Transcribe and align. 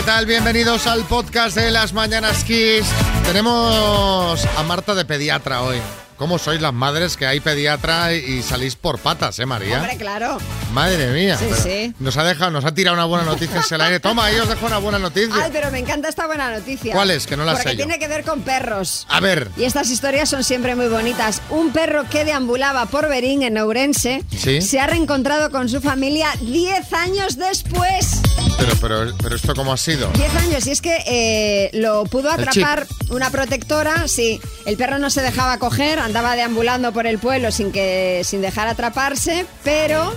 ¿Qué 0.00 0.06
tal? 0.06 0.24
Bienvenidos 0.24 0.86
al 0.86 1.04
podcast 1.04 1.54
de 1.54 1.70
las 1.70 1.92
Mañanas 1.92 2.42
Kiss. 2.44 2.86
Tenemos 3.26 4.46
a 4.56 4.62
Marta 4.62 4.94
de 4.94 5.04
pediatra 5.04 5.60
hoy. 5.60 5.76
¿Cómo 6.20 6.38
sois 6.38 6.60
las 6.60 6.74
madres 6.74 7.16
que 7.16 7.24
hay 7.26 7.40
pediatra 7.40 8.12
y 8.12 8.42
salís 8.42 8.76
por 8.76 8.98
patas, 8.98 9.38
eh, 9.38 9.46
María? 9.46 9.78
Hombre, 9.78 9.96
claro. 9.96 10.36
Madre 10.74 11.06
mía. 11.14 11.38
Sí, 11.38 11.46
sí. 11.62 11.94
Nos 11.98 12.18
ha 12.18 12.24
dejado, 12.24 12.50
nos 12.50 12.66
ha 12.66 12.74
tirado 12.74 12.94
una 12.94 13.06
buena 13.06 13.24
noticia 13.24 13.60
hacia 13.60 13.76
el 13.76 13.80
aire. 13.80 14.00
Toma, 14.00 14.26
ahí 14.26 14.36
os 14.36 14.46
dejo 14.46 14.66
una 14.66 14.76
buena 14.76 14.98
noticia. 14.98 15.34
Ay, 15.42 15.48
pero 15.50 15.70
me 15.70 15.78
encanta 15.78 16.10
esta 16.10 16.26
buena 16.26 16.50
noticia. 16.50 16.92
¿Cuál 16.92 17.10
es? 17.10 17.26
Que 17.26 17.38
no 17.38 17.44
la 17.46 17.52
Porque 17.52 17.70
sé 17.70 17.76
yo. 17.76 17.86
tiene 17.86 17.98
que 17.98 18.06
ver 18.06 18.22
con 18.24 18.42
perros. 18.42 19.06
A 19.08 19.20
ver. 19.20 19.48
Y 19.56 19.64
estas 19.64 19.88
historias 19.88 20.28
son 20.28 20.44
siempre 20.44 20.76
muy 20.76 20.88
bonitas. 20.88 21.40
Un 21.48 21.72
perro 21.72 22.04
que 22.10 22.26
deambulaba 22.26 22.84
por 22.84 23.08
Berín, 23.08 23.42
en 23.42 23.56
Ourense, 23.56 24.22
Sí. 24.36 24.60
se 24.60 24.78
ha 24.78 24.86
reencontrado 24.86 25.50
con 25.50 25.70
su 25.70 25.80
familia 25.80 26.28
10 26.42 26.92
años 26.92 27.38
después. 27.38 28.20
Pero, 28.58 28.72
pero, 28.78 29.16
pero 29.22 29.36
esto 29.36 29.54
cómo 29.54 29.72
ha 29.72 29.78
sido. 29.78 30.10
10 30.12 30.34
años, 30.36 30.66
y 30.66 30.70
es 30.70 30.82
que 30.82 30.98
eh, 31.06 31.70
lo 31.72 32.04
pudo 32.04 32.30
atrapar 32.30 32.86
una 33.08 33.30
protectora, 33.30 34.06
sí. 34.06 34.38
El 34.66 34.76
perro 34.76 34.98
no 34.98 35.08
se 35.08 35.22
dejaba 35.22 35.56
coger, 35.58 35.98
andaba 36.10 36.34
deambulando 36.34 36.90
por 36.90 37.06
el 37.06 37.20
pueblo 37.20 37.52
sin, 37.52 37.70
que, 37.70 38.22
sin 38.24 38.42
dejar 38.42 38.66
atraparse, 38.66 39.46
pero... 39.62 40.12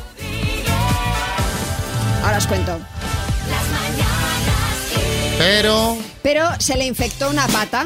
Ahora 2.23 2.37
os 2.39 2.47
cuento. 2.47 2.79
Pero. 5.37 5.97
Pero 6.23 6.49
se 6.57 6.77
le 6.77 6.85
infectó 6.87 7.29
una 7.29 7.45
pata. 7.45 7.85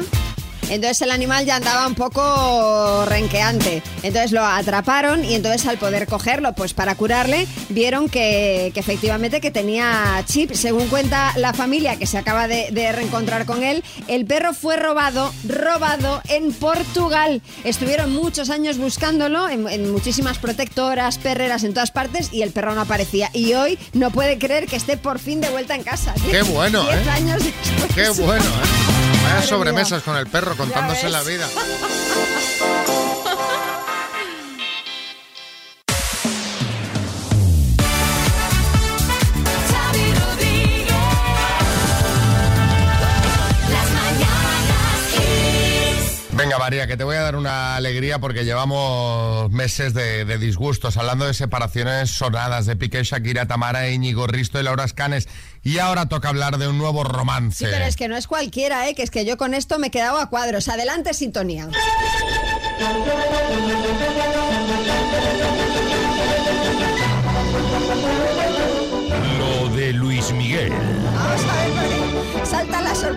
Entonces 0.68 1.00
el 1.02 1.10
animal 1.10 1.44
ya 1.46 1.56
andaba 1.56 1.86
un 1.86 1.94
poco 1.94 3.04
renqueante. 3.06 3.82
Entonces 4.02 4.32
lo 4.32 4.44
atraparon 4.44 5.24
y 5.24 5.34
entonces 5.34 5.66
al 5.66 5.78
poder 5.78 6.06
cogerlo, 6.06 6.52
pues 6.54 6.74
para 6.74 6.94
curarle, 6.94 7.46
vieron 7.68 8.08
que, 8.08 8.70
que 8.74 8.80
efectivamente 8.80 9.40
que 9.40 9.50
tenía 9.50 10.22
chip. 10.26 10.52
Según 10.52 10.88
cuenta 10.88 11.32
la 11.36 11.52
familia 11.52 11.96
que 11.96 12.06
se 12.06 12.18
acaba 12.18 12.48
de, 12.48 12.68
de 12.70 12.92
reencontrar 12.92 13.46
con 13.46 13.62
él, 13.62 13.82
el 14.08 14.26
perro 14.26 14.54
fue 14.54 14.76
robado, 14.76 15.32
robado 15.46 16.22
en 16.28 16.52
Portugal. 16.52 17.42
Estuvieron 17.64 18.12
muchos 18.14 18.50
años 18.50 18.78
buscándolo 18.78 19.48
en, 19.48 19.68
en 19.68 19.90
muchísimas 19.90 20.38
protectoras, 20.38 21.18
perreras 21.18 21.64
en 21.64 21.74
todas 21.74 21.90
partes 21.90 22.28
y 22.32 22.42
el 22.42 22.50
perro 22.50 22.74
no 22.74 22.82
aparecía. 22.82 23.30
Y 23.32 23.54
hoy 23.54 23.78
no 23.92 24.10
puede 24.10 24.38
creer 24.38 24.66
que 24.66 24.76
esté 24.76 24.96
por 24.96 25.18
fin 25.18 25.40
de 25.40 25.48
vuelta 25.50 25.74
en 25.74 25.82
casa. 25.82 26.14
Qué 26.30 26.42
bueno, 26.52 26.82
Diez 26.84 27.06
¿eh? 27.06 27.10
años 27.10 27.44
después. 27.44 27.94
Qué 27.94 28.22
bueno, 28.22 28.44
¿eh? 28.44 29.17
Vaya 29.28 29.42
sobremesas 29.42 30.02
con 30.02 30.16
el 30.16 30.26
perro 30.26 30.56
contándose 30.56 31.08
la 31.10 31.22
vida. 31.22 31.46
María, 46.68 46.86
que 46.86 46.98
te 46.98 47.04
voy 47.04 47.16
a 47.16 47.22
dar 47.22 47.34
una 47.34 47.76
alegría 47.76 48.18
porque 48.18 48.44
llevamos 48.44 49.50
meses 49.50 49.94
de, 49.94 50.36
disgustos, 50.36 50.98
hablando 50.98 51.24
de 51.24 51.32
separaciones 51.32 52.10
sonadas 52.10 52.66
de 52.66 52.76
Piqué, 52.76 53.04
Shakira, 53.04 53.46
Tamara, 53.46 53.88
Íñigo, 53.88 54.26
Risto 54.26 54.60
y 54.60 54.64
Laura 54.64 54.84
Escanes. 54.84 55.28
Y 55.62 55.78
ahora 55.78 56.10
toca 56.10 56.28
hablar 56.28 56.58
de 56.58 56.68
un 56.68 56.76
nuevo 56.76 57.04
romance. 57.04 57.64
Sí, 57.64 57.70
pero 57.72 57.86
es 57.86 57.96
que 57.96 58.06
no 58.08 58.18
es 58.18 58.26
cualquiera, 58.26 58.86
¿eh? 58.86 58.94
que 58.94 59.02
es 59.02 59.10
que 59.10 59.24
yo 59.24 59.38
con 59.38 59.54
esto 59.54 59.78
me 59.78 59.86
he 59.86 59.90
quedado 59.90 60.18
a 60.18 60.28
cuadros. 60.28 60.68
Adelante, 60.68 61.14
sintonía. 61.14 61.70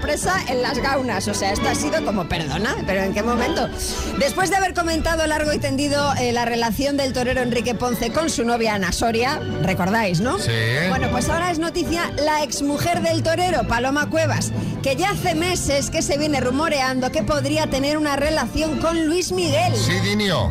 Sorpresa 0.02 0.44
en 0.48 0.64
las 0.64 0.80
gaunas. 0.80 1.28
O 1.28 1.34
sea, 1.36 1.52
esto 1.52 1.70
ha 1.70 1.76
sido 1.76 2.04
como, 2.04 2.28
perdona, 2.28 2.76
pero 2.88 3.02
¿en 3.02 3.14
qué 3.14 3.22
momento? 3.22 3.70
Después 4.18 4.50
de 4.50 4.56
haber 4.56 4.74
comentado 4.74 5.28
largo 5.28 5.54
y 5.54 5.60
tendido 5.60 6.14
eh, 6.16 6.32
la 6.32 6.44
relación 6.44 6.98
del 6.98 7.14
torero 7.14 7.42
Enrique 7.42 7.76
Ponce 7.76 8.12
con 8.12 8.32
su 8.32 8.44
novia 8.44 8.74
Ana 8.74 8.92
Soria, 8.92 9.40
recordáis, 9.62 10.20
¿no? 10.20 10.40
Sí. 10.40 10.52
Bueno, 10.90 11.10
pues 11.12 11.30
ahora 11.30 11.52
es 11.52 11.60
noticia 11.60 12.12
la 12.18 12.42
exmujer 12.42 13.02
del 13.04 13.22
torero, 13.22 13.68
Paloma 13.68 14.10
Cuevas, 14.10 14.52
que 14.82 14.96
ya 14.96 15.12
hace 15.12 15.36
meses 15.36 15.92
que 15.92 16.02
se 16.02 16.18
viene 16.18 16.42
rumoreando 16.42 17.12
que 17.12 17.22
podría 17.22 17.68
tener 17.68 18.00
una 18.00 18.16
relación 18.16 18.80
con 18.80 19.06
Luis 19.06 19.32
Miguel. 19.32 19.76
Sí, 19.76 20.00
Dinio. 20.00 20.50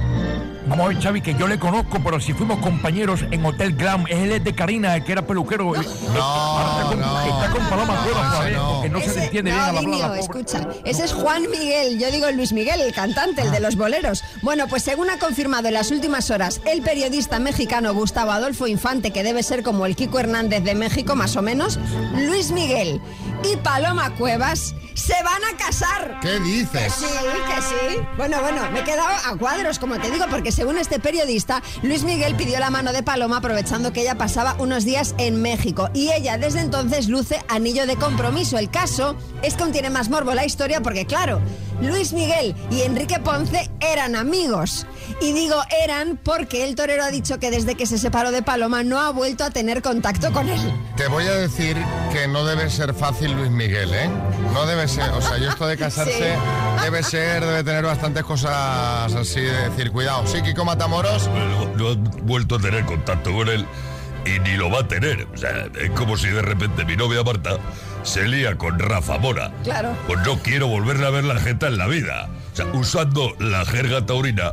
Vamos 0.70 0.86
a 0.86 0.88
ver, 0.90 1.02
Xavi, 1.02 1.20
que 1.20 1.34
yo 1.34 1.48
le 1.48 1.58
conozco, 1.58 1.98
pero 1.98 2.20
si 2.20 2.32
fuimos 2.32 2.60
compañeros 2.60 3.24
en 3.32 3.44
Hotel 3.44 3.74
Glam, 3.74 4.04
él 4.08 4.30
es 4.30 4.44
de 4.44 4.54
Karina, 4.54 4.94
el 4.94 5.02
que 5.02 5.10
era 5.10 5.26
peluquero. 5.26 5.72
No, 5.74 5.80
está 5.80 6.84
con, 6.88 7.00
no. 7.00 7.20
está 7.22 7.50
con 7.50 7.68
Paloma 7.68 8.00
Cuevas, 8.04 8.32
¿sabes? 8.32 8.56
Porque 8.56 8.88
no 8.88 9.00
se 9.00 9.14
le 9.16 9.24
entiende 9.24 9.50
bien 9.50 9.62
a 9.64 9.72
la 9.72 9.82
palabra. 9.82 10.20
escucha, 10.20 10.68
ese 10.84 11.04
es 11.06 11.12
Juan 11.12 11.42
Miguel, 11.50 11.98
yo 11.98 12.08
digo 12.12 12.30
Luis 12.30 12.52
Miguel, 12.52 12.80
el 12.82 12.92
cantante, 12.94 13.42
el 13.42 13.50
de 13.50 13.58
los 13.58 13.74
boleros. 13.74 14.22
Bueno, 14.42 14.68
pues 14.68 14.84
según 14.84 15.10
ha 15.10 15.18
confirmado 15.18 15.66
en 15.66 15.74
las 15.74 15.90
últimas 15.90 16.30
horas 16.30 16.60
el 16.64 16.82
periodista 16.82 17.40
mexicano 17.40 17.92
Gustavo 17.92 18.30
Adolfo 18.30 18.68
Infante, 18.68 19.10
que 19.10 19.24
debe 19.24 19.42
ser 19.42 19.64
como 19.64 19.86
el 19.86 19.96
Kiko 19.96 20.20
Hernández 20.20 20.62
de 20.62 20.76
México, 20.76 21.16
más 21.16 21.34
o 21.34 21.42
menos, 21.42 21.80
Luis 22.14 22.52
Miguel 22.52 23.00
y 23.42 23.56
Paloma 23.56 24.14
Cuevas 24.14 24.76
se 24.94 25.14
van 25.24 25.42
a 25.44 25.56
casar. 25.56 26.18
¿Qué 26.20 26.28
Que 26.28 26.40
dices? 26.40 26.92
sí, 26.92 27.06
que 27.06 27.62
sí. 27.62 28.00
Bueno, 28.16 28.40
bueno, 28.40 28.70
me 28.70 28.80
he 28.80 28.84
quedado 28.84 29.08
a 29.08 29.36
cuadros, 29.36 29.78
como 29.78 29.98
te 29.98 30.10
digo, 30.10 30.26
porque 30.30 30.52
según 30.60 30.76
este 30.76 31.00
periodista, 31.00 31.62
Luis 31.82 32.04
Miguel 32.04 32.34
pidió 32.34 32.60
la 32.60 32.68
mano 32.68 32.92
de 32.92 33.02
Paloma 33.02 33.38
aprovechando 33.38 33.94
que 33.94 34.02
ella 34.02 34.18
pasaba 34.18 34.56
unos 34.58 34.84
días 34.84 35.14
en 35.16 35.40
México. 35.40 35.88
Y 35.94 36.12
ella 36.12 36.36
desde 36.36 36.60
entonces 36.60 37.08
luce 37.08 37.42
anillo 37.48 37.86
de 37.86 37.96
compromiso. 37.96 38.58
El 38.58 38.70
caso 38.70 39.16
es 39.40 39.54
que 39.54 39.62
aún 39.62 39.72
tiene 39.72 39.88
más 39.88 40.10
morbo 40.10 40.34
la 40.34 40.44
historia 40.44 40.82
porque, 40.82 41.06
claro, 41.06 41.40
Luis 41.80 42.12
Miguel 42.12 42.54
y 42.70 42.82
Enrique 42.82 43.18
Ponce 43.20 43.70
eran 43.80 44.16
amigos. 44.16 44.86
Y 45.22 45.32
digo 45.32 45.56
eran 45.82 46.18
porque 46.22 46.64
el 46.64 46.74
torero 46.74 47.04
ha 47.04 47.10
dicho 47.10 47.38
que 47.38 47.50
desde 47.50 47.74
que 47.74 47.86
se 47.86 47.96
separó 47.96 48.30
de 48.30 48.42
Paloma 48.42 48.82
no 48.82 49.00
ha 49.00 49.12
vuelto 49.12 49.44
a 49.44 49.50
tener 49.50 49.80
contacto 49.80 50.30
con 50.30 50.46
él. 50.48 50.60
Te 50.96 51.08
voy 51.08 51.24
a 51.24 51.32
decir 51.36 51.74
que 52.12 52.28
no 52.28 52.44
debe 52.44 52.68
ser 52.68 52.92
fácil 52.92 53.32
Luis 53.32 53.50
Miguel, 53.50 53.94
¿eh? 53.94 54.10
No 54.52 54.66
debe 54.66 54.88
ser, 54.88 55.10
o 55.12 55.22
sea, 55.22 55.38
yo 55.38 55.48
esto 55.48 55.66
de 55.66 55.76
casarse 55.78 56.36
debe 56.82 57.02
ser, 57.02 57.44
debe 57.44 57.64
tener 57.64 57.84
bastantes 57.84 58.24
cosas 58.24 59.14
así 59.14 59.40
de 59.40 59.70
decir, 59.70 59.90
cuidado. 59.90 60.26
Sí, 60.26 60.42
Kiko 60.50 60.64
Matamoros. 60.64 61.28
No, 61.28 61.76
no 61.76 61.88
han 61.90 62.26
vuelto 62.26 62.56
a 62.56 62.58
tener 62.58 62.84
contacto 62.84 63.32
con 63.32 63.48
él 63.48 63.64
y 64.26 64.40
ni 64.40 64.56
lo 64.56 64.68
va 64.68 64.80
a 64.80 64.88
tener. 64.88 65.28
O 65.32 65.36
sea, 65.36 65.68
es 65.80 65.90
como 65.90 66.16
si 66.16 66.26
de 66.28 66.42
repente 66.42 66.84
mi 66.84 66.96
novia 66.96 67.22
Marta 67.22 67.58
se 68.02 68.26
lía 68.26 68.56
con 68.56 68.80
Rafa 68.80 69.18
Mora. 69.18 69.52
Claro. 69.62 69.96
Pues 70.08 70.18
no 70.26 70.38
quiero 70.38 70.66
volverle 70.66 71.06
a 71.06 71.10
ver 71.10 71.22
la 71.22 71.38
jeta 71.38 71.68
en 71.68 71.78
la 71.78 71.86
vida. 71.86 72.28
O 72.52 72.56
sea, 72.56 72.66
usando 72.72 73.32
la 73.38 73.64
jerga 73.64 74.04
taurina, 74.04 74.50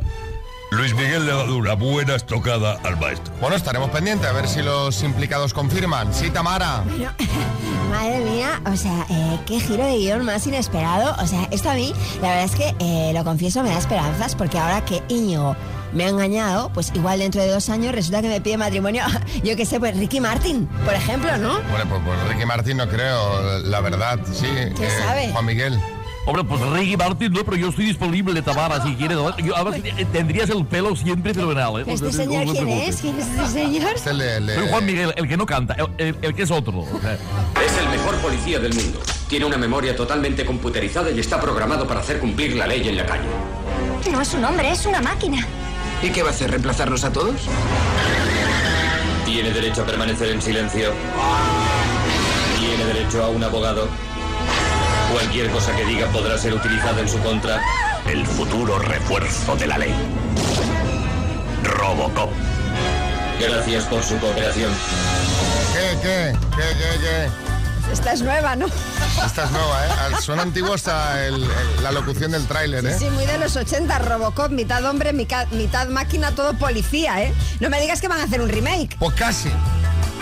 Luis 0.70 0.94
Miguel 0.94 1.26
le 1.26 1.32
ha 1.32 1.36
dado 1.36 1.56
una 1.56 1.74
buena 1.74 2.14
estocada 2.14 2.78
al 2.84 2.96
maestro. 3.00 3.34
Bueno, 3.40 3.56
estaremos 3.56 3.90
pendientes 3.90 4.28
a 4.28 4.32
ver 4.32 4.46
si 4.46 4.62
los 4.62 5.02
implicados 5.02 5.52
confirman. 5.52 6.14
Sí, 6.14 6.30
Tamara. 6.30 6.84
Bueno, 6.84 7.10
madre 7.90 8.20
mía, 8.20 8.60
o 8.70 8.76
sea, 8.76 9.04
eh, 9.10 9.40
qué 9.46 9.58
giro 9.58 9.84
de 9.84 9.96
guion 9.96 10.24
más 10.24 10.46
inesperado. 10.46 11.16
O 11.20 11.26
sea, 11.26 11.48
esto 11.50 11.70
a 11.70 11.74
mí, 11.74 11.92
la 12.22 12.28
verdad 12.28 12.44
es 12.44 12.54
que, 12.54 12.74
eh, 12.78 13.12
lo 13.14 13.24
confieso, 13.24 13.64
me 13.64 13.70
da 13.70 13.78
esperanzas 13.78 14.36
porque 14.36 14.58
ahora 14.58 14.84
que 14.84 15.02
Íñigo 15.08 15.56
me 15.92 16.04
ha 16.04 16.08
engañado, 16.08 16.70
pues 16.72 16.92
igual 16.94 17.18
dentro 17.20 17.40
de 17.42 17.48
dos 17.48 17.68
años 17.68 17.94
resulta 17.94 18.22
que 18.22 18.28
me 18.28 18.40
pide 18.40 18.56
matrimonio, 18.56 19.04
yo 19.44 19.56
qué 19.56 19.64
sé, 19.66 19.78
pues 19.80 19.96
Ricky 19.96 20.20
Martin, 20.20 20.66
por 20.84 20.94
ejemplo, 20.94 21.36
¿no? 21.38 21.60
Bueno, 21.70 21.84
pues, 21.88 22.00
pues 22.04 22.28
Ricky 22.28 22.46
Martín 22.46 22.76
no 22.76 22.88
creo, 22.88 23.58
la 23.60 23.80
verdad, 23.80 24.18
sí. 24.32 24.46
¿Qué 24.78 24.88
sabe? 25.04 25.28
Juan 25.32 25.46
Miguel. 25.46 25.78
Hombre, 26.26 26.44
pues 26.44 26.60
Ricky 26.60 26.94
Martin, 26.94 27.32
no, 27.32 27.42
pero 27.42 27.56
yo 27.56 27.68
estoy 27.70 27.86
disponible, 27.86 28.42
Tamara, 28.42 28.82
si 28.82 28.94
quieres. 28.96 29.16
¿no? 29.16 29.34
Yo, 29.38 29.56
además, 29.56 29.76
eh, 29.82 30.06
tendrías 30.12 30.50
el 30.50 30.66
pelo 30.66 30.94
siempre 30.94 31.32
fenomenal, 31.32 31.80
¿eh? 31.80 31.84
¿Este 31.86 32.12
señor 32.12 32.44
no 32.44 32.52
quién 32.52 32.68
es? 32.68 32.96
¿Quién 32.96 33.18
es 33.18 33.26
este 33.28 33.46
señor? 33.46 33.92
Este 33.94 34.12
le, 34.12 34.38
le- 34.40 34.54
Soy 34.56 34.68
Juan 34.68 34.84
Miguel, 34.84 35.14
el 35.16 35.26
que 35.26 35.38
no 35.38 35.46
canta, 35.46 35.74
el, 35.78 35.86
el- 36.08 36.16
el 36.20 36.34
que 36.34 36.42
es 36.42 36.50
otro. 36.50 36.80
o 36.80 37.00
sea. 37.00 37.14
Es 37.14 37.78
el 37.78 37.88
mejor 37.88 38.14
policía 38.16 38.58
del 38.58 38.74
mundo. 38.74 39.00
Tiene 39.30 39.46
una 39.46 39.56
memoria 39.56 39.96
totalmente 39.96 40.44
computerizada 40.44 41.10
y 41.10 41.18
está 41.18 41.40
programado 41.40 41.86
para 41.88 42.00
hacer 42.00 42.18
cumplir 42.18 42.56
la 42.56 42.66
ley 42.66 42.86
en 42.86 42.96
la 42.98 43.06
calle. 43.06 43.24
No 44.12 44.20
es 44.20 44.34
un 44.34 44.44
hombre, 44.44 44.70
es 44.70 44.84
una 44.84 45.00
máquina. 45.00 45.46
¿Y 46.02 46.10
qué 46.10 46.22
va 46.22 46.28
a 46.28 46.32
hacer? 46.32 46.50
¿Reemplazarnos 46.50 47.04
a 47.04 47.12
todos? 47.12 47.34
Tiene 49.24 49.50
derecho 49.50 49.82
a 49.82 49.86
permanecer 49.86 50.30
en 50.30 50.40
silencio. 50.40 50.92
Tiene 52.58 52.84
derecho 52.84 53.24
a 53.24 53.28
un 53.28 53.42
abogado. 53.42 53.88
Cualquier 55.12 55.50
cosa 55.50 55.74
que 55.76 55.84
diga 55.84 56.06
podrá 56.08 56.38
ser 56.38 56.54
utilizada 56.54 57.00
en 57.00 57.08
su 57.08 57.18
contra. 57.18 57.60
El 58.06 58.26
futuro 58.26 58.78
refuerzo 58.78 59.56
de 59.56 59.66
la 59.66 59.78
ley. 59.78 59.94
Robocop. 61.64 62.30
Gracias 63.40 63.84
por 63.84 64.02
su 64.02 64.18
cooperación. 64.18 64.72
¿Qué, 65.74 65.98
qué? 66.02 66.32
¿Qué, 66.56 66.62
qué, 66.78 67.00
qué? 67.00 67.47
Esta 67.92 68.12
es 68.12 68.22
nueva, 68.22 68.54
¿no? 68.56 68.66
Esta 69.24 69.44
es 69.44 69.50
nueva, 69.50 69.86
¿eh? 69.86 69.90
Suena 70.20 70.42
antiguo 70.42 70.74
hasta 70.74 71.26
el- 71.26 71.42
el- 71.42 71.82
la 71.82 71.90
locución 71.92 72.30
del 72.32 72.46
tráiler, 72.46 72.84
¿eh? 72.86 72.96
Sí, 72.98 73.08
muy 73.10 73.26
de 73.26 73.38
los 73.38 73.56
80, 73.56 73.98
Robocop, 73.98 74.50
mitad 74.50 74.84
hombre, 74.84 75.12
mitad 75.12 75.88
máquina, 75.88 76.32
todo 76.32 76.54
policía, 76.54 77.22
¿eh? 77.22 77.34
No 77.60 77.70
me 77.70 77.80
digas 77.80 78.00
que 78.00 78.08
van 78.08 78.20
a 78.20 78.24
hacer 78.24 78.40
un 78.40 78.48
remake. 78.48 78.96
Pues 78.98 79.14
casi. 79.14 79.50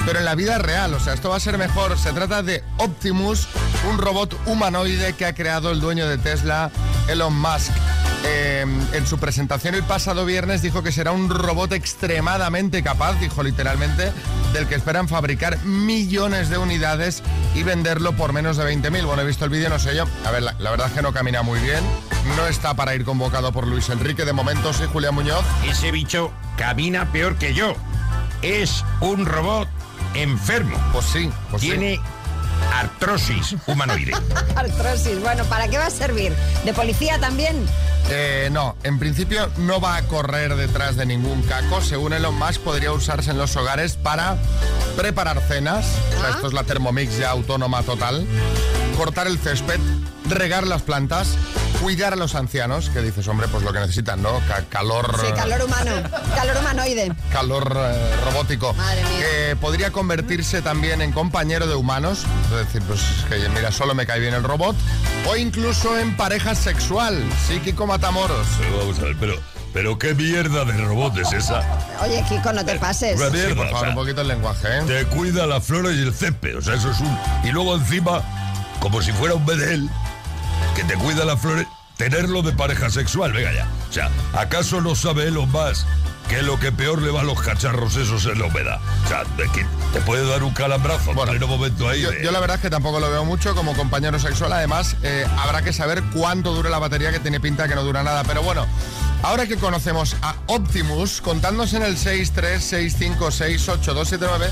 pero 0.04 0.20
en 0.20 0.24
la 0.24 0.36
vida 0.36 0.58
real. 0.58 0.94
O 0.94 1.00
sea, 1.00 1.14
esto 1.14 1.30
va 1.30 1.36
a 1.36 1.40
ser 1.40 1.58
mejor. 1.58 1.98
Se 1.98 2.12
trata 2.12 2.40
de 2.40 2.62
Optimus, 2.76 3.48
un 3.90 3.98
robot 3.98 4.38
humanoide 4.46 5.14
que 5.14 5.26
ha 5.26 5.34
creado 5.34 5.72
el 5.72 5.80
dueño 5.80 6.06
de 6.06 6.16
Tesla, 6.16 6.70
Elon 7.08 7.36
Musk. 7.36 7.72
Eh, 8.24 8.64
en 8.92 9.06
su 9.08 9.18
presentación 9.18 9.74
el 9.74 9.82
pasado 9.82 10.24
viernes 10.24 10.62
dijo 10.62 10.84
que 10.84 10.92
será 10.92 11.10
un 11.10 11.28
robot 11.28 11.72
extremadamente 11.72 12.84
capaz, 12.84 13.14
dijo 13.14 13.42
literalmente, 13.42 14.12
del 14.52 14.68
que 14.68 14.76
esperan 14.76 15.08
fabricar 15.08 15.58
millones 15.64 16.50
de 16.50 16.58
unidades 16.58 17.24
y 17.56 17.62
venderlo 17.62 18.12
por 18.12 18.32
menos 18.34 18.58
de 18.58 18.64
20.000. 18.64 19.06
Bueno, 19.06 19.22
he 19.22 19.24
visto 19.24 19.44
el 19.44 19.50
vídeo, 19.50 19.70
no 19.70 19.78
sé 19.78 19.96
yo. 19.96 20.04
A 20.26 20.30
ver, 20.30 20.42
la, 20.42 20.54
la 20.58 20.70
verdad 20.70 20.88
es 20.88 20.92
que 20.92 21.02
no 21.02 21.12
camina 21.12 21.42
muy 21.42 21.58
bien. 21.60 21.82
No 22.36 22.46
está 22.46 22.74
para 22.74 22.94
ir 22.94 23.04
convocado 23.04 23.50
por 23.50 23.66
Luis 23.66 23.88
Enrique. 23.88 24.24
De 24.24 24.34
momento, 24.34 24.72
sí, 24.74 24.84
Julián 24.92 25.14
Muñoz. 25.14 25.44
Ese 25.66 25.90
bicho 25.90 26.30
camina 26.58 27.10
peor 27.12 27.36
que 27.36 27.54
yo. 27.54 27.74
Es 28.42 28.84
un 29.00 29.24
robot 29.24 29.68
enfermo. 30.14 30.76
Pues 30.92 31.06
sí, 31.06 31.30
pues 31.50 31.62
sí. 31.62 31.70
Tiene 31.70 31.98
artrosis 32.74 33.56
humanoide. 33.66 34.12
Artrosis. 34.56 35.20
Bueno, 35.20 35.44
¿para 35.44 35.68
qué 35.68 35.78
va 35.78 35.86
a 35.86 35.90
servir? 35.90 36.34
¿De 36.64 36.74
policía 36.74 37.18
también? 37.18 37.66
Eh, 38.08 38.48
no, 38.52 38.76
en 38.84 38.98
principio 39.00 39.50
no 39.58 39.80
va 39.80 39.96
a 39.96 40.02
correr 40.02 40.54
detrás 40.54 40.96
de 40.96 41.06
ningún 41.06 41.42
caco. 41.42 41.80
Según 41.80 42.12
Elon 42.12 42.34
Musk, 42.38 42.60
podría 42.60 42.92
usarse 42.92 43.30
en 43.32 43.38
los 43.38 43.56
hogares 43.56 43.96
para 43.96 44.36
preparar 44.96 45.40
cenas. 45.48 45.86
O 46.08 46.20
sea, 46.20 46.28
Ah. 46.28 46.30
esto 46.36 46.46
es 46.46 46.52
la 46.52 46.62
Thermomix 46.64 47.18
ya 47.18 47.30
autónoma 47.30 47.82
total. 47.82 48.24
Cortar 48.96 49.26
el 49.26 49.38
césped, 49.38 49.80
regar 50.28 50.66
las 50.66 50.82
plantas, 50.82 51.28
cuidar 51.80 52.12
a 52.12 52.16
los 52.16 52.34
ancianos, 52.34 52.90
que 52.90 53.00
dices, 53.00 53.26
hombre, 53.28 53.48
pues 53.48 53.62
lo 53.62 53.72
que 53.72 53.80
necesitan, 53.80 54.22
¿no? 54.22 54.40
Ca- 54.48 54.64
calor. 54.68 55.14
Sí, 55.20 55.32
calor 55.34 55.62
humano. 55.62 55.92
Calor 56.34 56.56
humanoide. 56.58 57.12
calor 57.32 57.76
eh, 57.78 58.16
robótico. 58.24 58.72
Madre 58.74 59.02
mía. 59.04 59.20
Que 59.20 59.56
podría 59.56 59.90
convertirse 59.92 60.62
también 60.62 61.02
en 61.02 61.12
compañero 61.12 61.66
de 61.66 61.74
humanos. 61.74 62.24
Es 62.50 62.66
decir, 62.66 62.82
pues 62.86 63.00
que 63.28 63.48
mira, 63.50 63.70
solo 63.72 63.94
me 63.94 64.06
cae 64.06 64.20
bien 64.20 64.34
el 64.34 64.42
robot. 64.42 64.76
O 65.28 65.36
incluso 65.36 65.98
en 65.98 66.16
pareja 66.16 66.54
sexual. 66.54 67.22
Psíquico 67.46 67.86
Matamoros. 67.86 68.46
Pero 68.58 68.78
vamos 68.78 68.98
a 68.98 69.02
ver, 69.02 69.16
pero, 69.18 69.34
pero 69.72 69.98
qué 69.98 70.14
mierda 70.14 70.64
de 70.64 70.72
robot 70.72 71.16
es 71.18 71.32
esa. 71.32 71.62
Oye, 72.02 72.24
Kiko, 72.28 72.52
no 72.52 72.64
te 72.64 72.76
pases. 72.78 73.16
Una 73.18 73.26
Sí, 73.30 73.36
mierda, 73.36 73.54
por 73.56 73.66
o 73.66 73.68
favor, 73.70 73.80
sea, 73.80 73.88
un 73.90 73.94
poquito 73.94 74.20
el 74.22 74.28
lenguaje, 74.28 74.68
¿eh? 74.78 74.82
te 74.86 75.04
cuida 75.06 75.46
las 75.46 75.64
flores 75.64 75.96
y 75.96 76.02
el 76.02 76.14
césped, 76.14 76.56
o 76.58 76.62
sea, 76.62 76.74
eso 76.74 76.90
es 76.90 77.00
un... 77.00 77.18
Y 77.44 77.50
luego 77.52 77.74
encima, 77.76 78.22
como 78.80 79.02
si 79.02 79.12
fuera 79.12 79.34
un 79.34 79.44
bedel, 79.46 79.88
que 80.76 80.84
te 80.84 80.94
cuida 80.94 81.24
las 81.24 81.40
flores, 81.40 81.66
tenerlo 81.96 82.42
de 82.42 82.52
pareja 82.52 82.90
sexual, 82.90 83.32
venga 83.32 83.52
ya. 83.52 83.66
O 83.88 83.92
sea, 83.92 84.10
¿acaso 84.34 84.80
no 84.80 84.94
sabe 84.94 85.26
Elon 85.28 85.50
Musk 85.50 85.86
que 86.28 86.42
lo 86.42 86.58
que 86.58 86.72
peor 86.72 87.00
le 87.02 87.10
va 87.10 87.20
a 87.20 87.24
los 87.24 87.40
cacharros 87.40 87.96
esos 87.96 88.26
es 88.26 88.36
la 88.36 88.46
humedad? 88.46 88.78
O 89.04 89.08
sea, 89.08 89.24
de 89.36 89.44
que 89.52 89.64
te 89.92 90.00
puede 90.00 90.28
dar 90.28 90.42
un 90.42 90.52
calambrazo 90.52 91.14
Bueno, 91.14 91.32
en 91.32 91.42
un 91.42 91.48
momento 91.50 91.88
ahí. 91.88 92.02
Yo, 92.02 92.10
de- 92.10 92.22
yo 92.22 92.30
la 92.30 92.40
verdad 92.40 92.56
es 92.56 92.62
que 92.62 92.68
tampoco 92.70 93.00
lo 93.00 93.10
veo 93.10 93.24
mucho 93.24 93.54
como 93.54 93.74
compañero 93.74 94.18
sexual. 94.18 94.52
Además, 94.52 94.96
eh, 95.02 95.24
habrá 95.38 95.62
que 95.62 95.72
saber 95.72 96.02
cuánto 96.12 96.52
dura 96.52 96.68
la 96.68 96.78
batería, 96.78 97.10
que 97.12 97.20
tiene 97.20 97.40
pinta 97.40 97.66
que 97.68 97.74
no 97.74 97.82
dura 97.82 98.02
nada. 98.02 98.22
Pero 98.24 98.42
bueno, 98.42 98.66
ahora 99.26 99.46
que 99.46 99.56
conocemos 99.56 100.16
a 100.22 100.34
Optimus, 100.46 101.20
contándonos 101.20 101.72
en 101.74 101.82
el 101.82 101.96
636568279, 101.96 104.48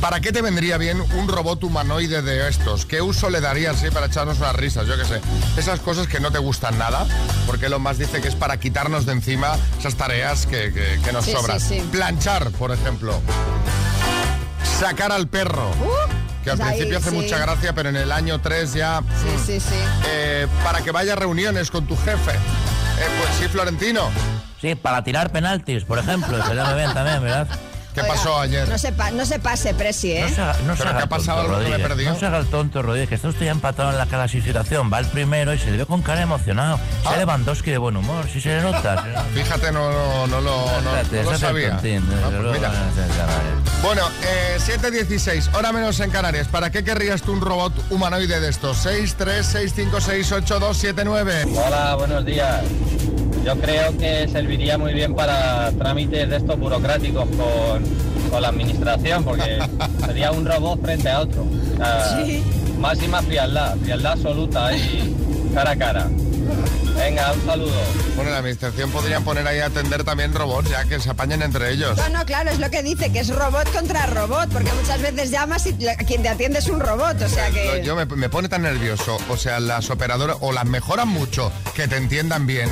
¿para 0.00 0.20
qué 0.20 0.32
te 0.32 0.40
vendría 0.42 0.78
bien 0.78 1.00
un 1.00 1.28
robot 1.28 1.62
humanoide 1.64 2.22
de 2.22 2.48
estos? 2.48 2.86
¿Qué 2.86 3.00
uso 3.02 3.28
le 3.30 3.40
darías 3.40 3.78
sí, 3.80 3.90
para 3.90 4.06
echarnos 4.06 4.38
unas 4.38 4.54
risas? 4.56 4.86
Yo 4.86 4.96
qué 4.96 5.04
sé. 5.04 5.20
Esas 5.58 5.80
cosas 5.80 6.06
que 6.06 6.20
no 6.20 6.30
te 6.30 6.38
gustan 6.38 6.78
nada, 6.78 7.06
porque 7.46 7.68
lo 7.68 7.78
más 7.78 7.98
dice 7.98 8.20
que 8.20 8.28
es 8.28 8.34
para 8.34 8.58
quitarnos 8.58 9.04
de 9.06 9.12
encima 9.12 9.56
esas 9.78 9.94
tareas 9.96 10.46
que, 10.46 10.72
que- 10.72 11.00
que 11.04 11.12
nos 11.12 11.24
Sí, 11.26 11.32
sobran. 11.32 11.60
sí, 11.60 11.80
sí. 11.80 11.88
Planchar, 11.92 12.50
por 12.52 12.72
ejemplo. 12.72 13.20
Sacar 14.80 15.12
al 15.12 15.28
perro. 15.28 15.70
Que 16.42 16.50
al 16.50 16.56
pues 16.58 16.68
ahí, 16.68 16.76
principio 16.78 16.98
hace 16.98 17.10
sí. 17.10 17.16
mucha 17.16 17.38
gracia, 17.38 17.74
pero 17.74 17.88
en 17.90 17.96
el 17.96 18.10
año 18.12 18.40
3 18.40 18.74
ya... 18.74 19.02
Sí, 19.22 19.28
sí, 19.46 19.60
sí. 19.60 19.76
eh, 20.08 20.46
para 20.62 20.82
que 20.82 20.90
vaya 20.90 21.14
a 21.14 21.16
reuniones 21.16 21.70
con 21.70 21.86
tu 21.86 21.96
jefe. 21.96 22.32
Eh, 23.04 23.08
pues 23.18 23.34
sí, 23.38 23.48
Florentino. 23.48 24.08
Sí, 24.60 24.74
para 24.74 25.04
tirar 25.04 25.30
penaltis, 25.30 25.84
por 25.84 25.98
ejemplo. 25.98 26.42
Sería 26.46 26.64
muy 26.64 26.74
bien 26.76 26.94
también, 26.94 27.22
¿verdad? 27.22 27.46
¿Qué 27.94 28.00
Oiga, 28.00 28.14
pasó 28.14 28.40
ayer? 28.40 28.68
No 28.68 28.76
se, 28.76 28.90
pa- 28.92 29.12
no 29.12 29.24
se 29.24 29.38
pase, 29.38 29.72
Presi, 29.72 30.12
¿eh? 30.12 30.22
No 30.22 30.28
se 30.34 30.40
haga, 30.40 30.52
no 30.66 30.72
se 30.74 30.78
¿Pero 30.78 30.90
haga 30.90 30.98
qué 30.98 31.04
ha 31.04 31.08
pasado? 31.08 31.38
tonto, 31.42 31.54
¿Algo 31.56 31.70
que 31.88 31.94
me? 31.94 32.04
No 32.04 32.16
se 32.18 32.26
haga 32.26 32.38
el 32.38 32.46
tonto, 32.46 32.82
Rodríguez, 32.82 33.08
que 33.08 33.14
está 33.14 33.28
usted 33.28 33.44
ya 33.46 33.52
empatado 33.52 33.90
en 33.90 33.98
la 33.98 34.06
clasificación. 34.06 34.90
Va 34.92 34.98
el 34.98 35.06
primero 35.06 35.54
y 35.54 35.58
se 35.60 35.70
le 35.70 35.76
ve 35.76 35.86
con 35.86 36.02
cara 36.02 36.20
emocionado. 36.22 36.80
Ah. 37.04 37.10
Se 37.12 37.18
Lewandowski 37.18 37.70
de 37.70 37.78
buen 37.78 37.96
humor, 37.96 38.26
si 38.32 38.40
se 38.40 38.48
le 38.56 38.62
nota. 38.62 39.00
se 39.00 39.08
le 39.08 39.14
nota. 39.14 39.24
Fíjate, 39.32 39.70
no, 39.72 39.92
no, 39.92 40.26
no 40.26 40.40
lo, 40.40 40.66
no- 40.82 40.96
Espérate, 40.96 41.22
no 41.22 41.30
lo 41.30 41.38
sabía. 41.38 41.70
tontín, 41.70 42.04
Ah, 42.24 42.30
pues 42.30 42.52
mira. 42.56 42.68
no. 42.68 43.82
Bueno, 43.86 44.02
eh, 44.22 44.56
7.16, 44.58 45.54
hora 45.54 45.70
menos 45.72 46.00
en 46.00 46.10
Canarias. 46.10 46.48
¿Para 46.48 46.70
qué 46.70 46.82
querrías 46.82 47.22
tú 47.22 47.32
un 47.32 47.40
robot 47.40 47.72
humanoide 47.90 48.40
de 48.40 48.48
estos? 48.48 48.76
6, 48.78 49.14
3, 49.16 49.46
6, 49.46 49.72
5, 49.76 50.00
6, 50.00 50.32
8, 50.32 50.58
2, 50.58 50.76
7, 50.76 51.02
9. 51.04 51.44
Hola, 51.64 51.94
buenos 51.94 52.24
días. 52.24 52.62
Yo 53.44 53.56
creo 53.60 53.96
que 53.98 54.26
serviría 54.28 54.78
muy 54.78 54.94
bien 54.94 55.14
para 55.14 55.70
trámites 55.72 56.28
de 56.30 56.36
estos 56.36 56.58
burocráticos 56.58 57.26
con, 57.36 58.30
con 58.30 58.42
la 58.42 58.48
administración, 58.48 59.22
porque 59.24 59.58
sería 60.06 60.32
un 60.32 60.46
robot 60.46 60.80
frente 60.82 61.10
a 61.10 61.20
otro. 61.20 61.42
O 61.42 61.76
sea, 61.76 62.24
Sí. 62.24 62.42
Máxima 62.78 63.22
frialdad, 63.22 63.76
frialdad 63.82 64.12
absoluta 64.12 64.76
y 64.76 65.14
cara 65.54 65.70
a 65.70 65.76
cara. 65.76 66.08
Venga, 66.96 67.32
un 67.32 67.46
saludo. 67.46 67.72
Bueno, 68.14 68.30
la 68.30 68.38
administración 68.38 68.90
podrían 68.90 69.24
poner 69.24 69.46
ahí 69.48 69.58
a 69.60 69.66
atender 69.66 70.04
también 70.04 70.32
robots, 70.34 70.70
ya 70.70 70.84
que 70.84 71.00
se 71.00 71.10
apañen 71.10 71.42
entre 71.42 71.70
ellos. 71.72 71.96
No, 71.96 72.08
no, 72.18 72.24
claro, 72.26 72.50
es 72.50 72.58
lo 72.58 72.70
que 72.70 72.82
dice, 72.82 73.10
que 73.10 73.20
es 73.20 73.28
robot 73.34 73.70
contra 73.72 74.06
robot, 74.06 74.48
porque 74.52 74.70
muchas 74.72 75.00
veces 75.02 75.30
llamas 75.30 75.66
y 75.66 75.72
la- 75.82 75.96
quien 75.96 76.22
te 76.22 76.28
atiende 76.28 76.58
es 76.60 76.68
un 76.68 76.78
robot, 76.80 77.20
o 77.22 77.28
sea 77.28 77.50
que... 77.50 77.82
Yo 77.84 77.96
me, 77.96 78.04
me 78.06 78.28
pone 78.28 78.48
tan 78.48 78.62
nervioso. 78.62 79.16
O 79.28 79.36
sea, 79.36 79.58
las 79.60 79.90
operadoras 79.90 80.36
o 80.40 80.52
las 80.52 80.66
mejoran 80.66 81.08
mucho, 81.08 81.50
que 81.74 81.88
te 81.88 81.96
entiendan 81.96 82.46
bien, 82.46 82.68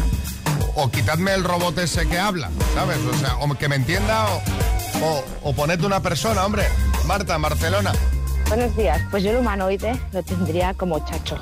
o 0.75 0.91
quitadme 0.91 1.35
el 1.35 1.45
robot 1.45 1.79
ese 1.79 2.09
que 2.09 2.19
habla, 2.19 2.51
¿sabes? 2.75 2.99
O 2.99 3.15
sea, 3.19 3.37
o 3.37 3.55
que 3.55 3.69
me 3.69 3.77
entienda 3.77 4.27
o, 4.31 4.43
o, 5.05 5.25
o 5.51 5.53
poned 5.53 5.83
una 5.83 6.01
persona, 6.01 6.45
hombre. 6.45 6.65
Marta, 7.07 7.37
Barcelona. 7.39 7.93
Buenos 8.49 8.77
días, 8.77 9.01
pues 9.11 9.23
yo 9.23 9.31
el 9.31 9.39
humanoide 9.39 9.99
lo 10.13 10.23
tendría 10.23 10.75
como 10.75 11.05
chacho. 11.05 11.39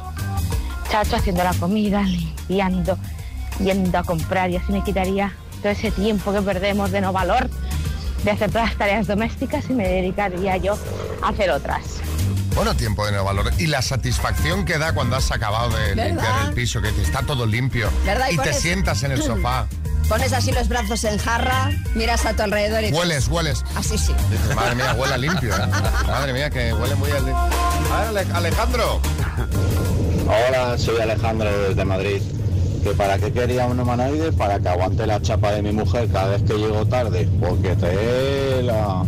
Chacho 0.91 1.17
haciendo 1.17 1.45
la 1.45 1.55
comida, 1.55 2.03
limpiando, 2.03 2.99
yendo 3.59 3.99
a 3.99 4.03
comprar 4.03 4.51
y 4.51 4.57
así 4.57 4.73
me 4.73 4.83
quitaría 4.83 5.33
todo 5.61 5.73
ese 5.73 5.91
tiempo 5.91 6.33
que 6.33 6.43
perdemos 6.43 6.91
de 6.91 7.01
no 7.01 7.13
valor 7.13 7.51
de 8.25 8.31
hacer 8.31 8.51
todas 8.51 8.69
las 8.69 8.79
tareas 8.79 9.07
domésticas 9.07 9.69
y 9.71 9.73
me 9.73 9.87
dedicaría 9.89 10.57
yo 10.57 10.77
a 11.23 11.29
hacer 11.29 11.51
otras. 11.51 12.01
Bueno, 12.55 12.75
tiempo 12.75 13.07
de 13.07 13.13
no 13.13 13.25
valor. 13.25 13.51
Y 13.59 13.67
la 13.67 13.81
satisfacción 13.83 14.65
que 14.65 14.77
da 14.79 14.93
cuando 14.93 15.17
has 15.17 15.31
acabado 15.31 15.71
de 15.71 15.95
¿Verdad? 15.95 16.07
limpiar 16.07 16.47
el 16.49 16.53
piso, 16.55 16.83
que 16.83 16.91
te 16.93 17.03
está 17.03 17.23
todo 17.23 17.47
limpio. 17.47 17.89
¿Verdad? 18.05 18.27
Y 18.31 18.35
Y 18.35 18.39
te 18.39 18.53
sientas 18.53 19.03
en 19.03 19.13
el 19.13 19.23
sofá. 19.23 19.67
Pones 20.09 20.33
así 20.33 20.51
los 20.51 20.69
brazos 20.69 21.05
en 21.05 21.19
jarra, 21.19 21.71
miras 21.95 22.27
a 22.27 22.35
tu 22.35 22.43
alrededor 22.43 22.83
y... 22.83 22.91
Hueles, 22.93 23.29
hueles. 23.29 23.63
Así 23.77 23.97
sí. 23.97 24.13
Dices, 24.29 24.57
madre 24.57 24.75
mía, 24.75 24.93
huele 24.99 25.19
limpio. 25.19 25.55
¿eh? 25.57 25.67
Madre 26.09 26.33
mía, 26.33 26.51
que 26.51 26.73
huele 26.75 26.97
muy 26.97 27.11
al 27.13 27.25
limpio. 27.25 27.37
A 27.39 28.01
ver, 28.01 28.09
Ale- 28.25 28.35
Alejandro. 28.35 29.01
Hola, 30.27 30.77
soy 30.79 31.01
Alejandro 31.01 31.49
desde 31.69 31.85
Madrid. 31.85 32.21
¿Que 32.83 32.91
¿Para 32.91 33.19
qué 33.19 33.33
quería 33.33 33.67
un 33.67 33.79
humanoide? 33.79 34.33
Para 34.33 34.59
que 34.59 34.69
aguante 34.69 35.07
la 35.07 35.23
chapa 35.23 35.53
de 35.53 35.63
mi 35.63 35.71
mujer 35.71 36.09
cada 36.11 36.29
vez 36.31 36.43
que 36.43 36.55
llego 36.55 36.85
tarde. 36.87 37.29
Porque 37.39 37.77
te 37.77 38.63
la... 38.65 39.05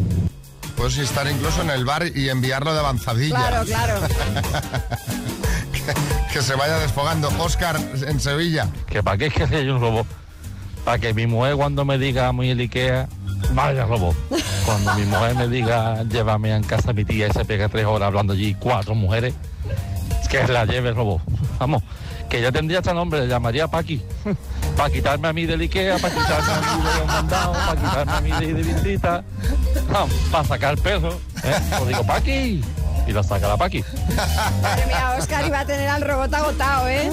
Puedes 0.82 0.98
estar 0.98 1.30
incluso 1.30 1.62
en 1.62 1.70
el 1.70 1.84
bar 1.84 2.04
y 2.12 2.28
enviarlo 2.28 2.72
de 2.72 2.80
avanzadilla. 2.80 3.36
Claro, 3.36 3.64
claro. 3.64 4.00
Que 6.32 6.42
se 6.42 6.56
vaya 6.56 6.76
desfogando. 6.80 7.28
Oscar, 7.38 7.78
en 8.04 8.18
Sevilla. 8.18 8.66
¿Que 8.88 9.00
para 9.00 9.16
qué 9.16 9.26
es 9.26 9.32
que 9.32 9.64
yo 9.64 9.76
un 9.76 9.80
robot? 9.80 10.08
Para 10.84 10.98
que 10.98 11.14
mi 11.14 11.28
mujer 11.28 11.54
cuando 11.54 11.84
me 11.84 11.98
diga 11.98 12.32
muy 12.32 12.50
el 12.50 12.58
Ikea, 12.58 13.08
vaya 13.52 13.84
robot. 13.84 14.16
Cuando 14.66 14.94
mi 14.94 15.04
mujer 15.04 15.36
me 15.36 15.46
diga 15.46 16.02
llévame 16.02 16.52
en 16.52 16.64
casa 16.64 16.90
a 16.90 16.94
mi 16.94 17.04
tía 17.04 17.28
y 17.28 17.30
se 17.30 17.44
pega 17.44 17.68
tres 17.68 17.86
horas 17.86 18.08
hablando 18.08 18.32
allí 18.32 18.56
cuatro 18.58 18.96
mujeres, 18.96 19.34
que 20.28 20.44
la 20.48 20.64
lleve 20.64 20.88
el 20.88 20.96
robot. 20.96 21.22
Vamos, 21.60 21.84
que 22.32 22.40
ya 22.40 22.50
tendría 22.50 22.78
este 22.78 22.94
nombre, 22.94 23.20
le 23.20 23.28
llamaría 23.28 23.68
Paqui. 23.68 24.02
Para 24.74 24.88
quitarme 24.88 25.28
a 25.28 25.34
mí 25.34 25.44
del 25.44 25.60
Ikea, 25.60 25.98
para 25.98 26.14
quitarme 26.14 26.50
a 26.50 26.60
mí 26.60 26.82
de 26.82 26.98
los 26.98 27.06
mandados, 27.06 27.56
para 27.58 27.80
quitarme 27.80 28.12
a 28.12 28.20
mí 28.40 28.52
de, 28.54 28.62
visita, 28.62 29.22
para 30.30 30.44
sacar 30.44 30.78
perro. 30.78 31.12
¿eh? 31.44 31.54
Pues 31.76 31.88
digo, 31.88 32.06
Paqui. 32.06 32.64
Y 33.06 33.12
lo 33.12 33.22
saca 33.22 33.48
la 33.48 33.58
Paqui. 33.58 33.84
Madre 34.62 34.86
mía, 34.86 35.14
Oscar 35.18 35.46
iba 35.46 35.60
a 35.60 35.66
tener 35.66 35.90
al 35.90 36.00
robot 36.00 36.32
agotado, 36.32 36.88
¿eh? 36.88 37.12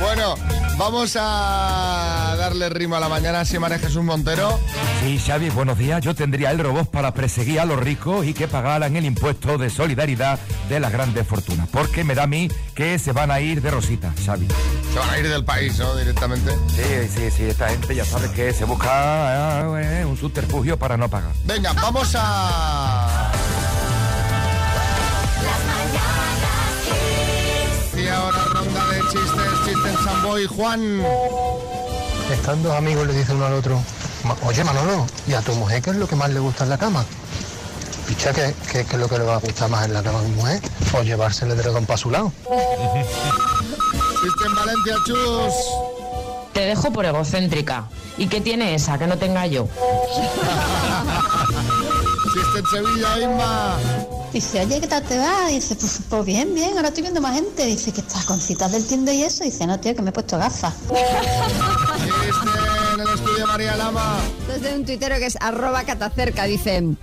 Bueno, 0.00 0.36
vamos 0.78 1.16
a 1.20 2.34
darle 2.38 2.68
ritmo 2.68 2.96
a 2.96 3.00
la 3.00 3.08
mañana, 3.08 3.44
si 3.44 3.58
María 3.58 3.78
Jesús 3.78 4.04
Montero. 4.04 4.58
Sí, 5.02 5.18
Xavi, 5.18 5.50
buenos 5.50 5.76
días. 5.76 6.00
Yo 6.02 6.14
tendría 6.14 6.50
el 6.52 6.58
robot 6.58 6.90
para 6.90 7.12
perseguir 7.12 7.60
a 7.60 7.64
los 7.64 7.78
ricos 7.80 8.24
y 8.24 8.32
que 8.32 8.46
pagaran 8.46 8.94
el 8.96 9.04
impuesto 9.04 9.58
de 9.58 9.70
solidaridad 9.70 10.38
de 10.68 10.80
las 10.80 10.92
grandes 10.92 11.26
fortunas. 11.26 11.68
Porque 11.68 12.04
me 12.04 12.14
da 12.14 12.24
a 12.24 12.26
mí 12.26 12.48
que 12.74 12.98
se 12.98 13.12
van 13.12 13.30
a 13.30 13.40
ir 13.40 13.60
de 13.60 13.70
rosita, 13.70 14.12
Xavi. 14.24 14.46
Se 14.92 14.98
van 14.98 15.10
a 15.10 15.18
ir 15.18 15.28
del 15.28 15.44
país, 15.44 15.78
¿no? 15.78 15.96
Directamente. 15.96 16.52
Sí, 16.68 17.08
sí, 17.12 17.30
sí. 17.30 17.42
Esta 17.44 17.68
gente 17.68 17.94
ya 17.94 18.04
sabe 18.04 18.30
que 18.32 18.52
se 18.52 18.64
busca 18.64 19.62
eh, 19.80 20.04
un 20.04 20.16
subterfugio 20.16 20.78
para 20.78 20.96
no 20.96 21.08
pagar. 21.08 21.32
Venga, 21.44 21.72
vamos 21.72 22.14
a... 22.16 23.32
chistes, 29.10 29.52
chistes 29.64 29.96
Samboy. 30.04 30.46
Juan. 30.46 31.02
Están 32.32 32.62
dos 32.62 32.72
amigos 32.76 33.06
le 33.06 33.14
dicen 33.14 33.36
uno 33.36 33.46
al 33.46 33.54
otro, 33.54 33.80
"Ma- 34.24 34.36
oye 34.46 34.62
Manolo, 34.64 35.06
¿y 35.26 35.32
a 35.32 35.40
tu 35.40 35.54
mujer 35.54 35.80
qué 35.82 35.90
es 35.90 35.96
lo 35.96 36.06
que 36.06 36.14
más 36.16 36.30
le 36.30 36.40
gusta 36.40 36.64
en 36.64 36.70
la 36.70 36.78
cama? 36.78 37.04
Picha, 38.06 38.32
¿qué, 38.32 38.54
qué, 38.72 38.84
qué 38.84 38.96
es 38.96 39.00
lo 39.00 39.08
que 39.08 39.18
le 39.18 39.24
va 39.24 39.36
a 39.36 39.38
gustar 39.38 39.68
más 39.70 39.84
en 39.86 39.92
la 39.94 40.02
cama 40.02 40.18
a 40.20 40.22
mi 40.22 40.30
mujer? 40.32 40.60
O 40.98 41.02
llevársele 41.02 41.54
de 41.54 41.62
dragón 41.62 41.84
para 41.86 41.96
su 41.98 42.10
lado. 42.10 42.32
Chiste 44.20 44.44
en 44.46 44.54
Valencia, 44.54 44.94
chus. 45.06 45.54
Te 46.52 46.60
dejo 46.60 46.90
por 46.92 47.04
egocéntrica. 47.06 47.84
¿Y 48.16 48.26
qué 48.28 48.40
tiene 48.40 48.74
esa 48.74 48.98
que 48.98 49.06
no 49.06 49.16
tenga 49.18 49.46
yo? 49.46 49.68
Chiste 52.32 52.58
en 52.58 52.66
Sevilla, 52.66 53.18
Inma. 53.20 53.76
Dice, 54.32 54.60
oye, 54.60 54.80
¿qué 54.80 54.86
tal 54.86 55.02
te 55.02 55.18
va? 55.18 55.48
Dice, 55.48 55.74
pues, 55.74 56.00
pues 56.08 56.24
bien, 56.24 56.54
bien, 56.54 56.76
ahora 56.76 56.88
estoy 56.88 57.02
viendo 57.02 57.20
más 57.20 57.34
gente. 57.34 57.64
Dice, 57.64 57.92
que 57.92 58.00
estás 58.00 58.24
con 58.24 58.40
citas 58.40 58.70
del 58.72 58.86
Tinder 58.86 59.14
y 59.14 59.24
eso. 59.24 59.44
Dice, 59.44 59.66
no, 59.66 59.78
tío, 59.80 59.94
que 59.96 60.02
me 60.02 60.10
he 60.10 60.12
puesto 60.12 60.38
gafas. 60.38 60.74
En 62.94 63.00
el 63.00 63.08
estudio 63.14 63.46
María 63.46 63.76
Lama. 63.76 64.18
Desde 64.48 64.74
un 64.74 64.84
tuitero 64.84 65.16
que 65.18 65.26
es 65.26 65.36
arroba 65.40 65.84
catacerca, 65.84 66.44
dice... 66.44 66.96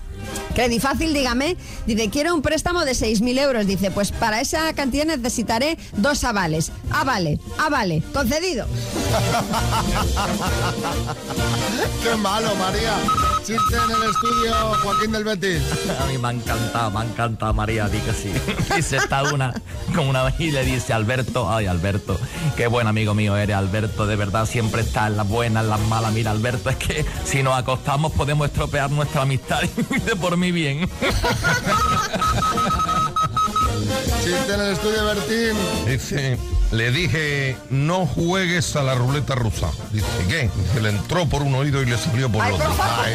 Fácil, 0.79 1.13
dígame. 1.13 1.57
Dice, 1.85 2.09
quiero 2.09 2.33
un 2.33 2.41
préstamo 2.41 2.85
de 2.85 2.93
6.000 2.93 3.39
euros. 3.39 3.67
Dice, 3.67 3.91
pues 3.91 4.11
para 4.11 4.39
esa 4.39 4.71
cantidad 4.73 5.05
necesitaré 5.05 5.77
dos 5.97 6.23
avales. 6.23 6.71
Avale, 6.91 7.39
avale, 7.57 8.01
concedido. 8.13 8.65
Qué 12.03 12.15
malo, 12.15 12.55
María. 12.55 12.95
Chiste 13.45 13.75
en 13.75 13.91
el 13.91 14.09
estudio, 14.09 14.53
Joaquín 14.81 15.11
del 15.11 15.23
Betis. 15.23 15.61
A 16.01 16.07
mí 16.07 16.17
me 16.17 16.29
ha 16.29 16.31
encantado, 16.31 16.89
me 16.89 16.99
ha 16.99 17.03
encantado 17.03 17.53
María, 17.53 17.87
di 17.87 17.99
que 17.99 18.11
sí. 18.11 18.33
Dice, 18.75 18.97
está 18.97 19.21
una 19.21 19.53
con 19.93 20.07
una 20.07 20.33
y 20.39 20.49
le 20.49 20.65
dice 20.65 20.93
Alberto, 20.93 21.47
ay 21.47 21.67
Alberto, 21.67 22.19
qué 22.57 22.65
buen 22.65 22.87
amigo 22.87 23.13
mío 23.13 23.37
eres 23.37 23.55
Alberto, 23.55 24.07
de 24.07 24.15
verdad 24.15 24.47
siempre 24.47 24.81
está 24.81 25.05
en 25.05 25.17
las 25.17 25.29
buenas, 25.29 25.63
en 25.63 25.69
las 25.69 25.79
malas. 25.81 26.11
Mira 26.11 26.31
Alberto, 26.31 26.71
es 26.71 26.77
que 26.77 27.05
si 27.23 27.43
nos 27.43 27.55
acostamos 27.55 28.13
podemos 28.13 28.47
estropear 28.47 28.89
nuestra 28.89 29.21
amistad 29.21 29.61
y 29.91 29.99
de 29.99 30.15
por 30.15 30.37
mí 30.37 30.51
bien. 30.51 30.89
Chiste 34.23 34.53
en 34.53 34.61
el 34.61 34.73
estudio, 34.73 35.05
Bertín. 35.05 35.55
Dice, 35.87 36.37
le 36.71 36.91
dije, 36.91 37.57
no 37.69 38.05
juegues 38.05 38.75
a 38.75 38.83
la 38.83 38.95
ruleta 38.95 39.35
rusa. 39.35 39.69
Dice, 39.91 40.05
¿qué? 40.27 40.49
Dice, 40.55 40.81
le 40.81 40.89
entró 40.89 41.25
por 41.27 41.41
un 41.41 41.55
oído 41.55 41.81
y 41.81 41.85
le 41.85 41.97
salió 41.97 42.29
por 42.31 42.45
el 42.45 42.53
otro. 42.53 42.75
Ay, 43.03 43.13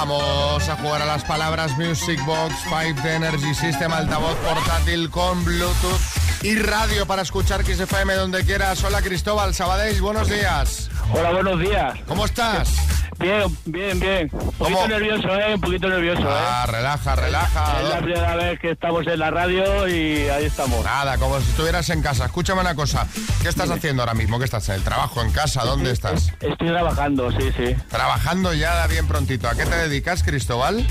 Vamos 0.00 0.66
a 0.66 0.76
jugar 0.76 1.02
a 1.02 1.04
las 1.04 1.22
palabras 1.24 1.76
Music 1.76 2.24
Box 2.24 2.54
5 2.64 3.02
de 3.02 3.16
Energy 3.16 3.54
System, 3.54 3.92
altavoz 3.92 4.34
portátil 4.36 5.10
con 5.10 5.44
Bluetooth 5.44 6.00
y 6.40 6.54
radio 6.54 7.04
para 7.04 7.20
escuchar 7.20 7.62
XFM 7.62 8.14
donde 8.14 8.42
quieras. 8.42 8.82
Hola 8.82 9.02
Cristóbal 9.02 9.52
Sabadell, 9.52 10.00
buenos 10.00 10.30
días. 10.30 10.88
Hola, 11.12 11.32
buenos 11.32 11.60
días. 11.60 11.98
¿Cómo 12.08 12.24
estás? 12.24 12.80
Bien, 13.20 13.44
bien, 13.66 14.00
bien. 14.00 14.30
Un 14.32 14.50
poquito 14.52 14.88
nervioso, 14.88 15.28
¿eh? 15.38 15.54
Un 15.54 15.60
poquito 15.60 15.88
nervioso, 15.88 16.22
Ah, 16.26 16.64
¿eh? 16.66 16.72
relaja, 16.72 17.14
relaja. 17.16 17.80
Es 17.82 17.88
la 17.90 17.98
primera 17.98 18.34
vez 18.36 18.58
que 18.58 18.70
estamos 18.70 19.06
en 19.06 19.18
la 19.18 19.30
radio 19.30 19.86
y 19.88 20.26
ahí 20.28 20.46
estamos. 20.46 20.82
Nada, 20.84 21.18
como 21.18 21.38
si 21.40 21.50
estuvieras 21.50 21.88
en 21.90 22.00
casa. 22.02 22.24
Escúchame 22.24 22.62
una 22.62 22.74
cosa. 22.74 23.06
¿Qué 23.42 23.48
estás 23.50 23.70
haciendo 23.70 24.02
ahora 24.02 24.14
mismo? 24.14 24.38
¿Qué 24.38 24.46
estás 24.46 24.66
en 24.70 24.76
el 24.76 24.82
trabajo, 24.82 25.20
en 25.20 25.30
casa? 25.32 25.64
¿Dónde 25.64 25.90
estás? 25.90 26.32
Estoy 26.40 26.68
trabajando, 26.68 27.30
sí, 27.32 27.50
sí. 27.56 27.76
Trabajando 27.90 28.54
ya 28.54 28.86
bien 28.86 29.06
prontito. 29.06 29.48
¿A 29.48 29.54
qué 29.54 29.66
te 29.66 29.76
dedicas, 29.76 30.22
Cristóbal? 30.22 30.86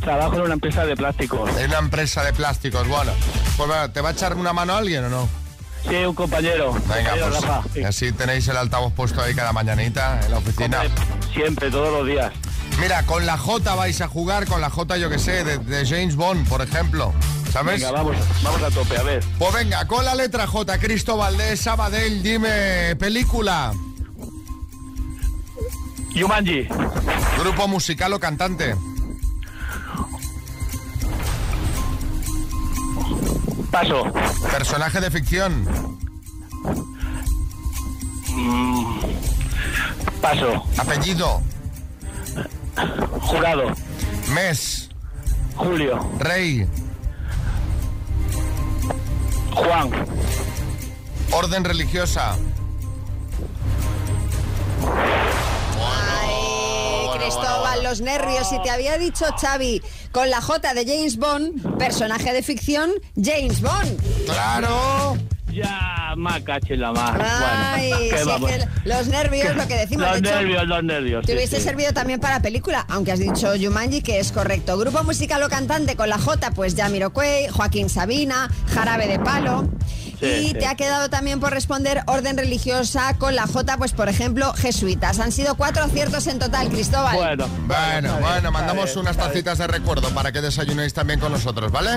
Trabajo 0.00 0.36
en 0.36 0.42
una 0.42 0.54
empresa 0.54 0.86
de 0.86 0.96
plásticos. 0.96 1.50
En 1.58 1.68
una 1.70 1.78
empresa 1.78 2.22
de 2.24 2.32
plásticos. 2.32 2.88
Bueno, 2.88 3.12
pues 3.58 3.92
¿te 3.92 4.00
va 4.00 4.08
a 4.10 4.12
echar 4.12 4.34
una 4.34 4.52
mano 4.54 4.74
alguien 4.76 5.04
o 5.04 5.08
no? 5.10 5.28
Sí, 5.88 5.94
un 6.04 6.14
compañero. 6.14 6.72
Venga, 6.72 7.10
compañero 7.10 7.30
Rafa, 7.30 7.62
sí. 7.62 7.68
pues 7.74 7.86
así 7.86 8.12
tenéis 8.12 8.48
el 8.48 8.56
altavoz 8.56 8.92
puesto 8.92 9.22
ahí 9.22 9.34
cada 9.34 9.52
mañanita 9.52 10.20
en 10.24 10.30
la 10.32 10.38
oficina. 10.38 10.82
Siempre, 11.32 11.70
todos 11.70 11.92
los 11.92 12.06
días. 12.06 12.32
Mira, 12.80 13.04
con 13.04 13.24
la 13.24 13.38
J 13.38 13.74
vais 13.74 14.00
a 14.00 14.08
jugar, 14.08 14.46
con 14.46 14.60
la 14.60 14.68
J 14.68 14.96
yo 14.98 15.08
que 15.08 15.18
sé, 15.18 15.44
de, 15.44 15.58
de 15.58 15.86
James 15.86 16.16
Bond, 16.16 16.48
por 16.48 16.60
ejemplo. 16.60 17.14
¿Sabes? 17.52 17.80
Venga, 17.80 17.92
vamos, 17.92 18.16
vamos 18.42 18.62
a 18.62 18.70
tope, 18.70 18.98
a 18.98 19.02
ver. 19.02 19.24
Pues 19.38 19.54
venga, 19.54 19.86
con 19.86 20.04
la 20.04 20.14
letra 20.14 20.46
J, 20.46 20.78
Cristóbal 20.78 21.36
de 21.38 21.56
Sabadell, 21.56 22.22
dime 22.22 22.96
película. 22.96 23.72
Yumanji. 26.14 26.66
Grupo 27.38 27.68
musical 27.68 28.12
o 28.12 28.18
cantante. 28.20 28.74
Paso. 33.76 34.10
Personaje 34.50 35.00
de 35.02 35.10
ficción. 35.10 35.68
Mm, 38.30 39.00
Paso. 40.22 40.64
Apellido. 40.78 41.42
Jurado. 43.20 43.64
Mes. 44.32 44.88
Julio. 45.56 46.10
Rey. 46.20 46.66
Juan. 49.54 49.90
Orden 51.32 51.62
religiosa. 51.62 52.34
Cristóbal, 57.26 57.82
los 57.82 58.00
nervios. 58.00 58.48
Si 58.48 58.62
te 58.62 58.70
había 58.70 58.98
dicho 58.98 59.24
Xavi 59.40 59.82
con 60.12 60.30
la 60.30 60.40
J 60.40 60.74
de 60.74 60.86
James 60.86 61.16
Bond, 61.16 61.76
personaje 61.76 62.32
de 62.32 62.42
ficción, 62.42 62.92
James 63.20 63.60
Bond. 63.60 64.00
¡Claro! 64.26 65.16
Ya, 65.52 66.12
más 66.16 66.42
caché 66.42 66.76
la 66.76 66.92
más. 66.92 67.18
Ay, 67.18 67.88
bueno, 67.88 68.10
¿qué 68.10 68.18
sí, 68.18 68.24
vamos? 68.26 68.50
que 68.50 68.68
los 68.84 69.06
nervios, 69.08 69.56
lo 69.56 69.66
que 69.66 69.74
decimos. 69.74 70.06
Los 70.06 70.22
de 70.22 70.28
hecho, 70.28 70.38
nervios, 70.38 70.66
los 70.68 70.84
nervios. 70.84 71.26
Te 71.26 71.32
sí, 71.32 71.38
hubiese 71.38 71.56
sí. 71.56 71.62
servido 71.62 71.92
también 71.94 72.20
para 72.20 72.40
película, 72.40 72.84
aunque 72.88 73.12
has 73.12 73.18
dicho 73.18 73.54
Yumanji, 73.56 74.02
que 74.02 74.20
es 74.20 74.32
correcto. 74.32 74.76
Grupo 74.76 75.02
musical 75.02 75.42
o 75.42 75.48
cantante 75.48 75.96
con 75.96 76.10
la 76.10 76.18
J, 76.18 76.50
pues 76.50 76.76
Jamiroquai, 76.76 77.48
Joaquín 77.48 77.88
Sabina, 77.88 78.50
Jarabe 78.72 79.08
de 79.08 79.18
Palo 79.18 79.68
y 80.20 80.52
te 80.54 80.66
ha 80.66 80.74
quedado 80.74 81.08
también 81.08 81.40
por 81.40 81.52
responder 81.52 82.02
orden 82.06 82.36
religiosa 82.36 83.14
con 83.18 83.34
la 83.34 83.46
J, 83.46 83.76
pues 83.78 83.92
por 83.92 84.08
ejemplo, 84.08 84.52
jesuitas. 84.54 85.18
Han 85.20 85.32
sido 85.32 85.54
cuatro 85.56 85.84
aciertos 85.84 86.26
en 86.26 86.38
total, 86.38 86.68
Cristóbal. 86.68 87.16
Bueno, 87.16 87.48
bueno, 87.66 88.16
bueno 88.20 88.50
mandamos 88.50 88.96
unas 88.96 89.16
tacitas 89.16 89.58
de 89.58 89.66
recuerdo 89.66 90.10
para 90.10 90.32
que 90.32 90.40
desayunéis 90.40 90.94
también 90.94 91.20
con 91.20 91.32
nosotros, 91.32 91.70
¿vale? 91.72 91.90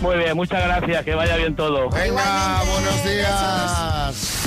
Muy 0.00 0.16
bien, 0.16 0.36
muchas 0.36 0.62
gracias, 0.64 1.04
que 1.04 1.14
vaya 1.14 1.36
bien 1.36 1.54
todo. 1.54 1.90
Venga, 1.90 2.62
buenos 2.64 3.04
días. 3.04 4.46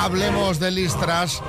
Hablemos 0.00 0.60
de 0.60 0.70
listras, 0.70 1.42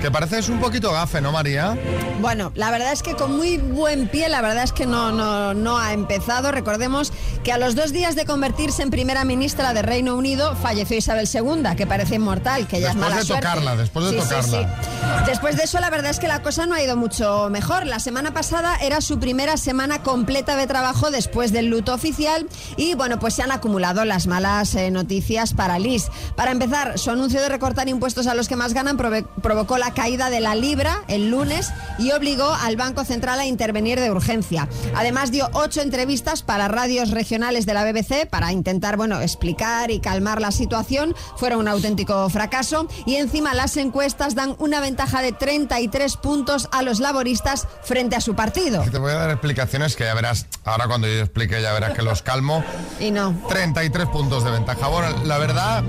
que 0.00 0.10
pareces 0.10 0.48
un 0.48 0.58
poquito 0.58 0.90
gafe, 0.92 1.20
¿no, 1.20 1.32
María? 1.32 1.76
Bueno, 2.20 2.50
la 2.54 2.70
verdad 2.70 2.92
es 2.92 3.02
que 3.02 3.14
con 3.14 3.36
muy 3.36 3.56
buen 3.58 4.08
pie, 4.08 4.28
la 4.28 4.40
verdad 4.42 4.64
es 4.64 4.72
que 4.72 4.86
no, 4.86 5.10
no, 5.12 5.54
no 5.54 5.78
ha 5.78 5.92
empezado. 5.92 6.50
Recordemos 6.50 7.12
que 7.44 7.52
a 7.52 7.58
los 7.58 7.74
dos 7.74 7.92
días 7.92 8.14
de 8.16 8.24
convertirse 8.26 8.82
en 8.82 8.90
primera 8.90 9.24
ministra 9.24 9.72
de 9.74 9.82
Reino 9.82 10.16
Unido 10.16 10.54
falleció 10.56 10.96
Isabel 10.96 11.28
II, 11.32 11.76
que 11.76 11.86
parece 11.86 12.16
inmortal, 12.16 12.66
que 12.66 12.80
ya 12.80 12.88
es 12.90 12.94
Después 12.94 13.08
mala 13.10 13.16
de 13.20 13.26
suerte. 13.26 13.46
tocarla, 13.46 13.76
después 13.76 14.04
de 14.06 14.10
Sí, 14.12 14.16
sí, 14.20 14.28
tocarla. 14.28 14.58
sí. 14.58 15.26
Después 15.26 15.56
de 15.56 15.64
eso, 15.64 15.78
la 15.80 15.90
verdad 15.90 16.10
es 16.10 16.18
que 16.18 16.28
la 16.28 16.42
cosa 16.42 16.66
no 16.66 16.74
ha 16.74 16.82
ido 16.82 16.96
mucho 16.96 17.48
mejor. 17.50 17.86
La 17.86 18.00
semana 18.00 18.32
pasada 18.34 18.76
era 18.82 19.00
su 19.02 19.18
primera 19.18 19.56
semana 19.56 20.02
completa 20.02 20.56
de 20.56 20.66
trabajo 20.66 21.10
después 21.10 21.52
del 21.52 21.66
luto 21.66 21.94
oficial 21.94 22.46
y 22.76 22.94
bueno, 22.94 23.18
pues 23.18 23.34
se 23.34 23.42
han 23.42 23.52
acumulado 23.52 24.04
las 24.04 24.26
malas 24.26 24.74
eh, 24.74 24.90
noticias 24.90 25.52
para 25.54 25.78
Liz. 25.78 26.08
Para 26.36 26.50
empezar, 26.50 26.98
su 26.98 27.10
anuncio 27.10 27.40
de 27.42 27.48
recortar 27.48 27.88
impuestos 27.90 28.26
a 28.26 28.34
los 28.34 28.48
que 28.48 28.56
más 28.56 28.72
ganan 28.72 28.96
provocó 28.96 29.78
la 29.78 29.92
caída 29.92 30.30
de 30.30 30.40
la 30.40 30.54
libra 30.54 31.02
el 31.08 31.30
lunes 31.30 31.72
y 31.98 32.12
obligó 32.12 32.52
al 32.52 32.76
Banco 32.76 33.04
Central 33.04 33.38
a 33.40 33.46
intervenir 33.46 34.00
de 34.00 34.10
urgencia. 34.10 34.68
Además 34.94 35.30
dio 35.30 35.48
ocho 35.52 35.80
entrevistas 35.80 36.42
para 36.42 36.68
radios 36.68 37.10
regionales 37.10 37.66
de 37.66 37.74
la 37.74 37.84
BBC 37.84 38.28
para 38.28 38.52
intentar, 38.52 38.96
bueno, 38.96 39.20
explicar 39.20 39.90
y 39.90 40.00
calmar 40.00 40.40
la 40.40 40.52
situación. 40.52 41.14
Fueron 41.36 41.60
un 41.60 41.68
auténtico 41.68 42.28
fracaso 42.30 42.88
y 43.06 43.16
encima 43.16 43.54
las 43.54 43.76
encuestas 43.76 44.34
dan 44.34 44.54
una 44.58 44.80
ventaja 44.80 45.22
de 45.22 45.32
33 45.32 46.16
puntos 46.16 46.68
a 46.72 46.82
los 46.82 47.00
laboristas 47.00 47.66
frente 47.82 48.16
a 48.16 48.20
su 48.20 48.34
partido. 48.34 48.82
Te 48.90 48.98
voy 48.98 49.12
a 49.12 49.16
dar 49.16 49.30
explicaciones 49.30 49.96
que 49.96 50.04
ya 50.04 50.14
verás, 50.14 50.46
ahora 50.64 50.86
cuando 50.86 51.06
yo 51.06 51.20
explique 51.20 51.60
ya 51.60 51.72
verás 51.72 51.94
que 51.94 52.02
los 52.02 52.22
calmo. 52.22 52.64
Y 53.00 53.10
no. 53.10 53.34
33 53.48 54.08
puntos 54.08 54.44
de 54.44 54.50
ventaja. 54.50 54.88
Bueno, 54.88 55.24
la 55.24 55.38
verdad 55.38 55.82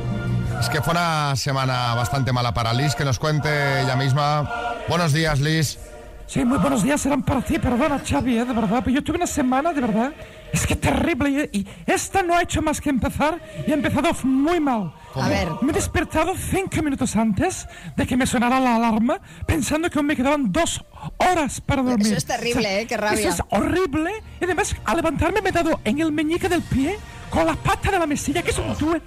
es 0.61 0.69
que 0.69 0.79
fue 0.79 0.91
una 0.91 1.35
semana 1.35 1.95
bastante 1.95 2.31
mala 2.31 2.53
para 2.53 2.71
Liz, 2.71 2.93
que 2.93 3.03
nos 3.03 3.17
cuente 3.17 3.81
ella 3.81 3.95
misma. 3.95 4.47
Buenos 4.87 5.11
días, 5.11 5.39
Liz. 5.39 5.79
Sí, 6.27 6.45
muy 6.45 6.59
buenos 6.59 6.83
días 6.83 7.01
serán 7.01 7.23
para 7.23 7.41
ti, 7.41 7.57
perdona 7.57 7.99
Xavi, 7.99 8.37
¿eh? 8.37 8.45
de 8.45 8.53
verdad, 8.53 8.81
pero 8.85 8.91
yo 8.95 9.03
tuve 9.03 9.17
una 9.17 9.25
semana, 9.25 9.73
de 9.73 9.81
verdad, 9.81 10.13
es 10.53 10.67
que 10.67 10.75
terrible, 10.75 11.49
y, 11.51 11.57
y 11.61 11.67
esta 11.87 12.21
no 12.21 12.35
ha 12.35 12.43
hecho 12.43 12.61
más 12.61 12.79
que 12.79 12.91
empezar, 12.91 13.41
y 13.65 13.71
ha 13.71 13.73
empezado 13.73 14.11
muy 14.23 14.59
mal. 14.59 14.93
A 15.15 15.27
ver. 15.27 15.49
Me 15.61 15.71
he 15.71 15.73
despertado 15.73 16.35
cinco 16.37 16.83
minutos 16.83 17.15
antes 17.15 17.67
de 17.97 18.05
que 18.05 18.15
me 18.15 18.27
sonara 18.27 18.59
la 18.59 18.75
alarma, 18.75 19.19
pensando 19.47 19.89
que 19.89 19.97
aún 19.97 20.05
me 20.05 20.15
quedaban 20.15 20.51
dos 20.51 20.85
horas 21.17 21.59
para 21.59 21.81
dormir. 21.81 22.05
Eso 22.05 22.17
es 22.17 22.25
terrible, 22.25 22.81
¿eh? 22.81 22.85
Qué 22.85 22.97
rabia. 22.97 23.19
Eso 23.19 23.29
es 23.29 23.41
horrible, 23.49 24.11
y 24.39 24.43
además 24.43 24.75
al 24.85 24.97
levantarme 24.97 25.41
me 25.41 25.49
he 25.49 25.53
dado 25.53 25.81
en 25.83 25.99
el 25.99 26.11
meñique 26.11 26.47
del 26.47 26.61
pie, 26.61 26.99
con 27.31 27.45
la 27.45 27.55
pata 27.55 27.89
de 27.89 27.97
la 27.97 28.05
mesilla, 28.05 28.43
que 28.43 28.51
eso 28.51 28.61
duele, 28.77 29.01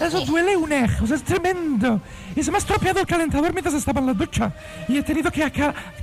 eso 0.00 0.20
duele 0.22 0.56
un 0.56 0.72
eje, 0.72 1.02
o 1.02 1.06
sea, 1.06 1.16
es 1.16 1.22
tremendo. 1.22 2.02
Y 2.34 2.42
se 2.42 2.50
me 2.50 2.56
ha 2.56 2.58
estropeado 2.58 3.00
el 3.00 3.06
calentador 3.06 3.52
mientras 3.52 3.74
estaba 3.74 4.00
en 4.00 4.08
la 4.08 4.12
ducha. 4.12 4.52
Y 4.88 4.98
he 4.98 5.02
tenido 5.02 5.30
que, 5.30 5.50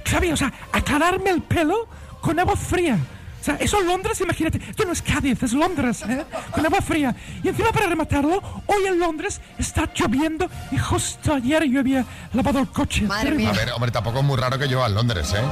Xavi, 0.05 0.31
o 0.31 0.37
sea, 0.37 0.51
aclararme 0.71 1.29
el 1.29 1.41
pelo 1.41 1.87
con 2.21 2.39
agua 2.39 2.55
fría. 2.55 2.97
O 3.39 3.43
sea, 3.43 3.55
eso 3.55 3.79
en 3.79 3.87
Londres, 3.87 4.19
imagínate, 4.21 4.59
esto 4.69 4.85
no 4.85 4.93
es 4.93 5.01
Cádiz, 5.01 5.43
es 5.43 5.53
Londres, 5.53 6.03
¿eh? 6.07 6.25
Con 6.51 6.65
agua 6.65 6.81
fría. 6.81 7.15
Y 7.43 7.49
encima 7.49 7.71
para 7.71 7.87
rematarlo, 7.87 8.41
hoy 8.65 8.85
en 8.87 8.99
Londres 8.99 9.41
está 9.59 9.89
lloviendo 9.93 10.49
y 10.71 10.77
justo 10.77 11.33
ayer 11.33 11.63
yo 11.65 11.81
había 11.81 12.05
lavado 12.33 12.59
el 12.59 12.67
coche. 12.67 13.07
Terrible. 13.21 13.47
A 13.47 13.51
ver, 13.51 13.71
hombre, 13.73 13.91
tampoco 13.91 14.19
es 14.19 14.25
muy 14.25 14.37
raro 14.37 14.57
que 14.57 14.67
yo 14.67 14.83
a 14.83 14.89
Londres, 14.89 15.33
¿eh? 15.33 15.43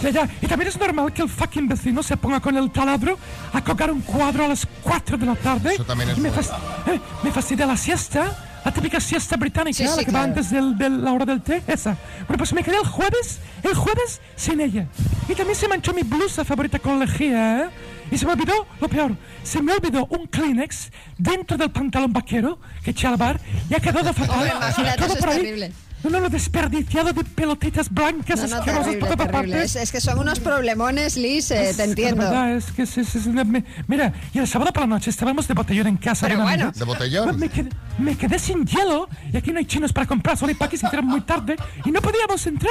Ya. 0.00 0.28
Y 0.40 0.46
también 0.46 0.68
es 0.68 0.78
normal 0.78 1.12
que 1.12 1.22
el 1.22 1.28
fucking 1.28 1.66
vecino 1.68 2.02
se 2.02 2.16
ponga 2.16 2.40
con 2.40 2.56
el 2.56 2.70
taladro 2.70 3.18
a 3.52 3.62
colgar 3.64 3.90
un 3.90 4.00
cuadro 4.00 4.44
a 4.44 4.48
las 4.48 4.66
4 4.82 5.16
de 5.18 5.26
la 5.26 5.34
tarde. 5.34 5.74
Eso 5.74 5.84
también 5.84 6.10
es 6.10 6.18
y 6.18 6.20
me, 6.20 6.30
fas- 6.30 6.52
eh, 6.86 7.00
me 7.22 7.30
fastidia 7.32 7.66
la 7.66 7.76
siesta, 7.76 8.60
la 8.64 8.72
típica 8.72 9.00
siesta 9.00 9.36
británica, 9.36 9.76
Sí, 9.76 9.84
sí, 9.84 9.90
la 9.90 9.96
que 10.04 10.04
va 10.06 10.10
claro. 10.10 10.24
antes 10.26 10.50
del- 10.50 10.78
de 10.78 10.90
la 10.90 11.12
hora 11.12 11.24
del 11.24 11.42
té, 11.42 11.62
esa. 11.66 11.96
Bueno, 12.26 12.38
pues 12.38 12.52
me 12.52 12.62
quedé 12.62 12.76
el 12.76 12.86
jueves, 12.86 13.40
el 13.62 13.74
jueves 13.74 14.20
sin 14.36 14.60
ella. 14.60 14.86
Y 15.28 15.34
también 15.34 15.56
se 15.56 15.66
manchó 15.68 15.92
mi 15.92 16.02
blusa 16.02 16.44
favorita 16.44 16.78
con 16.78 16.98
lejía, 17.00 17.62
¿eh? 17.64 17.68
Y 18.10 18.16
se 18.16 18.24
me 18.24 18.32
olvidó, 18.32 18.66
lo 18.80 18.88
peor, 18.88 19.16
se 19.42 19.60
me 19.60 19.72
olvidó 19.72 20.06
un 20.06 20.26
Kleenex 20.28 20.90
dentro 21.18 21.56
del 21.58 21.70
pantalón 21.70 22.12
vaquero 22.12 22.58
que 22.82 22.92
eché 22.92 23.06
al 23.06 23.16
bar 23.16 23.38
y 23.68 23.74
ha 23.74 23.80
quedado 23.80 24.12
fatal. 24.14 24.46
Imagínate, 24.56 24.96
Todo 25.02 25.06
eso 25.12 25.18
por 25.18 25.28
ahí. 25.28 25.36
terrible. 25.42 25.72
No, 26.04 26.10
no, 26.10 26.20
lo 26.20 26.28
desperdiciado 26.28 27.12
de 27.12 27.24
pelotitas 27.24 27.90
blancas 27.90 28.40
No, 28.48 28.56
no, 28.58 28.62
terrible, 28.62 28.96
por 28.98 29.08
todas 29.10 29.28
partes. 29.32 29.74
Es, 29.74 29.76
es 29.76 29.92
que 29.92 30.00
son 30.00 30.18
unos 30.20 30.38
problemones, 30.40 31.16
Liz, 31.16 31.50
eh, 31.50 31.72
te 31.72 31.76
que 31.76 31.82
entiendo. 31.90 32.22
De 32.24 32.30
verdad, 32.30 32.52
es 32.52 32.70
que 32.70 32.82
es- 32.82 32.98
es- 32.98 33.16
es- 33.16 33.26
me- 33.26 33.64
mira, 33.88 34.12
y 34.32 34.38
el 34.38 34.46
sábado 34.46 34.72
por 34.72 34.82
la 34.82 34.86
noche 34.86 35.10
estábamos 35.10 35.48
de 35.48 35.54
botellón 35.54 35.88
en 35.88 35.96
casa. 35.96 36.26
Pero 36.26 36.38
de 36.38 36.44
bueno. 36.44 36.64
amiga. 36.66 36.78
¿De 36.78 36.84
botellón? 36.84 37.38
Me 37.38 37.48
quedé, 37.48 37.70
me 37.98 38.16
quedé 38.16 38.38
sin 38.38 38.64
hielo 38.64 39.08
y 39.32 39.36
aquí 39.36 39.50
no 39.52 39.58
hay 39.58 39.64
chinos 39.66 39.92
para 39.92 40.06
comprar, 40.06 40.36
solo 40.36 40.50
hay 40.50 40.54
paquis 40.54 40.82
hicieron 40.84 41.06
muy 41.06 41.20
tarde 41.22 41.56
y 41.84 41.90
no 41.90 42.00
podíamos 42.00 42.46
entrar. 42.46 42.70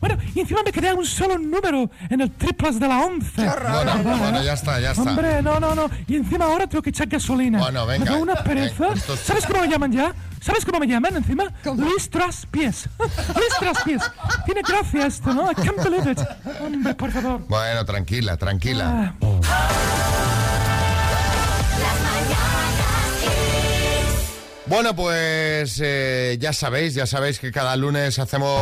Bueno, 0.00 0.18
y 0.34 0.40
encima 0.40 0.60
me 0.64 0.72
quedé 0.72 0.88
a 0.88 0.94
un 0.94 1.06
solo 1.06 1.38
número 1.38 1.90
en 2.10 2.20
el 2.20 2.30
triples 2.32 2.80
de 2.80 2.88
la 2.88 3.00
11. 3.04 3.30
Bueno, 3.36 4.02
bueno, 4.02 4.42
ya 4.42 4.52
está, 4.54 4.80
ya 4.80 4.90
está. 4.90 5.02
Hombre, 5.02 5.40
no, 5.42 5.60
no, 5.60 5.74
no. 5.74 5.88
Y 6.08 6.16
encima 6.16 6.46
ahora 6.46 6.66
tengo 6.66 6.82
que 6.82 6.90
echar 6.90 7.06
gasolina. 7.06 7.58
Bueno, 7.60 7.86
venga, 7.86 8.04
Me 8.04 8.10
da 8.10 8.16
una 8.22 8.34
pereza. 8.34 8.74
venga, 8.88 8.94
esto 8.94 9.14
es- 9.14 9.20
¿Sabes 9.20 9.46
cómo 9.46 9.60
me 9.60 9.68
llaman 9.68 9.92
ya? 9.92 10.12
¿Sabes 10.44 10.62
cómo 10.66 10.78
me 10.78 10.86
llaman 10.86 11.16
encima? 11.16 11.50
Luis 11.64 12.10
Traspiés. 12.10 12.86
Luis 12.98 13.54
Traspiés. 13.58 14.02
Tiene 14.44 14.60
gracia 14.60 15.06
esto, 15.06 15.32
¿no? 15.32 15.50
I 15.50 15.54
can't 15.54 15.82
believe 15.82 16.10
it. 16.10 16.18
Hombre, 16.60 16.94
por 16.94 17.10
favor. 17.10 17.40
Bueno, 17.48 17.82
tranquila, 17.86 18.36
tranquila. 18.36 19.14
Bueno, 24.66 24.94
pues 24.94 25.80
eh, 25.82 26.36
ya 26.38 26.52
sabéis, 26.52 26.92
ya 26.92 27.06
sabéis 27.06 27.38
que 27.38 27.50
cada 27.50 27.74
lunes 27.76 28.18
hacemos 28.18 28.60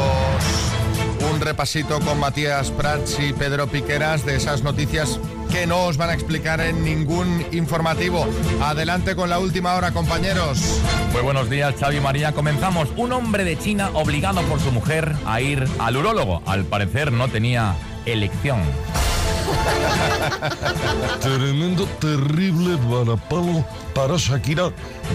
un 1.33 1.40
repasito 1.40 1.98
con 2.00 2.20
Matías 2.20 2.70
Prats 2.70 3.18
y 3.18 3.33
Pedro 3.33 3.66
Piqueras 3.66 4.24
de 4.24 4.37
esas 4.37 4.62
noticias 4.62 5.18
que 5.52 5.66
no 5.66 5.84
os 5.84 5.98
van 5.98 6.08
a 6.08 6.14
explicar 6.14 6.62
en 6.62 6.82
ningún 6.82 7.44
informativo. 7.52 8.26
Adelante 8.62 9.14
con 9.14 9.28
la 9.28 9.38
última 9.38 9.74
hora, 9.74 9.92
compañeros. 9.92 10.80
Muy 11.12 11.20
buenos 11.20 11.50
días, 11.50 11.74
Xavi 11.78 11.98
y 11.98 12.00
María. 12.00 12.32
Comenzamos. 12.32 12.88
Un 12.96 13.12
hombre 13.12 13.44
de 13.44 13.58
China 13.58 13.90
obligado 13.92 14.40
por 14.42 14.60
su 14.60 14.72
mujer 14.72 15.14
a 15.26 15.42
ir 15.42 15.68
al 15.78 15.98
urólogo. 15.98 16.42
Al 16.46 16.64
parecer 16.64 17.12
no 17.12 17.28
tenía 17.28 17.74
elección. 18.06 18.62
Tremendo, 21.20 21.84
terrible 22.00 22.78
varapalo 22.88 23.62
para 23.94 24.16
Shakira 24.16 24.70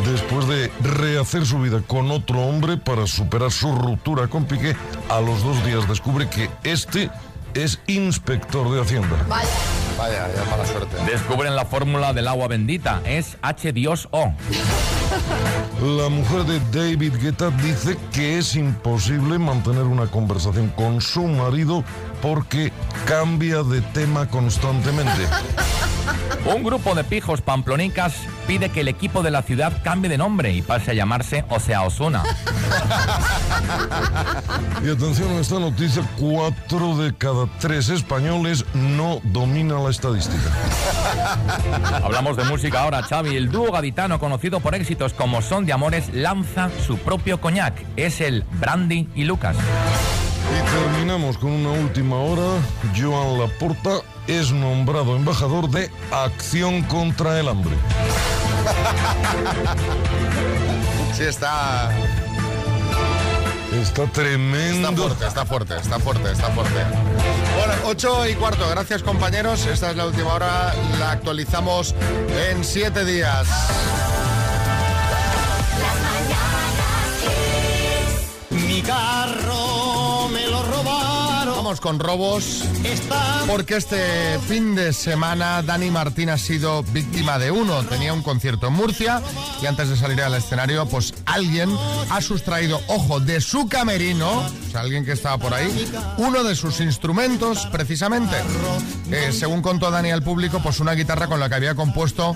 después 0.06 0.48
de 0.48 0.72
rehacer 0.84 1.48
su 1.48 1.60
vida 1.60 1.82
con 1.88 2.12
otro 2.12 2.42
hombre 2.42 2.78
para 2.78 3.08
superar 3.08 3.52
su 3.52 3.74
ruptura 3.74 4.28
con 4.28 4.46
Piqué. 4.46 4.76
A 5.10 5.20
los 5.20 5.44
dos 5.44 5.66
días 5.66 5.90
descubre 5.90 6.30
que 6.30 6.48
este 6.64 7.10
es 7.56 7.80
inspector 7.88 8.72
de 8.72 8.82
Hacienda. 8.82 9.18
Vaya, 9.98 10.28
ya 10.36 10.46
mala 10.52 10.66
suerte. 10.66 10.96
Descubren 11.12 11.56
la 11.56 11.66
fórmula 11.66 12.14
del 12.14 12.28
agua 12.28 12.48
bendita. 12.48 13.02
Es 13.04 13.38
H2O. 13.42 14.34
La 15.82 16.10
mujer 16.10 16.44
de 16.44 16.60
David 16.72 17.14
Guetta 17.22 17.50
dice 17.50 17.98
que 18.12 18.38
es 18.38 18.56
imposible 18.56 19.40
mantener 19.40 19.84
una 19.84 20.08
conversación 20.08 20.70
con 20.76 21.02
su 21.02 21.24
marido 21.24 21.84
porque 22.22 22.72
cambia 23.06 23.64
de 23.64 23.82
tema 23.82 24.28
constantemente. 24.28 25.12
Un 26.46 26.64
grupo 26.64 26.96
de 26.96 27.04
pijos 27.04 27.42
pamplonicas 27.42 28.14
pide 28.48 28.70
que 28.70 28.82
el 28.82 28.88
equipo 28.88 29.22
de 29.22 29.32
la 29.32 29.42
ciudad 29.42 29.82
cambie 29.84 30.10
de 30.10 30.18
nombre 30.18 30.54
y 30.54 30.62
pase 30.62 30.92
a 30.92 30.94
llamarse 30.94 31.44
Osea 31.50 31.82
Osuna. 31.82 32.24
Y 34.84 34.90
atención 34.92 35.30
a 35.32 35.40
esta 35.40 35.60
noticia, 35.60 36.04
cuatro 36.20 36.96
de 36.98 37.14
cada 37.16 37.48
tres 37.60 37.90
españoles 37.90 38.64
no 38.74 39.20
domina 39.24 39.80
la 39.80 39.90
estadística. 39.90 40.52
Hablamos 42.04 42.38
de 42.38 42.44
música 42.44 42.84
ahora, 42.84 43.02
Xavi. 43.02 43.36
El 43.36 43.50
dúo 43.50 43.72
gaditano 43.72 44.20
conocido 44.20 44.60
por 44.60 44.76
éxitos 44.76 45.14
como 45.14 45.42
Son 45.42 45.66
de 45.66 45.74
Amores 45.74 46.14
lanza 46.14 46.70
su 46.86 46.98
propio 47.00 47.42
coñac. 47.42 47.74
Es 47.96 48.22
el 48.22 48.44
Brandy 48.60 49.10
y 49.16 49.24
Lucas. 49.24 49.58
Y 50.56 50.60
terminamos 50.72 51.38
con 51.38 51.52
una 51.52 51.72
última 51.72 52.18
hora. 52.18 52.60
Joan 52.96 53.40
Laporta 53.40 54.02
es 54.28 54.52
nombrado 54.52 55.16
embajador 55.16 55.70
de 55.70 55.90
Acción 56.12 56.84
contra 56.84 57.40
el 57.40 57.48
Hambre. 57.50 57.76
Sí, 61.14 61.24
está, 61.24 61.90
Está 63.82 64.06
tremendo. 64.08 64.90
está 64.90 64.96
fuerte, 64.96 65.26
está 65.28 65.46
fuerte, 65.46 65.76
está 65.78 66.00
fuerte, 66.00 66.32
está 66.32 66.48
fuerte. 66.52 66.84
Bueno, 67.58 67.74
8 67.86 68.28
y 68.30 68.36
cuarto, 68.36 68.68
gracias 68.70 69.04
compañeros. 69.04 69.66
Esta 69.66 69.92
es 69.92 69.98
la 69.98 70.06
última 70.08 70.34
hora, 70.34 70.74
la 71.00 71.12
actualizamos 71.12 71.94
en 72.50 72.64
siete 72.64 73.04
días. 73.06 73.48
Mi 78.50 78.82
carro. 78.82 79.77
Vamos 81.68 81.82
con 81.82 82.00
robos. 82.00 82.64
Porque 83.46 83.76
este 83.76 84.40
fin 84.48 84.74
de 84.74 84.94
semana 84.94 85.62
Dani 85.62 85.92
Martín 85.92 86.30
ha 86.30 86.38
sido 86.38 86.82
víctima 86.82 87.40
de 87.40 87.52
uno. 87.52 87.84
Tenía 87.84 88.14
un 88.14 88.24
concierto 88.24 88.68
en 88.68 88.74
Murcia 88.74 89.22
y 89.62 89.66
antes 89.66 89.90
de 89.90 89.98
salir 89.98 90.22
al 90.22 90.34
escenario, 90.34 90.86
pues 90.86 91.14
alguien 91.26 91.70
ha 92.10 92.22
sustraído, 92.22 92.80
ojo, 92.88 93.20
de 93.20 93.42
su 93.42 93.68
camerino, 93.68 94.46
o 94.46 94.72
sea, 94.72 94.80
alguien 94.80 95.04
que 95.04 95.12
estaba 95.12 95.38
por 95.38 95.54
ahí, 95.54 95.92
uno 96.18 96.46
de 96.46 96.56
sus 96.56 96.80
instrumentos, 96.80 97.68
precisamente. 97.70 98.38
Eh, 99.12 99.34
según 99.34 99.62
contó 99.62 99.92
Dani 99.92 100.12
al 100.12 100.24
público, 100.24 100.62
pues 100.64 100.80
una 100.80 100.94
guitarra 100.94 101.28
con 101.28 101.42
la 101.42 101.50
que 101.50 101.56
había 101.56 101.76
compuesto 101.76 102.34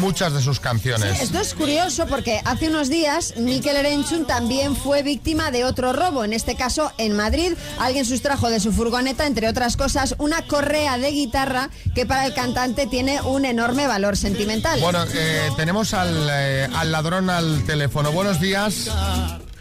muchas 0.00 0.34
de 0.34 0.42
sus 0.42 0.60
canciones. 0.60 1.22
Esto 1.22 1.40
es 1.40 1.54
curioso 1.54 2.06
porque 2.06 2.40
hace 2.44 2.68
unos 2.68 2.88
días 2.90 3.34
Mikel 3.36 3.76
Erenchun 3.76 4.26
también 4.26 4.76
fue 4.76 5.02
víctima 5.02 5.50
de 5.50 5.64
otro 5.64 5.92
robo. 5.92 6.24
En 6.24 6.32
este 6.32 6.56
caso, 6.56 6.92
en 6.98 7.16
Madrid, 7.16 7.52
alguien 7.78 8.04
sustrajo 8.04 8.50
de 8.50 8.60
su 8.60 8.65
furgoneta, 8.72 9.26
entre 9.26 9.48
otras 9.48 9.76
cosas, 9.76 10.14
una 10.18 10.42
correa 10.42 10.98
de 10.98 11.10
guitarra 11.10 11.70
que 11.94 12.06
para 12.06 12.26
el 12.26 12.34
cantante 12.34 12.86
tiene 12.86 13.20
un 13.22 13.44
enorme 13.44 13.86
valor 13.86 14.16
sentimental. 14.16 14.80
Bueno, 14.80 15.04
eh, 15.14 15.50
tenemos 15.56 15.94
al, 15.94 16.28
eh, 16.30 16.68
al 16.74 16.92
ladrón 16.92 17.30
al 17.30 17.64
teléfono. 17.64 18.12
Buenos 18.12 18.40
días. 18.40 18.90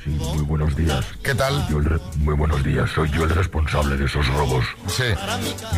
Sí, 0.06 0.12
muy 0.12 0.44
buenos 0.44 0.76
días. 0.76 1.04
¿Qué 1.24 1.34
tal? 1.34 1.68
Yo 1.68 1.80
el 1.80 1.86
re- 1.86 2.00
muy 2.18 2.36
buenos 2.36 2.64
días, 2.64 2.88
soy 2.92 3.10
yo 3.10 3.24
el 3.24 3.32
responsable 3.32 3.98
de 3.98 4.06
esos 4.06 4.28
robos. 4.28 4.64
Sí. 4.88 5.04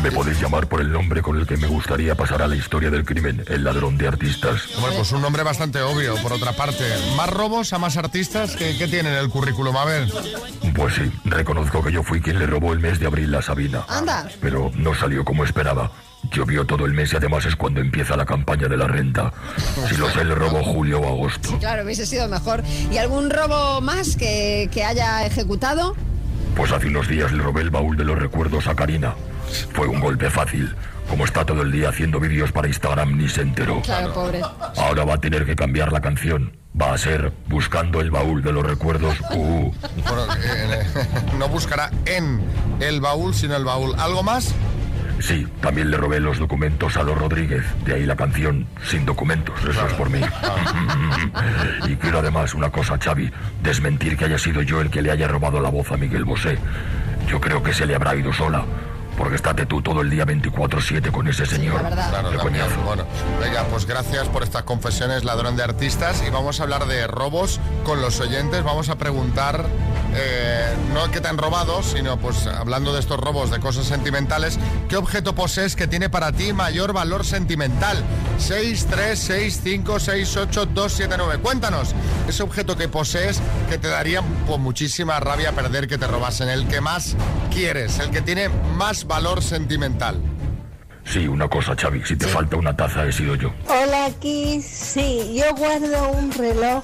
Me 0.04 0.12
podéis 0.12 0.42
llamar 0.42 0.68
por 0.68 0.82
el 0.82 0.92
nombre 0.92 1.22
con 1.22 1.38
el 1.38 1.48
que 1.48 1.56
me 1.56 1.68
gustaría 1.68 2.14
pasar 2.14 2.42
a 2.42 2.48
la 2.48 2.58
historia 2.58 2.90
del 2.90 3.06
crimen, 3.06 3.42
el 3.48 3.64
ladrón 3.64 3.98
de 3.98 4.06
artistas. 4.06 4.64
Bueno, 4.82 4.98
pues 4.98 5.14
un 5.14 5.22
nombre 5.22 5.44
bastante 5.44 5.82
obvio, 5.82 6.16
por 6.22 6.34
otra 6.34 6.52
parte. 6.52 6.84
¿Más 7.16 7.30
robos 7.30 7.72
a 7.72 7.78
más 7.80 7.96
artistas? 7.96 8.58
¿Qué, 8.58 8.78
qué 8.78 8.88
tienen 8.90 9.14
en 9.14 9.20
el 9.20 9.30
currículum? 9.30 9.78
A 9.78 9.86
ver. 9.86 10.10
Pues 10.76 10.96
sí, 10.96 11.10
reconozco 11.24 11.82
que 11.82 11.94
yo 11.94 12.04
fui 12.04 12.20
quien 12.20 12.38
le 12.38 12.48
robó 12.48 12.74
el 12.74 12.80
mes 12.80 13.00
de 13.00 13.08
abril 13.08 13.34
a 13.34 13.42
Sabina. 13.42 13.86
Anda. 13.88 14.28
Pero 14.42 14.72
no 14.76 14.94
salió 14.94 15.24
como 15.24 15.46
esperaba. 15.46 15.90
Llovió 16.32 16.66
todo 16.66 16.86
el 16.86 16.94
mes 16.94 17.14
y 17.14 17.18
además 17.18 17.46
es 17.46 17.56
cuando 17.56 17.82
empieza 17.82 18.16
la 18.18 18.26
campaña 18.26 18.68
de 18.68 18.78
la 18.78 18.88
renta. 18.88 19.32
Si 19.90 19.96
lo 19.98 20.10
sé, 20.10 20.24
le 20.24 20.36
robó 20.36 20.64
julio 20.64 21.00
o 21.00 21.08
agosto. 21.08 21.58
Claro, 21.60 21.84
hubiese 21.84 22.06
sido 22.06 22.28
mejor. 22.28 22.64
¿Y 22.92 22.98
algún 22.98 23.30
robo 23.30 23.82
más 23.82 24.16
que, 24.16 24.70
que 24.72 24.84
haya 24.84 25.26
ejecutado? 25.26 25.96
Pues 26.56 26.72
hace 26.72 26.88
unos 26.88 27.08
días 27.08 27.32
le 27.32 27.44
robé 27.44 27.62
el 27.62 27.70
baúl 27.70 27.98
de 27.98 28.04
los 28.04 28.18
recuerdos 28.18 28.68
a 28.68 28.76
Karina. 28.76 29.16
Fue 29.74 29.88
un 29.88 30.00
golpe 30.00 30.30
fácil. 30.30 30.76
Como 31.10 31.24
está 31.24 31.46
todo 31.46 31.62
el 31.62 31.72
día 31.72 31.90
haciendo 31.90 32.20
vídeos 32.20 32.52
para 32.52 32.68
Instagram, 32.68 33.16
ni 33.18 33.30
se 33.30 33.42
enteró. 33.42 33.82
Claro, 33.82 34.14
pobre. 34.14 34.42
Ahora 34.76 35.06
va 35.06 35.14
a 35.14 35.18
tener 35.20 35.46
que 35.46 35.56
cambiar 35.56 35.94
la 35.94 36.02
canción. 36.02 36.58
Va 36.80 36.94
a 36.94 36.98
ser 36.98 37.32
Buscando 37.48 38.02
el 38.02 38.12
baúl 38.12 38.44
de 38.44 38.52
los 38.52 38.64
recuerdos. 38.64 39.16
Uh. 39.32 39.72
Bueno, 40.04 40.28
eh, 40.44 40.86
no 41.40 41.48
buscará 41.48 41.92
en 42.06 42.42
el 42.80 43.00
baúl, 43.00 43.34
sino 43.34 43.56
el 43.56 43.64
baúl. 43.64 43.96
¿Algo 43.98 44.22
más? 44.22 44.54
Sí, 45.20 45.48
también 45.62 45.90
le 45.90 45.98
robé 45.98 46.20
los 46.20 46.38
documentos 46.38 46.96
a 46.98 47.04
los 47.04 47.18
Rodríguez. 47.18 47.66
De 47.86 47.96
ahí 47.96 48.06
la 48.06 48.16
canción 48.16 48.68
Sin 48.84 49.06
documentos. 49.06 49.56
Eso 49.64 49.88
es 49.88 49.94
por 49.94 50.10
mí. 50.10 50.22
y 51.88 51.96
quiero 51.96 52.20
además 52.20 52.54
una 52.54 52.70
cosa, 52.70 52.98
Xavi. 52.98 53.32
Desmentir 53.64 54.18
que 54.18 54.26
haya 54.26 54.38
sido 54.38 54.62
yo 54.62 54.82
el 54.82 54.90
que 54.90 55.02
le 55.02 55.12
haya 55.12 55.28
robado 55.28 55.60
la 55.60 55.70
voz 55.70 55.92
a 55.92 55.98
Miguel 55.98 56.24
Bosé. 56.24 56.58
Yo 57.28 57.42
creo 57.42 57.64
que 57.64 57.74
se 57.74 57.86
le 57.86 57.96
habrá 57.96 58.16
ido 58.16 58.32
sola. 58.32 58.64
Porque 59.18 59.36
estate 59.36 59.66
tú 59.66 59.82
todo 59.82 60.02
el 60.02 60.10
día 60.10 60.26
24-7 60.26 61.12
con 61.12 61.28
ese 61.28 61.46
señor. 61.46 61.80
Claro, 61.82 62.30
Qué 62.30 62.38
también. 62.38 62.40
coñazo. 62.40 62.82
Bueno, 62.86 63.04
venga, 63.42 63.64
pues 63.66 63.86
gracias 63.86 64.28
por 64.28 64.44
estas 64.44 64.64
confesiones, 64.64 65.24
ladrón 65.24 65.56
de 65.58 65.64
artistas. 65.64 66.24
Y 66.26 66.30
vamos 66.30 66.60
a 66.60 66.64
hablar 66.64 66.86
de 66.86 67.08
robos 67.08 67.60
con 67.84 68.02
los 68.02 68.20
oyentes. 68.20 68.64
Vamos 68.64 68.90
a 68.90 68.96
preguntar, 68.96 69.66
eh, 70.16 70.76
no 70.94 71.10
qué 71.12 71.20
te 71.20 71.28
han 71.28 71.38
robado, 71.38 71.82
sino 71.82 72.18
pues 72.18 72.46
hablando 72.48 72.94
de 72.94 73.00
estos 73.00 73.20
robos, 73.20 73.50
de 73.50 73.60
cosas 73.60 73.86
sentimentales, 73.86 74.60
¿qué 74.88 74.98
objeto 74.98 75.34
posees 75.34 75.76
que 75.76 75.88
tiene 75.88 76.10
para 76.10 76.32
ti 76.32 76.54
mayor 76.54 76.94
valor 76.94 77.26
sentimental? 77.26 78.04
6, 78.38 78.88
3, 78.90 79.20
6, 79.20 79.62
5, 79.64 80.00
6, 80.00 80.38
8, 80.38 80.66
2, 80.68 80.94
7, 80.94 81.16
9. 81.18 81.40
Cuéntanos, 81.42 81.96
ese 82.28 82.44
objeto 82.44 82.78
que 82.78 82.88
posees 82.88 83.42
que 83.70 83.78
te 83.80 83.88
daría 83.88 84.22
pues, 84.46 84.60
muchísima 84.60 85.20
rabia 85.20 85.54
perder 85.54 85.88
que 85.88 85.98
te 85.98 86.06
robasen, 86.08 86.50
el 86.50 86.68
que 86.68 86.82
más 86.82 87.16
quieres, 87.52 87.98
el 88.00 88.12
que 88.12 88.22
tiene 88.22 88.50
más 88.50 89.07
valor 89.08 89.42
sentimental. 89.42 90.22
Sí, 91.06 91.28
una 91.28 91.48
cosa, 91.48 91.76
Xavi. 91.76 92.04
Si 92.06 92.18
te 92.18 92.28
falta 92.28 92.58
una 92.58 92.76
taza, 92.76 93.06
he 93.06 93.12
sido 93.12 93.36
yo. 93.36 93.54
Hola, 93.70 94.06
aquí 94.06 94.62
sí, 94.62 95.34
yo 95.36 95.56
guardo 95.56 96.12
un 96.12 96.32
reloj 96.32 96.84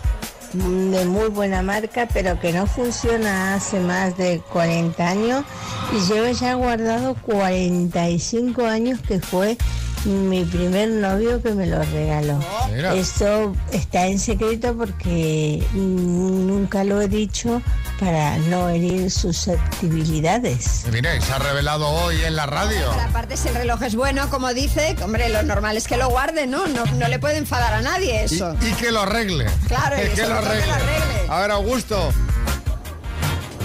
de 0.53 1.05
muy 1.05 1.29
buena 1.29 1.61
marca, 1.61 2.07
pero 2.13 2.39
que 2.39 2.53
no 2.53 2.65
funciona 2.67 3.55
hace 3.55 3.79
más 3.79 4.15
de 4.17 4.39
40 4.51 5.07
años 5.07 5.43
y 5.91 5.99
llevo 6.11 6.31
ya 6.31 6.53
guardado 6.53 7.15
45 7.15 8.65
años 8.65 8.99
que 9.01 9.19
fue 9.19 9.57
mi 10.05 10.43
primer 10.43 10.89
novio 10.89 11.41
que 11.41 11.51
me 11.53 11.65
lo 11.65 11.81
regaló. 11.83 12.39
Mira. 12.73 12.93
Esto 12.95 13.55
está 13.71 14.05
en 14.07 14.19
secreto 14.19 14.75
porque 14.75 15.63
nunca 15.73 16.83
lo 16.83 17.01
he 17.01 17.07
dicho 17.07 17.61
para 17.99 18.37
no 18.37 18.67
herir 18.69 19.09
susceptibilidades. 19.11 20.85
Mira, 20.91 21.15
y 21.15 21.21
se 21.21 21.31
ha 21.31 21.39
revelado 21.39 21.87
hoy 21.87 22.21
en 22.23 22.35
la 22.35 22.45
radio. 22.45 22.91
Aparte, 22.91 23.37
si 23.37 23.47
el 23.47 23.55
reloj 23.55 23.81
es 23.83 23.95
bueno, 23.95 24.29
como 24.29 24.53
dice, 24.53 24.95
hombre, 25.03 25.29
lo 25.29 25.43
normal 25.43 25.77
es 25.77 25.87
que 25.87 25.95
lo 25.97 26.09
guarde, 26.09 26.47
¿no? 26.47 26.67
No, 26.67 26.85
no 26.85 27.07
le 27.07 27.19
puede 27.19 27.37
enfadar 27.37 27.73
a 27.73 27.81
nadie 27.81 28.23
eso. 28.23 28.55
Y 28.61 28.71
que 28.73 28.91
lo 28.91 29.01
arregle. 29.01 29.45
Claro, 29.67 29.95
y 30.03 30.09
que, 30.15 30.21
lo 30.23 30.27
todo 30.27 30.41
que 30.41 30.47
arregle. 30.47 30.67
lo 30.67 30.73
arregle. 30.73 31.29
A 31.29 31.39
ver, 31.41 31.51
Augusto. 31.51 32.11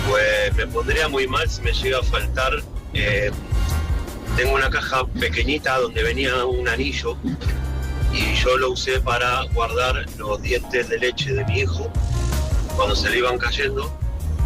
Pues 0.09 0.55
me 0.57 0.67
pondría 0.67 1.09
muy 1.09 1.27
mal 1.27 1.49
si 1.51 1.61
me 1.63 1.73
llega 1.73 1.99
a 1.99 2.03
faltar. 2.03 2.53
eh, 2.95 3.31
tengo 4.39 4.55
una 4.55 4.71
caja 4.71 5.05
pequeñita 5.19 5.79
donde 5.79 6.01
venía 6.01 6.45
un 6.45 6.69
anillo 6.69 7.17
y 8.13 8.35
yo 8.37 8.57
lo 8.57 8.71
usé 8.71 9.01
para 9.01 9.43
guardar 9.53 10.07
los 10.17 10.41
dientes 10.41 10.89
de 10.89 10.97
leche 10.97 11.33
de 11.33 11.45
mi 11.47 11.63
hijo 11.63 11.91
cuando 12.77 12.95
se 12.95 13.11
le 13.11 13.19
iban 13.19 13.37
cayendo 13.37 13.93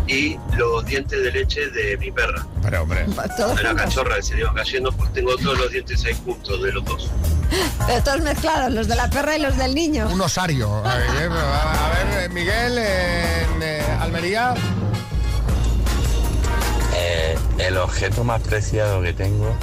y 0.07 0.39
los 0.57 0.83
dientes 0.87 1.23
de 1.23 1.31
leche 1.31 1.69
de 1.69 1.99
mi 1.99 2.11
perra. 2.11 2.47
Pero 2.63 2.83
hombre. 2.85 3.05
De 3.57 3.63
la 3.63 3.75
cachorra 3.75 4.17
que 4.17 4.23
se 4.23 4.35
le 4.35 4.41
iban 4.41 4.55
cayendo, 4.55 4.91
pues 4.93 5.13
tengo 5.13 5.37
todos 5.37 5.59
los 5.59 5.71
dientes 5.71 6.03
ahí 6.07 6.17
juntos 6.25 6.63
de 6.63 6.73
los 6.73 6.85
dos. 6.87 7.11
Pero 7.87 8.03
todos 8.03 8.21
mezclados, 8.23 8.73
los 8.73 8.89
de 8.89 8.97
la 8.97 9.11
perra 9.11 9.37
y 9.37 9.43
los 9.43 9.59
del 9.59 9.75
niño. 9.75 10.09
Un 10.11 10.23
osario. 10.23 10.75
A 10.87 10.97
ver, 10.97 11.07
eh, 11.21 11.29
a 11.31 11.91
ver, 11.91 12.25
eh, 12.25 12.29
Miguel, 12.31 12.79
en 12.79 13.63
eh, 13.63 13.83
Almería. 14.01 14.55
Eh, 16.95 17.39
el 17.59 17.77
objeto 17.77 18.25
más 18.25 18.41
preciado 18.41 19.03
que 19.03 19.13
tengo 19.13 19.55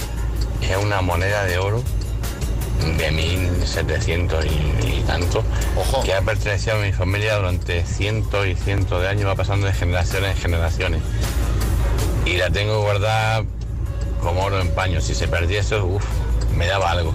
es 0.61 0.77
una 0.77 1.01
moneda 1.01 1.43
de 1.45 1.57
oro 1.57 1.83
de 2.97 3.11
1700 3.11 4.45
y, 4.45 4.49
y 4.49 5.03
tanto, 5.05 5.43
que 6.03 6.13
ha 6.13 6.21
pertenecido 6.21 6.77
a 6.77 6.79
mi 6.79 6.93
familia 6.93 7.35
durante 7.35 7.85
cientos 7.85 8.47
y 8.47 8.55
cientos 8.55 9.01
de 9.01 9.07
años, 9.07 9.27
va 9.27 9.35
pasando 9.35 9.67
de 9.67 9.73
generaciones 9.73 10.35
en 10.35 10.41
generaciones. 10.41 11.01
Y 12.25 12.37
la 12.37 12.49
tengo 12.49 12.81
guardada 12.81 13.43
como 14.21 14.43
oro 14.43 14.59
en 14.59 14.69
paño. 14.73 15.01
Si 15.01 15.15
se 15.15 15.27
perdiese, 15.27 15.77
uff, 15.77 16.03
me 16.55 16.67
daba 16.67 16.91
algo. 16.91 17.13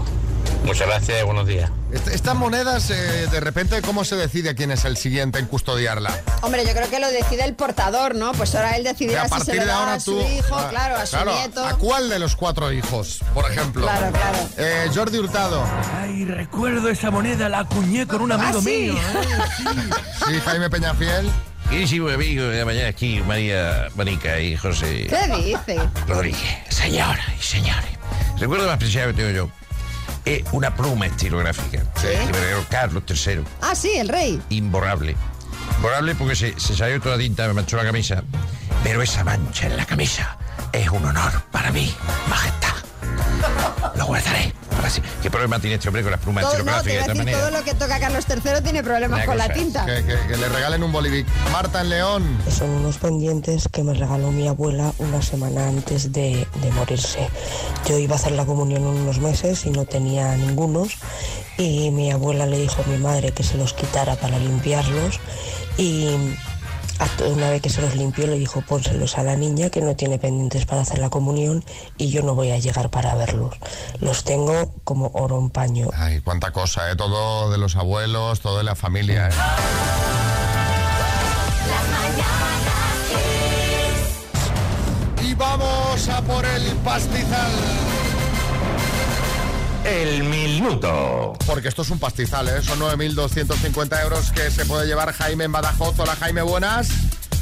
Muchas 0.65 0.87
gracias 0.89 1.21
y 1.21 1.25
buenos 1.25 1.47
días. 1.47 1.71
Est- 1.93 2.09
Estas 2.09 2.35
monedas, 2.35 2.89
eh, 2.91 3.27
de 3.31 3.41
repente, 3.41 3.81
¿cómo 3.83 4.03
se 4.05 4.17
decide 4.17 4.55
quién 4.55 4.71
es 4.71 4.85
el 4.87 4.97
siguiente 4.97 5.39
en 5.39 5.47
custodiarla? 5.47 6.11
Hombre, 6.41 6.65
yo 6.67 6.73
creo 6.73 6.89
que 6.89 6.99
lo 7.01 7.09
decide 7.11 7.45
el 7.45 7.55
portador, 7.55 8.15
¿no? 8.15 8.33
Pues 8.33 8.55
ahora 8.55 8.77
él 8.77 8.83
decidirá 8.85 9.23
a 9.23 9.25
si 9.25 9.29
se 9.31 9.37
partir 9.37 9.55
lo 9.57 9.61
de 9.61 9.67
da 9.67 9.77
ahora 9.79 9.95
a 9.95 10.01
su 10.01 10.13
tú. 10.19 10.27
hijo, 10.27 10.57
Ah, 10.57 10.69
claro, 10.71 10.97
a 10.97 11.05
su 11.07 11.13
claro, 11.17 11.35
nieto. 11.37 11.65
¿A 11.67 11.77
cuál 11.77 12.09
de 12.09 12.19
los 12.19 12.35
cuatro 12.35 12.73
hijos, 12.73 13.21
por 13.35 13.51
ejemplo? 13.51 13.83
Claro, 13.83 14.11
claro. 14.11 14.39
Eh, 14.57 14.91
Jordi 14.95 15.19
Hurtado. 15.19 15.63
Ay, 16.01 16.25
recuerdo 16.25 16.89
esa 16.89 17.11
moneda, 17.11 17.49
la 17.51 17.61
acuñé 17.61 18.07
con 18.07 18.23
un 18.23 18.33
amigo 18.33 18.59
Ah, 18.59 18.63
¿sí? 18.65 18.69
mío. 18.91 18.95
¿eh? 18.99 19.91
Sí, 20.27 20.41
Jaime 20.47 20.71
Peñafiel. 20.71 21.31
Queridísimo 21.69 22.09
amigo 22.09 22.45
de 22.45 22.59
la 22.59 22.65
mañana 22.65 22.89
aquí, 22.89 23.21
María 23.27 23.89
Manica 23.97 24.39
y 24.41 24.55
José 24.57 25.07
¿Qué 25.09 25.43
dice? 25.43 25.79
Rodríguez. 26.07 26.41
Señora 26.71 27.25
y 27.39 27.43
señores. 27.43 27.91
Recuerdo 28.39 28.67
más 28.67 28.79
preciado 28.79 29.09
que 29.11 29.15
tengo 29.23 29.31
yo. 29.31 29.51
Es 30.25 30.43
una 30.53 30.75
pluma 30.75 31.07
estilográfica 31.07 31.83
regaló 32.33 32.65
Carlos 32.71 33.03
III. 33.09 33.45
Ah, 33.61 33.75
sí, 33.75 33.93
el 33.97 34.09
rey. 34.09 34.41
Imborrable. 34.49 35.17
Imborrable 35.77 36.15
porque 36.15 36.35
se, 36.35 36.59
se 36.59 36.75
salió 36.77 37.01
toda 37.01 37.19
tinta, 37.19 37.47
me 37.47 37.55
manchó 37.55 37.77
la 37.77 37.85
camisa. 37.85 38.23
Pero 38.83 39.03
esa 39.03 39.25
mancha 39.25 39.67
en 39.67 39.77
la 39.77 39.87
camisa 39.87 40.37
es 40.73 40.89
un 40.91 41.05
honor 41.05 41.43
para 41.51 41.71
mí, 41.73 41.95
majestad. 42.29 42.75
Lo 43.97 44.07
guardaré. 44.07 44.53
¿Qué 45.23 45.31
problema 45.31 45.59
tiene 45.59 45.77
este 45.77 45.89
hombre 45.89 46.03
con 46.03 46.11
las 46.13 46.21
plumas 46.21 46.45
Todo, 46.45 46.59
no, 46.59 46.65
te 46.83 46.99
a 47.01 47.05
decir, 47.05 47.31
todo 47.33 47.51
lo 47.51 47.65
que 47.65 47.75
toca 47.75 47.99
Carlos 47.99 48.25
III 48.29 48.63
tiene 48.63 48.83
problemas 48.83 49.19
Una 49.19 49.27
con 49.27 49.39
la 49.39 49.53
tinta. 49.53 49.87
Que, 49.87 50.05
que- 50.05 50.19
que 50.29 50.37
le 50.37 50.49
regalen 50.49 50.83
un 50.83 50.93
bolivic. 50.93 51.27
Marta 51.53 51.81
en 51.81 51.89
León. 51.91 52.39
Son 52.51 52.69
unos 52.71 52.99
pendientes 52.99 53.69
que 53.71 53.83
me 53.83 53.95
regaló 53.95 54.31
mi 54.31 54.47
abuela 54.49 54.93
una 54.99 55.23
semana 55.23 55.69
antes 55.69 56.13
de, 56.13 56.47
de 56.63 56.71
morirse. 56.73 57.29
Yo 57.89 57.99
iba 57.99 58.15
a 58.15 58.19
hacer 58.19 58.33
la 58.33 58.45
comunión 58.47 58.83
en 58.83 58.89
unos 58.89 59.19
meses 59.19 59.65
y 59.67 59.71
no 59.71 59.85
tenía 59.85 60.37
ningunos 60.37 60.97
y 61.57 61.91
mi 61.91 62.11
abuela 62.11 62.47
le 62.47 62.59
dijo 62.59 62.83
a 62.85 62.89
mi 62.91 62.99
madre 62.99 63.33
que 63.33 63.43
se 63.45 63.57
los 63.57 63.73
quitara 63.75 64.17
para 64.17 64.39
limpiarlos 64.39 65.21
y 65.79 66.09
una 67.27 67.51
vez 67.51 67.63
que 67.63 67.71
se 67.71 67.81
los 67.81 67.95
limpió 67.95 68.27
le 68.27 68.39
dijo 68.39 68.63
pónselos 68.63 69.19
a 69.19 69.23
la 69.23 69.37
niña 69.37 69.71
que 69.71 69.81
no 69.81 69.97
tiene 69.97 70.19
pendientes 70.19 70.67
para 70.67 70.83
hacer 70.83 70.99
la 70.99 71.11
comunión 71.11 71.65
y 71.99 72.11
yo 72.11 72.23
no 72.23 72.35
voy 72.35 72.51
a 72.51 72.59
llegar 72.59 72.91
para 72.91 73.15
verlos. 73.15 73.55
Los 74.01 74.25
tengo 74.25 74.73
como 74.85 75.11
oro 75.15 75.39
en 75.39 75.51
paño. 75.51 75.89
Ay, 75.95 76.21
cuánta 76.21 76.53
cosa, 76.53 76.91
¿eh? 76.91 76.97
Todo 76.97 77.51
de 77.51 77.59
los 77.59 77.77
abuelos, 77.77 78.41
todo 78.41 78.59
de 78.59 78.65
la 78.65 78.75
familia, 78.75 79.29
¿eh? 79.29 79.33
Y 85.23 85.35
vamos 85.35 86.09
a 86.09 86.23
por 86.23 86.45
el 86.45 86.63
pastizal. 86.85 88.04
El 89.85 90.25
minuto. 90.25 91.35
Porque 91.47 91.69
esto 91.69 91.83
es 91.83 91.91
un 91.91 91.99
pastizal, 91.99 92.49
¿eh? 92.49 92.63
Son 92.63 92.79
9.250 92.81 94.03
euros 94.03 94.33
que 94.33 94.51
se 94.51 94.65
puede 94.65 94.87
llevar 94.87 95.13
Jaime 95.13 95.45
en 95.45 95.53
Badajoz. 95.53 95.99
Hola, 95.99 96.17
Jaime, 96.17 96.43
buenas. 96.43 96.89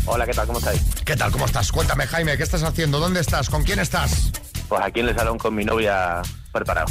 Hola, 0.07 0.27
¿qué 0.27 0.33
tal? 0.33 0.47
¿Cómo 0.49 0.59
estáis? 0.59 0.83
¿Qué 1.05 1.17
tal? 1.17 1.31
¿Cómo 1.31 1.45
estás? 1.47 1.71
Cuéntame, 1.71 2.07
Jaime, 2.09 2.37
¿qué 2.37 2.43
estás 2.43 2.65
haciendo? 2.65 2.99
¿Dónde 2.99 3.21
estás? 3.21 3.49
¿Con 3.49 3.63
quién 3.63 3.79
estás? 3.79 4.33
Pues 4.69 4.83
aquí 4.83 5.01
en 5.01 5.09
el 5.11 5.15
salón 5.17 5.39
con 5.39 5.55
mi 5.55 5.65
novia 5.65 6.23
preparado. 6.51 6.89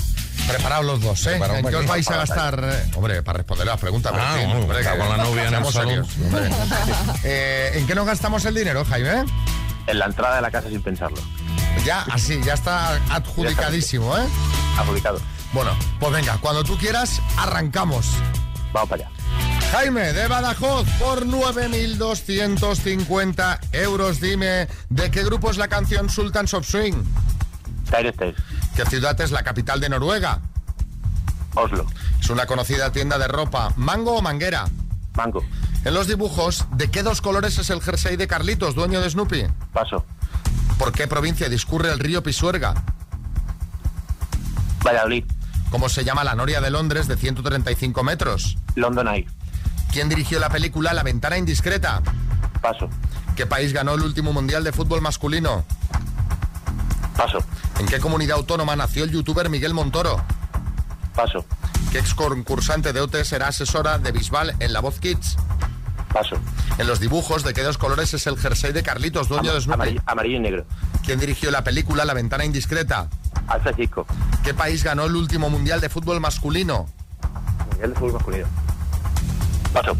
Preparados 0.47 0.85
los 0.85 1.01
dos, 1.01 1.27
¿eh? 1.27 1.35
¿En 1.35 1.67
qué 1.67 1.75
os 1.75 1.85
vais 1.87 2.09
a 2.09 2.15
gastar? 2.17 2.83
Hombre, 2.95 3.21
para 3.21 3.37
responder 3.39 3.67
las 3.67 3.79
preguntas. 3.79 4.13
Ah, 4.15 4.37
hombre, 4.55 4.79
que- 4.79 4.89
con 4.97 5.09
la 5.09 5.17
novia 5.17 5.47
en 5.49 5.53
el 5.53 5.65
salón. 5.65 6.07
Eh, 7.23 7.71
¿En 7.75 7.85
qué 7.87 7.93
nos 7.95 8.05
gastamos 8.05 8.45
el 8.45 8.55
dinero, 8.55 8.85
Jaime? 8.85 9.25
En 9.87 9.99
la 9.99 10.05
entrada 10.05 10.37
de 10.37 10.41
la 10.41 10.49
casa 10.51 10.69
sin 10.69 10.81
pensarlo. 10.81 11.17
Ya, 11.85 12.05
así, 12.11 12.39
ya 12.43 12.53
está 12.53 12.95
adjudicadísimo, 13.09 14.17
¿eh? 14.17 14.23
Adjudicado. 14.77 15.19
Bueno, 15.53 15.71
pues 15.99 16.13
venga, 16.13 16.37
cuando 16.39 16.63
tú 16.63 16.77
quieras, 16.77 17.21
arrancamos. 17.37 18.07
Vamos 18.71 18.89
para 18.89 19.03
allá. 19.03 19.11
Jaime 19.71 20.13
de 20.13 20.27
Badajoz 20.27 20.87
por 20.99 21.25
9.250 21.25 23.59
euros. 23.73 24.21
Dime, 24.21 24.67
¿de 24.89 25.11
qué 25.11 25.23
grupo 25.23 25.51
es 25.51 25.57
la 25.57 25.67
canción 25.67 26.09
Sultans 26.09 26.53
of 26.53 26.65
Swing? 26.67 27.03
Dire 27.85 28.13
Straits. 28.13 28.41
¿Qué 28.75 28.85
ciudad 28.85 29.19
es 29.19 29.31
la 29.31 29.41
capital 29.43 29.79
de 29.79 29.89
Noruega? 29.89 30.39
Oslo. 31.55 31.87
Es 32.19 32.29
una 32.29 32.45
conocida 32.45 32.91
tienda 32.91 33.17
de 33.17 33.27
ropa. 33.27 33.73
¿Mango 33.75 34.15
o 34.15 34.21
manguera? 34.21 34.67
Mango. 35.15 35.43
En 35.83 35.93
los 35.93 36.07
dibujos, 36.07 36.65
¿de 36.71 36.89
qué 36.91 37.03
dos 37.03 37.19
colores 37.21 37.57
es 37.57 37.69
el 37.69 37.81
jersey 37.81 38.15
de 38.15 38.27
Carlitos, 38.27 38.75
dueño 38.75 39.01
de 39.01 39.09
Snoopy? 39.09 39.47
Paso. 39.73 40.05
¿Por 40.77 40.93
qué 40.93 41.07
provincia 41.07 41.49
discurre 41.49 41.91
el 41.91 41.99
río 41.99 42.23
Pisuerga? 42.23 42.73
Valladolid. 44.85 45.25
¿Cómo 45.71 45.87
se 45.87 46.03
llama 46.03 46.25
la 46.25 46.35
noria 46.35 46.59
de 46.59 46.69
Londres 46.69 47.07
de 47.07 47.15
135 47.15 48.03
metros? 48.03 48.57
London 48.75 49.07
Eye. 49.07 49.25
¿Quién 49.91 50.09
dirigió 50.09 50.37
la 50.39 50.49
película 50.49 50.93
La 50.93 51.01
ventana 51.01 51.37
indiscreta? 51.37 52.01
Paso. 52.61 52.89
¿Qué 53.37 53.45
país 53.45 53.71
ganó 53.71 53.93
el 53.95 54.01
último 54.01 54.33
mundial 54.33 54.65
de 54.65 54.73
fútbol 54.73 55.01
masculino? 55.01 55.63
Paso. 57.15 57.39
¿En 57.79 57.85
qué 57.87 57.99
comunidad 57.99 58.37
autónoma 58.37 58.75
nació 58.75 59.05
el 59.05 59.11
youtuber 59.11 59.49
Miguel 59.49 59.73
Montoro? 59.73 60.21
Paso. 61.15 61.45
¿Qué 61.91 61.99
ex 61.99 62.13
concursante 62.13 62.91
de 62.91 62.99
OT 62.99 63.23
será 63.23 63.47
asesora 63.47 63.97
de 63.97 64.11
Bisbal 64.11 64.55
en 64.59 64.73
La 64.73 64.81
Voz 64.81 64.99
Kids? 64.99 65.37
Paso. 66.13 66.35
En 66.77 66.87
los 66.87 66.99
dibujos, 66.99 67.43
¿de 67.43 67.53
qué 67.53 67.63
dos 67.63 67.77
colores 67.77 68.13
es 68.13 68.27
el 68.27 68.37
jersey 68.37 68.73
de 68.73 68.83
Carlitos, 68.83 69.29
dueño 69.29 69.53
de 69.53 69.61
Snoopy? 69.61 69.75
Amarillo, 69.81 70.01
amarillo 70.05 70.37
y 70.37 70.39
negro. 70.41 70.65
¿Quién 71.05 71.19
dirigió 71.19 71.49
la 71.49 71.63
película 71.63 72.03
La 72.03 72.13
ventana 72.13 72.43
indiscreta? 72.43 73.09
Chico. 73.75 74.05
¿Qué 74.43 74.53
país 74.53 74.83
ganó 74.83 75.05
el 75.05 75.15
último 75.15 75.49
mundial 75.49 75.81
de 75.81 75.89
fútbol 75.89 76.19
masculino? 76.19 76.87
Mundial 77.69 77.89
de 77.93 77.95
fútbol 77.95 78.13
masculino. 78.13 78.47
Paso. 79.73 79.95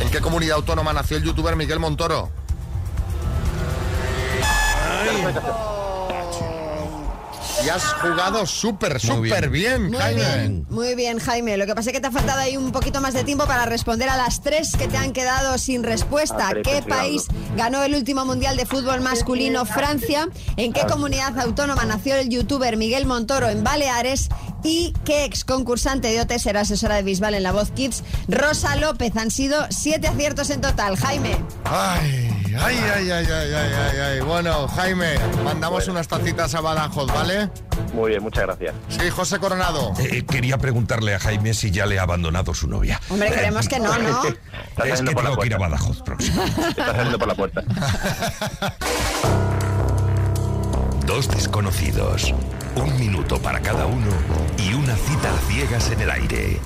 ¿En 0.00 0.10
qué 0.10 0.20
comunidad 0.20 0.56
autónoma 0.56 0.92
nació 0.92 1.16
el 1.16 1.24
youtuber 1.24 1.56
Miguel 1.56 1.78
Montoro? 1.78 2.30
Y 7.66 7.68
has 7.68 7.82
jugado 7.94 8.46
súper, 8.46 9.00
súper 9.00 9.50
bien, 9.50 9.88
Muy 9.90 9.98
Jaime. 9.98 10.20
bien, 10.20 10.66
muy 10.70 10.94
bien, 10.94 11.18
Jaime. 11.18 11.56
Lo 11.56 11.66
que 11.66 11.74
pasa 11.74 11.90
es 11.90 11.94
que 11.94 12.00
te 12.00 12.06
ha 12.06 12.12
faltado 12.12 12.38
ahí 12.40 12.56
un 12.56 12.70
poquito 12.70 13.00
más 13.00 13.12
de 13.12 13.24
tiempo 13.24 13.44
para 13.46 13.66
responder 13.66 14.08
a 14.08 14.16
las 14.16 14.40
tres 14.40 14.76
que 14.76 14.86
te 14.86 14.96
han 14.96 15.12
quedado 15.12 15.58
sin 15.58 15.82
respuesta. 15.82 16.50
Ah, 16.50 16.54
¿Qué 16.62 16.82
país 16.82 17.24
ganó 17.56 17.82
el 17.82 17.94
último 17.96 18.24
mundial 18.24 18.56
de 18.56 18.66
fútbol 18.66 19.00
masculino? 19.00 19.64
Francia. 19.66 20.28
¿En 20.56 20.72
qué 20.72 20.82
comunidad 20.86 21.36
autónoma 21.40 21.84
nació 21.84 22.14
el 22.14 22.28
youtuber 22.28 22.76
Miguel 22.76 23.04
Montoro 23.06 23.48
en 23.48 23.64
Baleares? 23.64 24.28
¿Y 24.62 24.92
qué 25.04 25.24
ex 25.24 25.44
concursante 25.44 26.08
de 26.08 26.20
OT 26.20 26.38
será 26.38 26.60
asesora 26.60 26.96
de 26.96 27.02
Bisbal 27.02 27.34
en 27.34 27.42
La 27.42 27.52
Voz 27.52 27.70
Kids? 27.72 28.02
Rosa 28.28 28.76
López. 28.76 29.16
Han 29.16 29.30
sido 29.30 29.66
siete 29.70 30.08
aciertos 30.08 30.50
en 30.50 30.60
total. 30.60 30.96
Jaime. 30.96 31.36
Ay, 31.64 32.25
ay, 32.58 32.76
ay, 32.94 33.10
ay, 33.10 33.26
ay, 33.26 33.54
ay, 33.54 33.72
ay, 33.74 33.98
ay. 33.98 34.20
Bueno, 34.20 34.68
Jaime, 34.68 35.14
mandamos 35.44 35.88
unas 35.88 36.08
tacitas 36.08 36.54
a 36.54 36.60
Badajoz, 36.60 37.06
¿vale? 37.12 37.50
Muy 37.94 38.10
bien, 38.10 38.22
muchas 38.22 38.44
gracias. 38.44 38.74
Sí, 38.88 39.10
José 39.10 39.38
Coronado. 39.38 39.92
Eh, 39.98 40.24
quería 40.26 40.58
preguntarle 40.58 41.14
a 41.14 41.18
Jaime 41.18 41.54
si 41.54 41.70
ya 41.70 41.86
le 41.86 41.98
ha 41.98 42.02
abandonado 42.02 42.52
su 42.54 42.68
novia. 42.68 43.00
Hombre, 43.08 43.30
creemos 43.32 43.68
que 43.68 43.78
no, 43.78 43.96
¿no? 43.98 44.22
Es 44.84 45.00
que 45.00 45.12
por 45.12 45.24
la 45.24 45.30
tengo 45.30 45.40
que 45.42 45.46
ir 45.46 45.54
a. 45.54 45.58
Badajoz 45.58 46.02
próximo. 46.02 46.44
Está 46.44 46.86
saliendo 46.86 47.18
por 47.18 47.28
la 47.28 47.34
puerta. 47.34 47.62
Dos 51.06 51.28
desconocidos, 51.28 52.34
un 52.74 52.98
minuto 52.98 53.40
para 53.40 53.60
cada 53.60 53.86
uno 53.86 54.10
y 54.58 54.74
una 54.74 54.96
cita 54.96 55.32
a 55.32 55.38
ciegas 55.48 55.90
en 55.90 56.00
el 56.00 56.10
aire. 56.10 56.60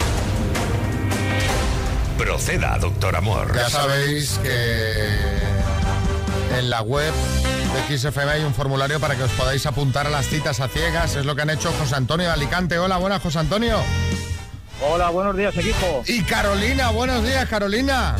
Proceda, 2.16 2.76
doctor 2.78 3.16
Amor. 3.16 3.54
Ya 3.54 3.68
sabéis 3.70 4.38
que 4.42 5.49
en 6.58 6.70
la 6.70 6.82
web 6.82 7.12
de 7.88 7.98
XFM 7.98 8.30
hay 8.30 8.44
un 8.44 8.54
formulario 8.54 9.00
para 9.00 9.16
que 9.16 9.22
os 9.22 9.30
podáis 9.32 9.64
apuntar 9.66 10.06
a 10.06 10.10
las 10.10 10.26
citas 10.26 10.60
a 10.60 10.68
ciegas. 10.68 11.16
Es 11.16 11.24
lo 11.24 11.34
que 11.36 11.42
han 11.42 11.50
hecho 11.50 11.72
José 11.72 11.94
Antonio 11.96 12.26
de 12.26 12.32
Alicante. 12.32 12.78
Hola, 12.78 12.96
buenas, 12.96 13.22
José 13.22 13.38
Antonio. 13.38 13.78
Hola, 14.82 15.10
buenos 15.10 15.36
días, 15.36 15.56
equipo. 15.56 16.02
Y 16.06 16.22
Carolina, 16.22 16.90
buenos 16.90 17.22
días, 17.22 17.48
Carolina. 17.48 18.16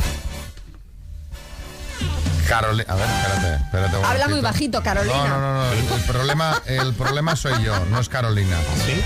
Carolina, 2.51 2.83
a 2.89 2.95
ver, 2.95 3.05
espérate, 3.07 3.63
espérate. 3.63 3.95
Habla 4.05 4.27
muy 4.27 4.41
bajito, 4.41 4.83
Carolina. 4.83 5.15
No, 5.15 5.39
no, 5.39 5.39
no, 5.39 5.53
no. 5.63 5.71
El, 5.71 5.79
el 5.93 6.01
problema, 6.01 6.61
el 6.65 6.93
problema 6.93 7.35
soy 7.37 7.63
yo, 7.63 7.79
no 7.85 7.97
es 8.01 8.09
Carolina. 8.09 8.57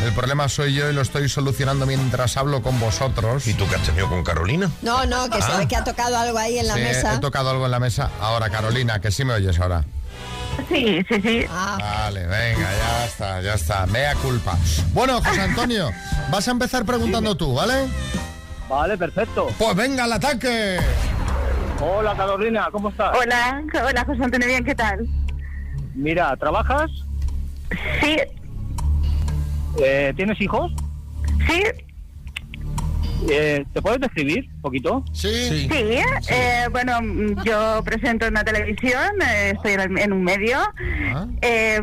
El 0.04 0.14
problema 0.14 0.50
soy 0.50 0.74
yo 0.74 0.90
y 0.90 0.94
lo 0.94 1.02
estoy 1.02 1.30
solucionando 1.30 1.86
mientras 1.86 2.38
hablo 2.38 2.64
con 2.64 2.80
vosotros. 2.80 3.46
¿Y 3.46 3.54
tú 3.54 3.68
qué 3.70 3.76
has 3.76 3.84
tenido 3.84 4.10
con 4.10 4.24
Carolina? 4.24 4.72
No, 4.82 5.06
no, 5.06 5.30
que 5.30 5.40
se 5.44 5.52
Ah. 5.52 5.58
ve 5.58 5.68
que 5.68 5.76
ha 5.76 5.84
tocado 5.84 6.18
algo 6.18 6.40
ahí 6.40 6.58
en 6.58 6.68
la 6.68 6.74
Sí, 6.74 6.80
mesa. 6.82 7.14
he 7.14 7.20
tocado 7.20 7.52
algo 7.52 7.66
en 7.66 7.72
la 7.72 7.80
mesa. 7.80 8.10
Ahora, 8.20 8.50
Carolina, 8.50 9.00
que 9.00 9.12
sí 9.12 9.24
me 9.24 9.36
oyes 9.36 9.60
ahora. 9.60 9.84
Sí, 10.70 11.06
sí, 11.08 11.22
sí. 11.22 11.46
Vale, 11.48 12.22
venga, 12.26 12.68
ya 12.72 13.06
está, 13.06 13.42
ya 13.42 13.54
está. 13.54 13.86
Mea 13.86 14.16
culpa. 14.16 14.58
Bueno, 14.94 15.22
José 15.22 15.42
Antonio, 15.42 15.92
vas 16.32 16.48
a 16.48 16.52
empezar 16.52 16.84
preguntando 16.84 17.36
tú, 17.38 17.54
¿vale? 17.54 17.86
Vale, 18.68 18.98
perfecto. 18.98 19.50
Pues 19.60 19.76
venga 19.76 20.06
al 20.06 20.14
ataque. 20.14 20.80
Hola, 21.82 22.16
Carolina, 22.16 22.68
¿cómo 22.72 22.90
estás? 22.90 23.16
Hola, 23.18 23.64
hola 23.88 24.06
José 24.06 24.24
Antonio, 24.24 24.48
bien, 24.48 24.64
¿qué 24.64 24.76
tal? 24.76 25.08
Mira, 25.94 26.36
¿trabajas? 26.38 26.90
Sí, 28.02 28.16
Eh, 29.82 30.14
¿Tienes 30.16 30.40
hijos? 30.42 30.72
sí, 31.48 31.62
Eh, 33.30 33.66
¿Te 33.74 33.82
puedes 33.82 34.00
describir 34.00 34.48
un 34.56 34.62
poquito? 34.62 35.04
Sí. 35.14 35.68
sí. 35.68 35.68
eh, 35.72 36.68
bueno, 36.72 37.00
yo 37.44 37.82
presento 37.84 38.26
en 38.28 38.36
la 38.36 38.44
televisión, 38.44 39.02
eh, 39.22 39.54
estoy 39.56 39.72
en, 39.74 39.98
en 39.98 40.14
un 40.14 40.24
medio. 40.24 40.60
Ah. 41.14 41.26
Eh, 41.42 41.82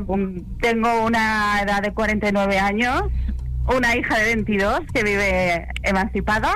tengo 0.61 1.05
una 1.05 1.63
edad 1.63 1.83
de 1.83 1.93
49 1.93 2.59
años, 2.59 3.03
una 3.67 3.97
hija 3.97 4.19
de 4.19 4.37
22 4.37 4.81
que 4.93 5.03
vive 5.03 5.67
emancipada. 5.83 6.55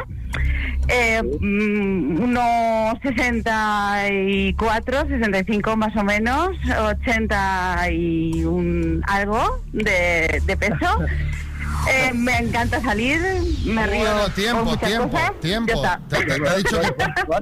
Eh, 0.89 1.23
mm, 1.23 2.23
unos 2.23 2.99
64, 3.03 5.09
65 5.09 5.77
más 5.77 5.97
o 5.97 6.05
menos, 6.05 6.51
80 6.79 7.91
y 7.91 8.45
un 8.45 9.03
algo 9.07 9.61
de, 9.73 10.41
de 10.45 10.57
peso. 10.57 11.01
Eh, 11.89 12.13
me 12.15 12.37
encanta 12.39 12.81
salir, 12.83 13.21
me 13.65 13.87
río. 13.87 14.01
Bueno, 14.01 14.29
tiempo, 14.31 14.77
tiempo, 14.77 15.11
cosas. 15.11 15.41
tiempo. 15.41 15.83
Te, 16.09 16.17
te- 16.25 16.41
te 16.41 16.49
ha 16.49 16.57
dicho 16.57 16.81
que, 16.81 16.93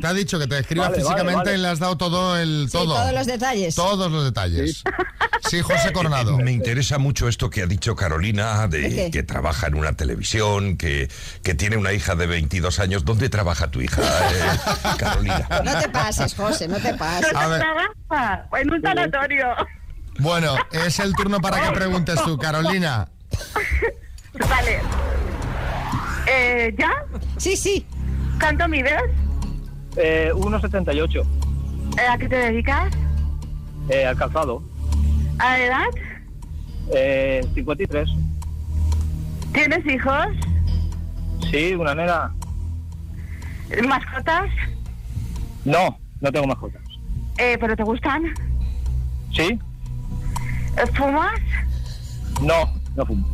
te 0.00 0.06
ha 0.06 0.12
dicho 0.12 0.38
que 0.38 0.46
te 0.46 0.54
describas 0.56 0.90
Vale, 0.90 1.02
vale, 1.02 1.14
físicamente 1.14 1.50
vale. 1.50 1.58
y 1.58 1.62
le 1.62 1.68
has 1.68 1.78
dado 1.78 1.96
todo 1.96 2.36
el 2.38 2.66
Sí, 2.70 2.72
todo. 2.72 2.94
todos 2.94 3.12
los 3.14 3.26
detalles. 3.26 3.74
Todos 3.74 4.12
los 4.12 4.24
detalles. 4.24 4.82
Sí, 5.48 5.60
José 5.62 5.92
Coronado. 5.92 6.36
Me 6.38 6.52
interesa 6.52 6.98
mucho 6.98 7.26
esto 7.28 7.48
que 7.48 7.62
ha 7.62 7.66
dicho 7.66 7.96
Carolina, 7.96 8.68
¿De 8.68 8.88
qué? 8.94 9.10
que 9.10 9.22
trabaja 9.22 9.66
en 9.68 9.76
una 9.76 9.94
televisión, 9.94 10.76
que, 10.76 11.08
que 11.42 11.54
tiene 11.54 11.76
una 11.78 11.92
hija 11.94 12.14
de 12.14 12.26
22 12.26 12.80
años. 12.80 13.04
¿Dónde 13.06 13.30
trabaja 13.30 13.70
tu 13.70 13.80
hija, 13.80 14.02
eh, 14.02 14.96
Carolina? 14.98 15.48
No 15.64 15.78
te 15.80 15.88
pases, 15.88 16.34
José, 16.34 16.68
no 16.68 16.76
te 16.76 16.92
pases. 16.94 17.34
A 17.34 17.46
ver. 17.48 17.60
Trabaja 17.60 18.46
en 18.60 18.70
un 18.70 18.82
sanatorio. 18.82 19.46
Bueno, 20.18 20.54
es 20.70 20.98
el 21.00 21.12
turno 21.14 21.40
para 21.40 21.62
que 21.62 21.70
preguntes 21.72 22.22
tú, 22.22 22.36
Carolina. 22.38 23.08
Vale. 24.38 24.80
Eh, 26.26 26.74
¿Ya? 26.78 26.92
Sí, 27.36 27.56
sí. 27.56 27.86
¿Cuánto 28.40 28.68
mides? 28.68 29.02
Eh, 29.96 30.32
1,78. 30.34 31.22
Eh, 31.98 32.06
¿A 32.08 32.18
qué 32.18 32.28
te 32.28 32.36
dedicas? 32.36 32.92
Eh, 33.88 34.04
al 34.06 34.16
calzado. 34.16 34.62
¿A 35.38 35.58
la 35.58 35.64
edad? 35.64 35.86
Eh, 36.92 37.46
53. 37.54 38.08
¿Tienes 39.52 39.86
hijos? 39.86 40.26
Sí, 41.50 41.74
una 41.74 41.94
nena. 41.94 42.34
¿Mascotas? 43.86 44.50
No, 45.64 45.98
no 46.20 46.32
tengo 46.32 46.46
mascotas. 46.46 46.82
Eh, 47.38 47.56
¿Pero 47.60 47.76
te 47.76 47.82
gustan? 47.82 48.34
¿Sí? 49.32 49.58
Eh, 50.76 50.86
¿Fumas? 50.94 51.40
No, 52.42 52.72
no 52.96 53.06
fumo. 53.06 53.33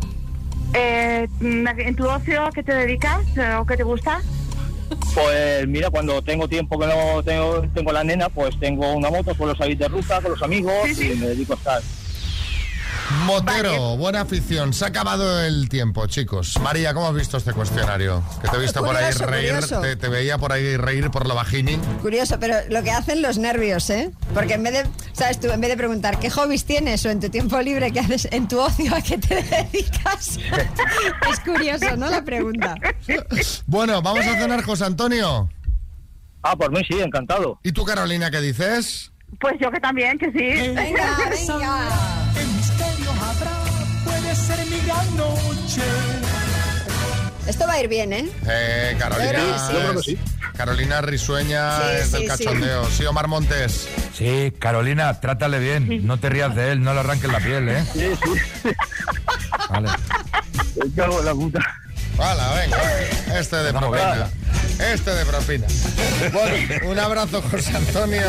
Eh, 0.75 1.29
¿En 1.41 1.97
tu 1.97 2.09
ocio 2.09 2.45
a 2.45 2.51
qué 2.51 2.63
te 2.63 2.73
dedicas 2.75 3.21
eh, 3.37 3.55
o 3.61 3.67
qué 3.67 3.77
te 3.77 3.83
gusta? 3.83 4.21
Pues 5.15 5.67
mira, 5.69 5.91
cuando 5.91 6.23
tengo 6.23 6.49
tiempo 6.49 6.79
que 6.79 6.87
no 6.87 7.23
tengo, 7.23 7.63
tengo 7.75 7.93
la 7.93 8.05
nena, 8.05 8.29
pues 8.29 8.59
tengo 8.59 8.93
una 8.95 9.11
moto, 9.11 9.35
suelo 9.35 9.55
salir 9.57 9.77
de 9.79 9.89
ruta 9.89 10.21
con 10.21 10.33
los 10.33 10.43
amigos 10.43 10.73
Sí, 10.87 10.95
sí. 10.95 11.13
y 11.13 11.17
me 11.17 11.27
dedico 11.29 11.53
a 11.55 11.57
estar. 11.57 11.83
Motero, 13.11 13.97
buena 13.97 14.21
afición. 14.21 14.73
Se 14.73 14.85
ha 14.85 14.89
acabado 14.89 15.41
el 15.43 15.69
tiempo, 15.69 16.07
chicos. 16.07 16.57
María, 16.63 16.95
¿cómo 16.95 17.09
has 17.09 17.15
visto 17.15 17.37
este 17.37 17.53
cuestionario? 17.53 18.23
Que 18.41 18.49
te 18.49 18.57
he 18.57 18.61
visto 18.61 18.85
por 18.85 18.97
ahí 18.97 19.13
reír, 19.13 19.55
te, 19.67 19.97
te 19.97 20.09
veía 20.09 20.39
por 20.39 20.53
ahí 20.53 20.77
reír 20.77 21.11
por 21.11 21.27
lo 21.27 21.35
bajini. 21.35 21.77
Curioso, 22.03 22.39
pero 22.39 22.57
lo 22.69 22.83
que 22.85 22.93
hacen 22.93 23.21
los 23.21 23.37
nervios, 23.39 23.91
¿eh? 23.91 24.13
Porque 24.33 24.55
en 24.55 24.63
vez 24.63 24.73
de, 24.75 24.87
¿sabes 25.13 25.41
tú? 25.41 25.49
En 25.51 25.61
vez 25.61 25.71
de 25.71 25.77
preguntar 25.77 26.21
qué 26.21 26.31
hobbies 26.31 26.65
tienes 26.65 27.05
o 27.05 27.11
en 27.11 27.19
tu 27.21 27.29
tiempo 27.31 27.61
libre, 27.61 27.91
¿qué 27.91 28.01
haces 28.01 28.29
en 28.31 28.47
tu 28.47 28.61
ocio? 28.61 28.95
¿A 28.95 29.03
qué 29.03 29.19
te 29.19 29.43
dedicas? 29.73 30.39
es 31.31 31.41
curioso, 31.45 31.97
¿no? 31.97 32.11
La 32.11 32.25
pregunta. 32.25 32.77
Bueno, 33.67 34.01
vamos 34.03 34.25
a 34.25 34.39
cenar, 34.39 34.63
José 34.63 34.85
Antonio. 34.85 35.51
Ah, 36.43 36.57
por 36.57 36.71
mí 36.71 36.81
sí, 36.89 37.01
encantado. 37.01 37.59
¿Y 37.65 37.73
tú, 37.73 37.85
Carolina, 37.85 38.31
qué 38.31 38.41
dices? 38.41 39.11
Pues 39.41 39.55
yo 39.61 39.71
que 39.71 39.81
también, 39.81 40.17
que 40.19 40.27
sí. 40.27 40.75
Venga, 40.75 41.17
venga. 41.31 42.20
Noche. 45.17 45.83
Esto 47.47 47.67
va 47.67 47.73
a 47.75 47.81
ir 47.81 47.89
bien, 47.89 48.13
¿eh? 48.13 48.29
Eh, 48.49 48.97
Carolina. 48.99 50.03
Sí. 50.03 50.13
Es- 50.13 50.31
Carolina 50.57 51.01
Risueña 51.01 51.79
Sí, 51.79 51.83
es 52.03 52.13
del 52.13 52.21
sí, 52.23 52.29
sí. 52.37 52.45
cachondeo. 52.45 52.91
Sí, 52.91 53.07
Omar 53.07 53.29
Montes. 53.29 53.89
Sí, 54.17 54.53
Carolina, 54.59 55.19
trátale 55.21 55.59
bien. 55.59 56.07
No 56.07 56.19
te 56.21 56.29
rías 56.29 56.55
de 56.55 56.73
él, 56.73 56.83
no 56.83 56.93
le 56.93 57.01
arranques 57.01 57.31
la 57.33 57.39
piel, 57.39 57.69
¿eh? 57.71 57.83
Sí, 57.95 58.11
sí. 58.23 58.69
Vale. 59.71 59.89
Me 60.77 60.95
cago 60.95 61.19
en 61.21 61.25
la 61.25 61.33
puta. 61.35 61.61
Hala, 62.19 62.53
venga. 62.61 62.77
Este 63.41 63.57
de 63.57 63.73
propina. 63.73 64.29
Este 64.93 65.11
de 65.15 65.25
propina. 65.25 65.67
Bueno, 66.33 66.91
un 66.91 66.99
abrazo, 66.99 67.41
José 67.51 67.75
Antonio. 67.75 68.21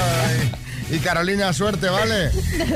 Y, 0.90 0.96
y 0.96 1.00
Carolina, 1.00 1.52
suerte, 1.52 1.90
¿vale? 1.90 2.32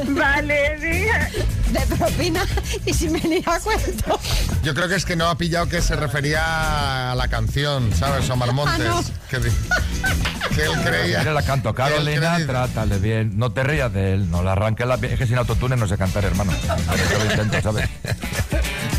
Vale, 0.09 0.77
venga. 0.81 1.29
De 1.75 1.95
propina 1.95 2.45
y 2.85 2.93
sin 2.93 3.11
venir 3.13 3.43
a 3.47 3.59
cuento. 3.59 4.17
Yo 4.63 4.73
creo 4.73 4.87
que 4.87 4.95
es 4.95 5.03
que 5.05 5.15
no 5.17 5.27
ha 5.27 5.37
pillado 5.37 5.67
que 5.67 5.81
se 5.81 5.95
refería 5.95 7.11
a 7.11 7.15
la 7.15 7.27
canción, 7.27 7.91
¿sabes? 7.93 8.29
Omar 8.29 8.53
Montes. 8.53 8.85
Ah, 8.89 9.01
no. 9.01 9.03
que, 9.29 9.37
él 10.63 10.71
creía. 10.85 11.19
Mira 11.19 11.33
la 11.33 11.41
canto, 11.41 11.73
Carolina, 11.75 12.35
creía- 12.35 12.47
trátale 12.47 12.97
bien. 12.99 13.37
No 13.37 13.51
te 13.51 13.63
rías 13.63 13.91
de 13.91 14.13
él, 14.13 14.31
no 14.31 14.41
le 14.41 14.49
arranques 14.51 14.87
la. 14.87 14.95
Es 14.95 15.19
que 15.19 15.27
sin 15.27 15.37
autotune 15.37 15.75
no 15.75 15.87
sé 15.87 15.97
cantar, 15.97 16.23
hermano. 16.23 16.53
Yo 17.11 17.17
lo 17.23 17.25
intento, 17.31 17.61
¿sabes? 17.61 17.89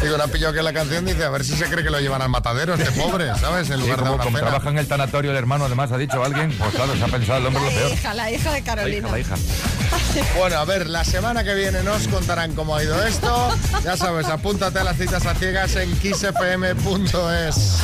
Digo, 0.02 0.16
no 0.18 0.24
ha 0.24 0.28
pillado 0.28 0.52
que 0.52 0.62
la 0.62 0.72
canción 0.72 1.04
dice, 1.04 1.24
a 1.24 1.30
ver 1.30 1.42
si 1.44 1.56
se 1.56 1.64
cree 1.66 1.82
que 1.82 1.90
lo 1.90 1.98
llevan 1.98 2.20
al 2.22 2.28
matadero, 2.28 2.74
este 2.74 2.92
pobre, 2.92 3.34
¿sabes? 3.40 3.70
En 3.70 3.76
Sí, 3.78 3.82
lugar 3.82 3.96
de 3.96 4.02
a 4.02 4.04
como, 4.04 4.14
una 4.14 4.24
como 4.24 4.38
trabaja 4.38 4.68
en 4.70 4.78
el 4.78 4.86
tanatorio 4.86 5.30
el 5.30 5.36
hermano, 5.36 5.64
además, 5.64 5.90
ha 5.90 5.96
dicho 5.98 6.22
alguien, 6.22 6.52
pues 6.58 6.74
claro, 6.74 6.94
se 6.96 7.02
ha 7.04 7.08
pensado 7.08 7.38
el 7.40 7.46
hombre 7.46 7.62
lo 7.62 7.70
La 7.70 7.74
peor. 7.76 7.92
hija, 7.92 8.14
la 8.14 8.30
hija 8.30 8.52
de 8.52 8.60
La 8.60 8.64
Carolina. 8.64 9.08
hija, 9.08 9.10
la 9.10 9.18
hija. 9.18 9.34
Bueno, 10.38 10.56
a 10.58 10.64
ver, 10.64 10.88
la 10.88 11.04
semana 11.04 11.44
que 11.44 11.54
viene 11.54 11.82
nos 11.82 12.08
contarán 12.08 12.54
cómo 12.54 12.74
ha 12.76 12.82
ido 12.82 13.02
esto. 13.04 13.54
Ya 13.84 13.96
sabes, 13.96 14.26
apúntate 14.28 14.78
a 14.78 14.84
las 14.84 14.96
citas 14.96 15.24
a 15.26 15.34
ciegas 15.34 15.74
en 15.76 15.94
kissfm.es. 15.98 17.78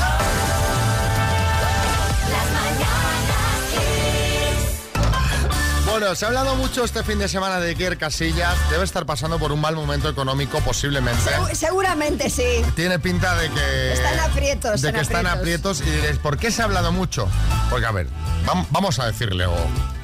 Bueno, 6.03 6.17
se 6.17 6.25
ha 6.25 6.29
hablado 6.29 6.57
mucho 6.57 6.83
este 6.85 7.05
fin 7.05 7.21
de 7.21 7.29
semana 7.29 7.61
de 7.61 7.69
Iker 7.71 7.97
Casillas. 7.97 8.57
Debe 8.73 8.83
estar 8.83 9.07
pasando 9.07 9.39
por 9.39 9.53
un 9.53 9.61
mal 9.61 9.77
momento 9.77 10.09
económico, 10.09 10.59
posiblemente. 10.59 11.23
Segu- 11.31 11.55
seguramente 11.55 12.29
sí. 12.29 12.43
Tiene 12.75 12.99
pinta 12.99 13.37
de 13.37 13.49
que... 13.49 13.93
Están 13.93 14.19
aprietos, 14.19 14.83
De 14.83 14.93
que 14.93 14.99
están 15.01 15.29
aprietos. 15.29 15.81
Y 15.81 15.85
diréis, 15.89 16.19
¿por 16.19 16.39
qué 16.39 16.51
se 16.51 16.61
ha 16.61 16.65
hablado 16.65 16.91
mucho? 16.91 17.29
Porque, 17.71 17.87
a 17.87 17.93
ver, 17.93 18.09
vam- 18.45 18.67
vamos 18.71 18.99
a 18.99 19.07
decirle, 19.07 19.47
oh, 19.47 19.55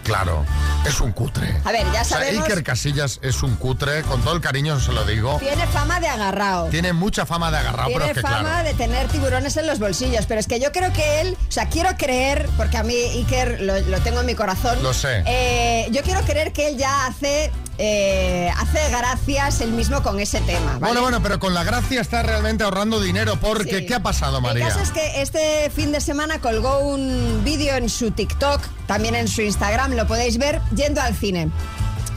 claro, 0.08 0.44
es 0.86 1.00
un 1.00 1.12
cutre. 1.12 1.56
A 1.64 1.72
ver, 1.72 1.84
ya 1.92 2.02
O 2.02 2.04
sea, 2.04 2.18
sabemos. 2.18 2.44
Iker 2.44 2.62
Casillas 2.64 3.18
es 3.22 3.42
un 3.42 3.56
cutre, 3.56 4.02
con 4.02 4.20
todo 4.22 4.34
el 4.34 4.40
cariño 4.40 4.80
se 4.80 4.92
lo 4.92 5.04
digo. 5.04 5.38
Tiene 5.38 5.66
fama 5.68 6.00
de 6.00 6.08
agarrado. 6.08 6.66
Tiene 6.68 6.92
mucha 6.92 7.26
fama 7.26 7.50
de 7.50 7.58
agarrado, 7.58 7.88
pero 7.88 8.04
Tiene 8.04 8.10
es 8.12 8.16
que 8.16 8.22
fama 8.22 8.40
claro. 8.40 8.68
de 8.68 8.74
tener 8.74 9.08
tiburones 9.08 9.56
en 9.56 9.66
los 9.66 9.78
bolsillos, 9.78 10.26
pero 10.26 10.40
es 10.40 10.46
que 10.46 10.60
yo 10.60 10.72
creo 10.72 10.92
que 10.92 11.20
él, 11.20 11.36
o 11.48 11.52
sea, 11.52 11.68
quiero 11.68 11.90
creer, 11.96 12.48
porque 12.56 12.76
a 12.76 12.82
mí 12.82 12.94
Iker 12.94 13.60
lo, 13.60 13.78
lo 13.80 14.00
tengo 14.00 14.20
en 14.20 14.26
mi 14.26 14.34
corazón. 14.34 14.82
Lo 14.82 14.92
sé. 14.94 15.22
eh, 15.26 15.88
yo 15.90 16.02
quiero 16.02 16.20
creer 16.22 16.52
que 16.52 16.68
él 16.68 16.76
ya 16.78 17.06
hace, 17.06 17.50
eh, 17.78 18.50
hace 18.56 18.78
gracias 18.90 19.60
él 19.60 19.70
mismo 19.72 20.02
con 20.02 20.18
ese 20.20 20.40
tema. 20.40 20.72
¿vale? 20.72 20.80
Bueno, 20.80 21.02
bueno, 21.02 21.22
pero 21.22 21.38
con 21.38 21.54
la 21.54 21.62
gracia 21.64 22.00
está 22.00 22.22
realmente 22.22 22.64
ahorrando 22.64 23.00
dinero 23.00 23.36
porque 23.40 23.78
Sí. 23.80 23.86
¿qué 23.86 23.94
ha 23.94 24.02
pasado, 24.02 24.40
María? 24.40 24.66
El 24.66 24.72
caso 24.72 24.82
es 24.82 24.90
que 24.90 25.22
este 25.22 25.70
fin 25.70 25.92
de 25.92 26.00
semana 26.00 26.40
colgó 26.40 26.80
un 26.80 27.42
vídeo 27.44 27.76
en 27.76 27.88
su 27.88 28.10
TikTok, 28.10 28.60
también 28.86 29.14
en 29.14 29.28
su 29.28 29.42
Instagram, 29.42 29.92
lo 29.92 30.06
podéis 30.06 30.38
ver, 30.38 30.60
yendo 30.74 31.00
al 31.00 31.14
cine. 31.14 31.50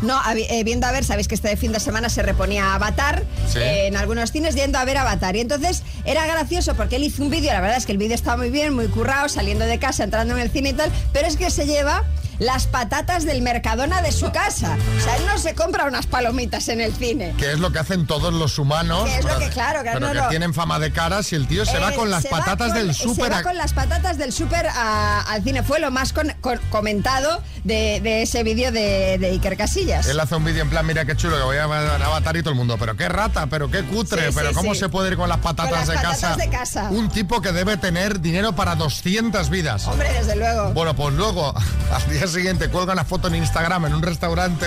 No, 0.01 0.19
eh, 0.35 0.63
viendo 0.63 0.87
a 0.87 0.91
ver, 0.91 1.05
sabéis 1.05 1.27
que 1.27 1.35
este 1.35 1.55
fin 1.57 1.71
de 1.71 1.79
semana 1.79 2.09
se 2.09 2.23
reponía 2.23 2.73
Avatar 2.73 3.23
Sí. 3.47 3.59
eh, 3.59 3.85
en 3.85 3.95
algunos 3.95 4.31
cines, 4.31 4.55
yendo 4.55 4.79
a 4.79 4.83
ver 4.85 4.97
Avatar. 4.97 5.35
Y 5.35 5.41
entonces 5.41 5.83
era 6.05 6.25
gracioso 6.25 6.73
porque 6.73 6.95
él 6.95 7.03
hizo 7.03 7.21
un 7.21 7.29
vídeo, 7.29 7.53
la 7.53 7.61
verdad 7.61 7.77
es 7.77 7.85
que 7.85 7.91
el 7.91 7.99
vídeo 7.99 8.15
está 8.15 8.35
muy 8.35 8.49
bien, 8.49 8.73
muy 8.73 8.87
currado, 8.87 9.29
saliendo 9.29 9.63
de 9.65 9.77
casa, 9.77 10.03
entrando 10.03 10.33
en 10.35 10.39
el 10.41 10.49
cine 10.49 10.69
y 10.69 10.73
tal, 10.73 10.91
pero 11.13 11.27
es 11.27 11.37
que 11.37 11.51
se 11.51 11.67
lleva 11.67 12.03
las 12.41 12.65
patatas 12.65 13.23
del 13.23 13.43
Mercadona 13.43 14.01
de 14.01 14.11
su 14.11 14.31
casa. 14.31 14.75
O 14.97 14.99
sea, 14.99 15.15
él 15.17 15.25
no 15.27 15.37
se 15.37 15.53
compra 15.53 15.85
unas 15.85 16.07
palomitas 16.07 16.67
en 16.69 16.81
el 16.81 16.91
cine. 16.95 17.35
Que 17.37 17.51
es 17.51 17.59
lo 17.59 17.71
que 17.71 17.77
hacen 17.77 18.07
todos 18.07 18.33
los 18.33 18.57
humanos. 18.57 19.03
Que 19.07 19.17
es 19.19 19.23
lo 19.25 19.37
que, 19.37 19.49
claro, 19.49 19.83
claro, 19.83 19.99
Pero 19.99 20.07
no, 20.07 20.13
que 20.13 20.19
no. 20.21 20.27
tienen 20.29 20.53
fama 20.55 20.79
de 20.79 20.91
caras 20.91 21.31
y 21.33 21.35
el 21.35 21.47
tío 21.47 21.65
se 21.67 21.77
va 21.77 21.91
Eh, 21.91 21.95
con 21.95 22.09
las 22.09 22.25
patatas 22.25 22.69
con- 22.69 22.77
del 22.77 22.95
súper. 22.95 23.25
Se 23.25 23.29
va 23.31 23.43
con 23.43 23.55
las 23.57 23.73
patatas 23.73 24.17
del 24.17 24.33
súper 24.33 24.65
al 24.67 25.43
cine. 25.43 25.61
Fue 25.61 25.79
lo 25.79 25.91
más 25.91 26.13
con- 26.13 26.33
con- 26.41 26.59
comentado 26.71 27.43
de, 27.63 27.99
de 28.01 28.23
ese 28.23 28.41
vídeo 28.43 28.71
de, 28.71 29.17
de 29.19 29.27
Iker 29.29 29.55
Casillas. 29.55 30.07
Él 30.07 30.19
hace 30.19 30.35
un 30.35 30.43
vídeo 30.43 30.63
en 30.63 30.69
plan, 30.71 30.83
mira 30.85 31.05
qué 31.05 31.15
chulo, 31.15 31.37
que 31.37 31.43
voy 31.43 31.57
a 31.57 31.65
Avatar 31.65 32.35
y 32.37 32.39
todo 32.41 32.49
el 32.51 32.55
mundo. 32.57 32.75
Pero 32.79 32.97
qué 32.97 33.07
rata, 33.07 33.45
pero 33.47 33.69
qué 33.69 33.83
cutre, 33.83 34.29
Sí, 34.29 34.33
pero 34.35 34.49
sí, 34.49 34.55
cómo 34.55 34.73
sí. 34.73 34.79
se 34.79 34.89
puede 34.89 35.11
ir 35.11 35.15
con 35.17 35.29
las 35.29 35.37
patatas, 35.37 35.71
las 35.71 35.87
de, 35.89 35.93
patatas 35.93 36.19
casa? 36.21 36.35
de 36.37 36.49
casa. 36.49 36.87
Un 36.89 37.09
tipo 37.09 37.39
que 37.39 37.51
debe 37.51 37.77
tener 37.77 38.19
dinero 38.19 38.53
para 38.55 38.75
200 38.75 39.49
vidas. 39.51 39.85
Hombre, 39.85 40.11
desde 40.11 40.35
luego. 40.35 40.71
Bueno, 40.73 40.95
pues 40.95 41.13
luego, 41.13 41.53
al 41.93 42.09
día 42.09 42.27
siguiente, 42.31 42.69
cuelga 42.69 42.93
una 42.93 43.05
foto 43.05 43.27
en 43.27 43.35
Instagram 43.35 43.85
en 43.85 43.93
un 43.93 44.01
restaurante 44.01 44.65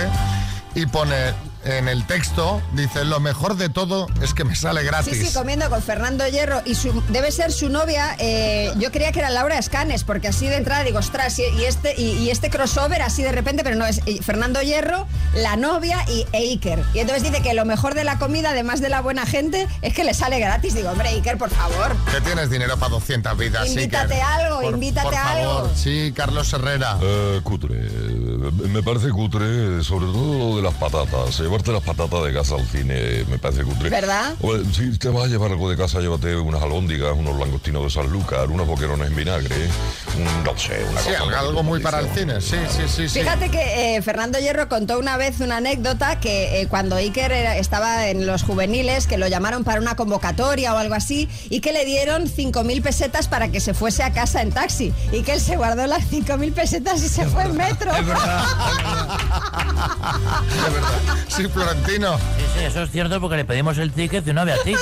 y 0.75 0.85
pone 0.85 1.33
en 1.65 1.87
el 1.87 2.05
texto, 2.05 2.61
dice, 2.73 3.03
lo 3.05 3.19
mejor 3.19 3.55
de 3.57 3.69
todo 3.69 4.07
es 4.21 4.33
que 4.33 4.43
me 4.43 4.55
sale 4.55 4.83
gratis. 4.83 5.17
Sí, 5.17 5.25
sí, 5.25 5.33
comiendo 5.33 5.69
con 5.69 5.81
Fernando 5.81 6.27
Hierro 6.27 6.61
y 6.65 6.75
su, 6.75 7.01
debe 7.09 7.31
ser 7.31 7.51
su 7.51 7.69
novia. 7.69 8.15
eh, 8.19 8.71
yo 8.77 8.91
creía 8.91 9.11
que 9.11 9.19
era 9.19 9.29
Laura 9.29 9.57
Escanes, 9.57 10.03
porque 10.03 10.27
así 10.27 10.47
de 10.47 10.55
entrada 10.57 10.83
digo, 10.83 10.99
ostras, 10.99 11.37
y, 11.39 11.43
y 11.43 11.65
este, 11.65 11.99
y, 11.99 12.11
y 12.19 12.29
este 12.29 12.49
crossover 12.49 13.01
así 13.01 13.23
de 13.23 13.31
repente, 13.31 13.63
pero 13.63 13.75
no, 13.75 13.85
es 13.85 14.01
Fernando 14.21 14.61
Hierro, 14.61 15.07
la 15.33 15.55
novia 15.55 16.05
y 16.07 16.25
e 16.31 16.37
Iker. 16.51 16.83
Y 16.93 16.99
entonces 16.99 17.23
dice 17.23 17.41
que 17.41 17.53
lo 17.53 17.65
mejor 17.65 17.95
de 17.95 18.03
la 18.03 18.17
comida, 18.19 18.51
además 18.51 18.79
de 18.81 18.89
la 18.89 19.01
buena 19.01 19.25
gente, 19.25 19.67
es 19.81 19.93
que 19.93 20.03
le 20.03 20.13
sale 20.13 20.39
gratis. 20.39 20.73
Digo, 20.75 20.89
hombre, 20.91 21.09
Iker, 21.09 21.37
por 21.37 21.49
favor. 21.49 21.95
Que 22.11 22.21
tienes 22.21 22.49
dinero 22.49 22.77
para 22.77 22.91
200 22.91 23.37
vidas. 23.37 23.67
Invítate 23.69 24.13
Iker. 24.15 24.23
algo, 24.27 24.61
Por- 24.61 24.73
invítate 24.73 25.05
por 25.07 25.15
algo. 25.15 25.53
favor. 25.55 25.71
Sí, 25.75 26.13
Carlos 26.15 26.51
Herrera. 26.53 26.97
Eh, 27.01 27.39
cutre. 27.43 27.75
Me 28.69 28.83
parece 28.83 29.09
cutre, 29.09 29.83
sobre 29.83 30.05
todo 30.07 30.37
lo 30.51 30.55
de 30.57 30.61
las 30.61 30.73
patatas. 30.75 31.39
Llevarte 31.55 31.71
las 31.71 31.83
patatas 31.83 32.23
de 32.25 32.33
casa 32.33 32.55
al 32.55 32.65
cine 32.67 33.23
me 33.29 33.39
parece 33.39 33.63
cutre. 33.63 33.89
¿Verdad? 33.89 34.33
Si 34.73 34.97
te 34.97 35.07
vas 35.07 35.23
a 35.23 35.27
llevar 35.27 35.51
algo 35.51 35.69
de 35.69 35.77
casa, 35.77 36.01
llévate 36.01 36.35
unas 36.35 36.61
albóndigas, 36.61 37.13
unos 37.15 37.39
langostinos 37.39 37.83
de 37.83 37.89
Sanlúcar, 37.91 38.49
unos 38.49 38.67
boquerones 38.67 39.07
en 39.07 39.15
vinagre, 39.15 39.55
un, 40.17 40.43
no 40.43 40.57
sé, 40.57 40.83
una 40.91 40.99
Sí, 40.99 41.07
cosa 41.11 41.23
algo, 41.23 41.37
algo 41.37 41.63
muy 41.63 41.79
para 41.79 41.99
el 42.01 42.09
cine. 42.09 42.41
Sí, 42.41 42.57
sí, 42.69 42.81
sí. 42.93 43.07
sí. 43.07 43.19
Fíjate 43.21 43.49
que 43.49 43.95
eh, 43.95 44.01
Fernando 44.01 44.37
Hierro 44.37 44.67
contó 44.67 44.99
una 44.99 45.15
vez 45.15 45.39
una 45.39 45.55
anécdota 45.57 46.19
que 46.19 46.59
eh, 46.59 46.67
cuando 46.67 46.97
Iker 46.97 47.31
era- 47.31 47.55
estaba 47.55 48.09
en 48.09 48.27
los 48.27 48.43
juveniles, 48.43 49.07
que 49.07 49.17
lo 49.17 49.29
llamaron 49.29 49.63
para 49.63 49.79
una 49.79 49.95
convocatoria 49.95 50.73
o 50.73 50.77
algo 50.77 50.95
así, 50.95 51.29
y 51.49 51.61
que 51.61 51.71
le 51.71 51.85
dieron 51.85 52.25
5.000 52.25 52.81
pesetas 52.81 53.29
para 53.29 53.47
que 53.47 53.61
se 53.61 53.73
fuese 53.73 54.03
a 54.03 54.11
casa 54.11 54.41
en 54.41 54.51
taxi. 54.51 54.91
Y 55.13 55.21
que 55.21 55.31
él 55.35 55.39
se 55.39 55.55
guardó 55.55 55.87
las 55.87 56.03
5.000 56.11 56.51
pesetas 56.51 57.01
y 57.01 57.07
se 57.07 57.25
fue 57.27 57.43
en 57.43 57.55
metro. 57.55 57.95
Es 57.95 58.05
verdad. 58.05 58.45
De 60.49 60.69
verdad. 60.73 61.15
Sí, 61.29 61.44
Florentino. 61.49 62.17
Sí, 62.17 62.43
sí, 62.57 62.63
eso 62.65 62.81
es 62.83 62.91
cierto 62.91 63.19
porque 63.21 63.37
le 63.37 63.45
pedimos 63.45 63.77
el 63.77 63.91
ticket 63.91 64.27
y 64.27 64.33
no 64.33 64.41
había 64.41 64.57
ticket. 64.63 64.79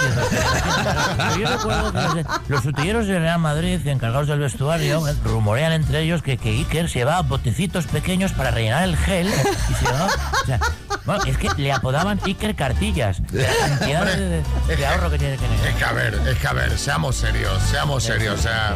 Yo 1.39 1.47
recuerdo 1.47 1.91
que 1.91 1.99
los, 2.23 2.26
los 2.49 2.65
utilleros 2.65 3.08
del 3.08 3.21
Real 3.21 3.39
Madrid, 3.39 3.86
encargados 3.88 4.28
del 4.28 4.39
vestuario, 4.39 5.04
rumorean 5.23 5.71
entre 5.73 6.02
ellos 6.02 6.21
que, 6.21 6.38
que 6.38 6.49
Iker 6.49 6.89
se 6.89 6.99
llevaba 6.99 7.21
botecitos 7.21 7.86
pequeños 7.88 8.32
para 8.34 8.52
rellenar 8.52 8.84
el 8.84 8.97
gel 8.97 9.28
y 9.28 9.73
se 9.73 9.86
llevaba... 9.86 10.08
o 10.41 10.45
sea, 10.45 10.60
bueno, 11.06 11.23
es 11.26 11.38
que 11.38 11.49
le 11.58 11.71
apodaban 11.71 12.19
Iker 12.26 12.56
Cartillas. 12.56 13.21
de 13.32 13.41
La 13.43 13.67
cantidad 13.67 14.06
de, 14.06 14.43
de- 14.67 14.76
de 14.78 14.86
ahorro 14.88 15.10
que 15.12 15.17
tiene 15.19 15.38
que 15.38 15.45
tener. 15.45 15.67
Es 15.67 15.76
que 15.76 15.84
a 15.86 15.91
ver, 15.91 16.13
es 16.28 16.38
que 16.38 16.47
a 16.47 16.54
ver, 16.54 16.78
seamos 16.78 17.15
serios, 17.15 17.62
seamos 17.69 18.04
serios. 18.04 18.39
O 18.39 18.41
sea, 18.41 18.73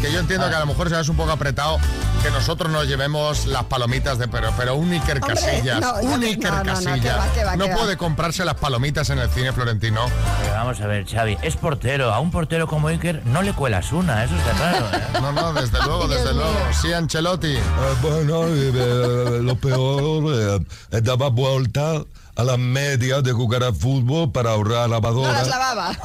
que 0.00 0.12
yo 0.12 0.20
entiendo 0.20 0.48
que 0.48 0.54
a 0.54 0.60
lo 0.60 0.66
mejor 0.66 0.88
seas 0.88 1.08
un 1.08 1.16
poco 1.16 1.32
apretado 1.32 1.78
que 2.22 2.30
nosotros 2.30 2.70
nos 2.70 2.86
llevemos 2.86 3.46
las 3.46 3.64
palomitas 3.64 4.18
de 4.18 4.28
pero, 4.28 4.50
pero 4.56 4.74
un 4.76 4.92
Iker 4.92 5.18
Hombre, 5.22 5.34
Casillas, 5.34 5.80
no, 5.80 5.94
un 5.96 6.22
Iker 6.22 6.50
no, 6.50 6.56
no, 6.58 6.64
no, 6.64 6.72
Casillas, 6.74 7.05
que 7.12 7.18
va, 7.18 7.32
que 7.32 7.44
va, 7.44 7.56
no 7.56 7.66
puede 7.76 7.96
comprarse 7.96 8.44
las 8.44 8.54
palomitas 8.54 9.10
en 9.10 9.18
el 9.18 9.28
cine 9.30 9.52
florentino. 9.52 10.00
Pero 10.42 10.54
vamos 10.54 10.80
a 10.80 10.86
ver, 10.86 11.06
Xavi, 11.06 11.38
es 11.42 11.56
portero. 11.56 12.12
A 12.12 12.20
un 12.20 12.30
portero 12.30 12.66
como 12.66 12.88
Iker 12.88 13.22
no 13.26 13.42
le 13.42 13.52
cuelas 13.52 13.92
una, 13.92 14.24
eso 14.24 14.34
está 14.36 14.52
claro. 14.52 14.86
¿eh? 14.92 15.02
No, 15.20 15.32
no, 15.32 15.52
desde 15.52 15.78
luego, 15.84 16.08
desde 16.08 16.34
luego. 16.34 16.54
Sí, 16.72 16.92
Ancelotti. 16.92 17.54
Eh, 17.56 17.62
bueno, 18.02 18.46
eh, 18.46 18.72
eh, 18.74 19.40
lo 19.42 19.56
peor, 19.56 20.60
eh, 20.90 21.00
daba 21.00 21.28
vuelta 21.28 22.02
a 22.36 22.44
las 22.44 22.58
medias 22.58 23.24
de 23.24 23.32
jugar 23.32 23.62
al 23.64 23.74
fútbol 23.74 24.30
para 24.30 24.50
ahorrar 24.50 24.88
No 24.88 24.94
lavadora. 24.94 25.32
las 25.32 25.48
lavaba. 25.48 25.98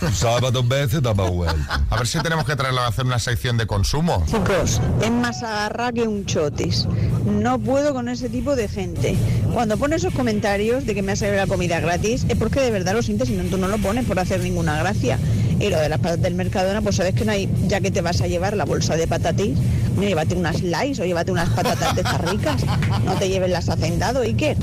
Usaba 0.00 0.50
dos 0.50 0.66
veces, 0.66 1.02
daba 1.02 1.28
vuelta. 1.28 1.80
A 1.90 1.96
ver 1.96 2.06
si 2.06 2.20
tenemos 2.20 2.44
que 2.44 2.54
traerlo 2.56 2.80
a 2.82 2.86
hacer 2.86 3.04
una 3.04 3.18
sección 3.18 3.56
de 3.56 3.66
consumo. 3.66 4.24
Chicos, 4.26 4.80
es 5.00 5.10
más 5.10 5.42
agarra 5.42 5.92
que 5.92 6.02
un 6.02 6.24
chotis. 6.24 6.86
No 7.26 7.58
puedo 7.58 7.92
con 7.92 8.08
ese 8.08 8.28
tipo 8.28 8.54
de 8.56 8.68
gente. 8.68 9.16
Cuando 9.52 9.76
pone 9.76 9.96
esos 9.96 10.14
comentarios 10.14 10.86
de 10.86 10.94
que 10.94 11.02
me 11.02 11.12
ha 11.12 11.16
salido 11.16 11.36
la 11.36 11.46
comida 11.46 11.78
gratis, 11.80 12.26
es 12.28 12.36
porque 12.36 12.60
de 12.60 12.70
verdad 12.70 12.94
lo 12.94 13.02
sientes 13.02 13.28
y 13.30 13.32
no, 13.34 13.44
tú 13.44 13.58
no 13.58 13.68
lo 13.68 13.78
pones 13.78 14.04
por 14.06 14.18
hacer 14.18 14.40
ninguna 14.40 14.78
gracia. 14.78 15.18
Y 15.62 15.70
lo 15.70 15.78
de 15.78 15.88
las 15.88 16.00
patatas 16.00 16.22
del 16.22 16.34
Mercadona, 16.34 16.82
pues 16.82 16.96
sabes 16.96 17.14
que 17.14 17.24
no 17.24 17.30
hay, 17.30 17.48
ya 17.68 17.80
que 17.80 17.92
te 17.92 18.00
vas 18.00 18.20
a 18.20 18.26
llevar 18.26 18.56
la 18.56 18.64
bolsa 18.64 18.96
de 18.96 19.06
patatis, 19.06 19.56
mira, 19.96 20.08
llévate 20.08 20.34
unas 20.34 20.56
slice 20.56 21.02
o 21.02 21.04
llévate 21.04 21.30
unas 21.30 21.48
patatas 21.50 21.94
de 21.94 22.00
estas 22.00 22.20
ricas. 22.20 22.62
No 23.04 23.14
te 23.14 23.28
lleves 23.28 23.48
las 23.48 23.68
hacendado, 23.68 24.22
Iker. 24.22 24.56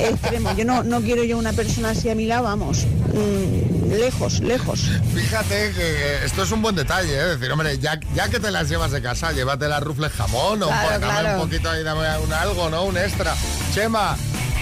Extremo. 0.00 0.52
Yo 0.56 0.64
no, 0.64 0.82
no 0.82 1.00
quiero 1.00 1.22
yo 1.22 1.38
una 1.38 1.52
persona 1.52 1.90
así 1.90 2.10
a 2.10 2.16
mi 2.16 2.26
lado, 2.26 2.42
vamos. 2.42 2.84
Mm, 3.14 3.92
lejos, 3.92 4.40
lejos. 4.40 4.80
Fíjate 5.14 5.72
que 5.76 6.24
esto 6.24 6.42
es 6.42 6.50
un 6.50 6.60
buen 6.60 6.74
detalle, 6.74 7.14
¿eh? 7.14 7.36
decir, 7.36 7.50
hombre, 7.52 7.78
ya, 7.78 8.00
ya 8.12 8.28
que 8.28 8.40
te 8.40 8.50
las 8.50 8.68
llevas 8.68 8.90
de 8.90 9.00
casa, 9.00 9.30
llévate 9.30 9.68
las 9.68 9.80
rufles 9.80 10.10
jamón 10.10 10.60
o 10.64 10.66
Claro, 10.66 10.90
dame 10.98 11.20
claro. 11.20 11.40
un 11.40 11.48
poquito 11.48 11.70
ahí, 11.70 11.84
dame 11.84 12.00
un 12.18 12.32
algo, 12.32 12.68
¿no? 12.68 12.82
Un 12.84 12.96
extra. 12.96 13.32
Chema, 13.72 14.16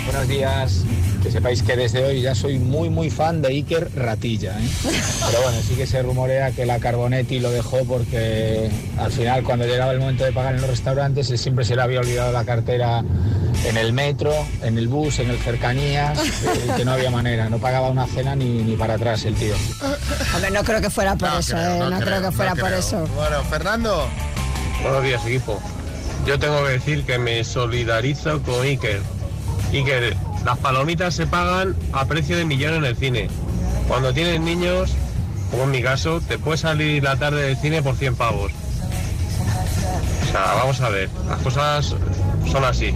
Buenos 0.04 0.28
días. 0.28 0.84
Que 1.22 1.30
sepáis 1.30 1.62
que 1.62 1.76
desde 1.76 2.04
hoy 2.04 2.22
ya 2.22 2.34
soy 2.34 2.58
muy 2.58 2.88
muy 2.88 3.10
fan 3.10 3.42
de 3.42 3.48
Iker 3.48 3.90
Ratilla. 3.94 4.58
¿eh? 4.58 4.68
Pero 5.30 5.42
bueno, 5.42 5.58
sí 5.66 5.74
que 5.74 5.86
se 5.86 6.02
rumorea 6.02 6.50
que 6.52 6.64
la 6.64 6.78
Carbonetti 6.78 7.40
lo 7.40 7.50
dejó 7.50 7.84
porque 7.84 8.70
al 8.98 9.12
final 9.12 9.42
cuando 9.44 9.66
llegaba 9.66 9.92
el 9.92 10.00
momento 10.00 10.24
de 10.24 10.32
pagar 10.32 10.54
en 10.54 10.62
los 10.62 10.70
restaurantes 10.70 11.30
él 11.30 11.38
siempre 11.38 11.64
se 11.64 11.76
le 11.76 11.82
había 11.82 12.00
olvidado 12.00 12.32
la 12.32 12.44
cartera 12.44 13.04
en 13.66 13.76
el 13.76 13.92
metro, 13.92 14.32
en 14.62 14.78
el 14.78 14.88
bus, 14.88 15.18
en 15.18 15.28
el 15.28 15.36
cercanías, 15.38 16.18
eh, 16.18 16.72
que 16.78 16.84
no 16.84 16.92
había 16.92 17.10
manera, 17.10 17.50
no 17.50 17.58
pagaba 17.58 17.90
una 17.90 18.06
cena 18.06 18.34
ni, 18.34 18.62
ni 18.62 18.74
para 18.76 18.94
atrás 18.94 19.24
el 19.26 19.34
tío. 19.34 19.54
Hombre, 20.34 20.50
no 20.50 20.62
creo 20.64 20.80
que 20.80 20.88
fuera 20.88 21.14
por 21.16 21.28
eso, 21.38 21.56
¿eh? 21.58 21.78
No, 21.78 22.00
creo, 22.00 22.22
que 22.22 22.30
fuera 22.32 22.54
no 22.54 22.60
por 22.60 22.68
creo. 22.68 22.78
eso. 22.78 23.06
Bueno, 23.14 23.42
Fernando. 23.50 24.08
Buenos 24.82 25.02
días, 25.04 25.26
equipo. 25.26 25.60
Yo 26.26 26.38
tengo 26.38 26.64
que 26.64 26.70
decir 26.72 27.04
que 27.04 27.18
me 27.18 27.44
solidarizo 27.44 28.42
con 28.42 28.62
Iker. 28.62 29.02
Iker, 29.72 30.16
las 30.44 30.58
palomitas 30.58 31.14
se 31.14 31.26
pagan 31.26 31.76
a 31.92 32.04
precio 32.06 32.36
de 32.36 32.44
millón 32.44 32.74
en 32.74 32.84
el 32.84 32.96
cine. 32.96 33.28
Cuando 33.88 34.12
tienes 34.12 34.40
niños, 34.40 34.92
como 35.50 35.64
en 35.64 35.70
mi 35.70 35.82
caso, 35.82 36.20
te 36.20 36.38
puede 36.38 36.58
salir 36.58 37.02
la 37.02 37.16
tarde 37.16 37.42
del 37.42 37.56
cine 37.56 37.82
por 37.82 37.96
100 37.96 38.16
pavos. 38.16 38.52
O 40.22 40.32
sea, 40.32 40.54
vamos 40.54 40.80
a 40.80 40.88
ver, 40.88 41.08
las 41.28 41.40
cosas 41.40 41.94
son 42.50 42.64
así. 42.64 42.94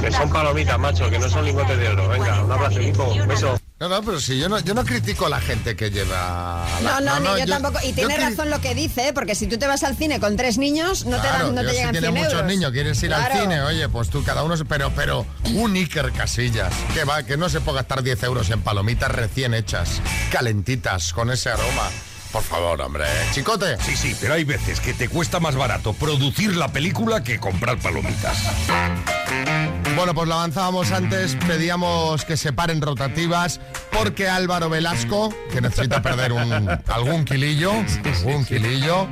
Que 0.00 0.10
son 0.10 0.30
palomitas, 0.30 0.78
macho, 0.78 1.10
que 1.10 1.18
no 1.18 1.28
son 1.28 1.44
lingotes 1.44 1.78
de 1.78 1.88
oro. 1.88 2.08
Venga, 2.08 2.42
un 2.44 2.52
abrazo, 2.52 2.80
equipo. 2.80 3.14
Beso. 3.26 3.58
No, 3.80 3.88
no, 3.88 4.02
pero 4.02 4.20
si 4.20 4.36
yo 4.36 4.48
no, 4.48 4.58
yo 4.58 4.74
no 4.74 4.84
critico 4.84 5.26
a 5.26 5.28
la 5.28 5.40
gente 5.40 5.76
que 5.76 5.90
lleva... 5.92 6.66
No, 6.82 6.98
la- 6.98 7.20
no, 7.20 7.34
ni 7.36 7.40
yo, 7.42 7.46
tampoco. 7.46 7.78
Y 7.86 7.92
tiene 7.92 8.16
cri- 8.16 8.30
razón 8.30 8.50
lo 8.50 8.60
que 8.60 8.74
dice, 8.74 9.08
¿eh? 9.08 9.12
porque 9.12 9.36
si 9.36 9.46
tú 9.46 9.56
te 9.56 9.68
vas 9.68 9.84
al 9.84 9.96
cine 9.96 10.18
con 10.18 10.36
tres 10.36 10.58
niños, 10.58 11.04
no 11.06 11.20
te, 11.20 11.28
dan, 11.28 11.54
no 11.54 11.62
te 11.62 11.68
si 11.70 11.74
llegan 11.76 11.92
tienes 11.92 12.10
100 12.10 12.14
muchos 12.14 12.32
euros. 12.32 12.46
niños, 12.48 12.72
quieres 12.72 13.00
ir 13.04 13.10
Claro. 13.10 13.34
al 13.34 13.40
cine, 13.40 13.60
oye, 13.62 13.88
pues 13.88 14.10
tú 14.10 14.24
cada 14.24 14.42
uno, 14.42 14.56
se- 14.56 14.64
pero, 14.64 14.90
pero 14.96 15.24
un 15.54 15.74
Iker 15.76 16.10
Casillas, 16.10 16.72
que 16.92 17.04
va, 17.04 17.22
que 17.22 17.36
no 17.36 17.48
se 17.48 17.60
puede 17.60 17.76
gastar 17.78 18.02
10 18.02 18.20
euros 18.24 18.50
en 18.50 18.62
palomitas 18.62 19.12
recién 19.12 19.54
hechas, 19.54 20.02
calentitas, 20.32 21.12
con 21.12 21.30
ese 21.30 21.50
aroma. 21.50 21.88
Por 22.32 22.42
favor, 22.42 22.80
hombre, 22.80 23.04
chicote. 23.32 23.78
Sí, 23.80 23.96
sí, 23.96 24.16
pero 24.20 24.34
hay 24.34 24.42
veces 24.42 24.80
que 24.80 24.92
te 24.92 25.08
cuesta 25.08 25.38
más 25.38 25.54
barato 25.54 25.92
producir 25.92 26.56
la 26.56 26.66
película 26.72 27.22
que 27.22 27.38
comprar 27.38 27.78
palomitas. 27.78 28.38
Bueno, 29.96 30.14
pues 30.14 30.28
lo 30.28 30.34
avanzábamos 30.34 30.92
antes, 30.92 31.34
pedíamos 31.46 32.24
que 32.24 32.36
se 32.36 32.52
paren 32.52 32.80
rotativas 32.80 33.60
porque 33.90 34.28
Álvaro 34.28 34.70
Velasco, 34.70 35.34
que 35.52 35.60
necesita 35.60 36.00
perder 36.02 36.32
un, 36.32 36.68
algún 36.86 37.24
kilillo, 37.24 37.72
algún 38.18 38.44
kilillo, 38.44 39.08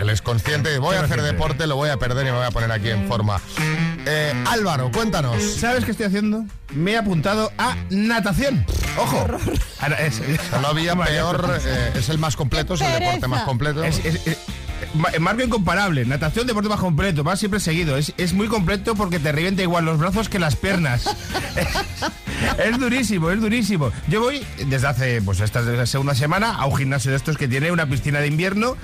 él 0.00 0.10
es 0.10 0.22
consciente 0.22 0.68
de 0.70 0.78
voy 0.80 0.96
a 0.96 1.02
hacer 1.02 1.22
deporte, 1.22 1.68
lo 1.68 1.76
voy 1.76 1.90
a 1.90 1.96
perder 1.98 2.26
y 2.26 2.30
me 2.30 2.36
voy 2.38 2.46
a 2.46 2.50
poner 2.50 2.72
aquí 2.72 2.90
en 2.90 3.06
forma. 3.06 3.40
Eh, 4.04 4.32
Álvaro, 4.48 4.90
cuéntanos. 4.90 5.40
¿Sabes 5.60 5.84
qué 5.84 5.92
estoy 5.92 6.06
haciendo? 6.06 6.44
Me 6.74 6.92
he 6.92 6.96
apuntado 6.98 7.52
a 7.56 7.76
natación. 7.90 8.66
¡Ojo! 8.98 9.26
Ahora, 9.80 9.96
es- 10.00 10.20
No 10.60 10.66
había 10.68 10.96
peor, 11.04 11.60
eh, 11.64 11.92
es 11.96 12.08
el 12.08 12.18
más 12.18 12.34
completo, 12.34 12.74
es 12.74 12.80
el 12.80 12.92
deporte 12.98 13.28
más 13.28 13.42
completo. 13.42 13.84
Es, 13.84 14.04
es- 14.04 14.26
es- 14.26 14.38
ma- 14.48 14.54
marco 15.20 15.42
incomparable. 15.42 16.04
Natación, 16.04 16.46
deporte 16.46 16.68
más 16.68 16.80
completo. 16.80 17.24
Va 17.24 17.36
siempre 17.36 17.60
seguido. 17.60 17.96
Es, 17.96 18.12
es 18.16 18.32
muy 18.32 18.48
completo 18.48 18.94
porque 18.94 19.18
te 19.18 19.32
revienta 19.32 19.62
igual 19.62 19.84
los 19.84 19.98
brazos 19.98 20.28
que 20.28 20.38
las 20.38 20.56
piernas. 20.56 21.04
es 22.58 22.78
durísimo, 22.78 23.30
es 23.30 23.40
durísimo. 23.40 23.90
Yo 24.08 24.20
voy 24.20 24.44
desde 24.66 24.86
hace, 24.86 25.22
pues 25.22 25.40
esta 25.40 25.60
es 25.60 25.66
la 25.66 25.86
segunda 25.86 26.14
semana, 26.14 26.54
a 26.54 26.66
un 26.66 26.76
gimnasio 26.76 27.10
de 27.10 27.16
estos 27.16 27.36
que 27.36 27.48
tiene 27.48 27.70
una 27.70 27.88
piscina 27.88 28.20
de 28.20 28.28
invierno. 28.28 28.76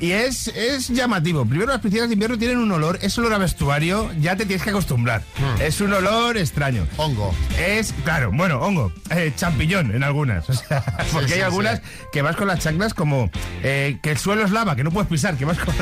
Y 0.00 0.12
es, 0.12 0.48
es 0.48 0.88
llamativo. 0.88 1.44
Primero, 1.44 1.72
las 1.72 1.80
piscinas 1.80 2.08
de 2.08 2.14
invierno 2.14 2.38
tienen 2.38 2.58
un 2.58 2.70
olor, 2.72 2.98
es 3.02 3.16
olor 3.18 3.34
a 3.34 3.38
vestuario, 3.38 4.10
ya 4.20 4.36
te 4.36 4.46
tienes 4.46 4.62
que 4.62 4.70
acostumbrar. 4.70 5.22
Es 5.60 5.80
un 5.80 5.92
olor 5.92 6.36
extraño. 6.36 6.86
Hongo. 6.96 7.34
Es, 7.58 7.94
claro, 8.04 8.30
bueno, 8.32 8.60
hongo. 8.60 8.92
Eh, 9.10 9.32
champiñón 9.36 9.94
en 9.94 10.02
algunas. 10.02 10.48
O 10.58 10.60
sea, 10.60 10.82
porque 11.12 11.28
sí, 11.28 11.34
hay 11.34 11.40
algunas 11.42 11.80
que 12.10 12.20
vas 12.20 12.34
con 12.34 12.48
las 12.48 12.58
chanclas 12.58 12.92
como 12.92 13.30
eh, 13.62 13.98
que 14.02 14.10
el 14.10 14.18
suelo 14.18 14.44
es 14.44 14.50
lava, 14.50 14.74
que 14.74 14.82
no 14.82 14.90
puedes 14.90 15.08
pisar, 15.08 15.36
que 15.36 15.44
con, 15.56 15.74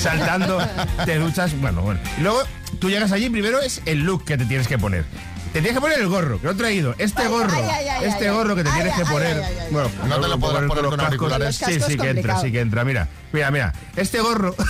saltando, 0.00 0.58
te 1.04 1.18
duchas. 1.18 1.58
Bueno, 1.60 1.82
bueno. 1.82 2.00
Y 2.18 2.22
luego 2.22 2.40
tú 2.78 2.88
llegas 2.88 3.12
allí, 3.12 3.28
primero 3.28 3.60
es 3.60 3.82
el 3.84 4.00
look 4.04 4.24
que 4.24 4.38
te 4.38 4.44
tienes 4.46 4.68
que 4.68 4.78
poner. 4.78 5.04
Te 5.52 5.60
tienes 5.60 5.74
que 5.74 5.80
poner 5.82 5.98
el 6.00 6.08
gorro, 6.08 6.40
que 6.40 6.46
lo 6.46 6.52
he 6.52 6.56
traído. 6.56 6.94
Este 6.96 7.28
gorro, 7.28 7.52
ay, 7.54 7.64
ay, 7.70 7.88
ay, 7.88 8.04
este 8.08 8.28
ay, 8.28 8.34
gorro 8.34 8.56
que 8.56 8.62
te 8.64 8.70
ay, 8.70 8.74
tienes 8.76 8.94
ay, 8.94 9.04
que 9.04 9.10
poner. 9.10 9.36
ay, 9.36 9.42
ay, 9.46 9.56
ay. 9.60 9.68
Bueno, 9.70 9.90
No 10.08 10.20
te 10.20 10.28
lo 10.28 10.38
podrás 10.38 10.62
poner 10.62 10.82
los 10.82 10.90
con 10.90 10.98
cascos. 10.98 11.06
auriculares. 11.06 11.56
Sí, 11.56 11.78
sí 11.86 11.96
que 11.98 12.08
entra, 12.08 12.40
sí 12.40 12.50
que 12.50 12.60
entra. 12.60 12.84
Mira, 12.84 13.08
mira, 13.32 13.50
mira. 13.50 13.74
Este 13.96 14.20
gorro. 14.20 14.56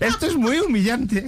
Esto 0.00 0.26
es 0.26 0.36
muy 0.36 0.60
humillante. 0.60 1.26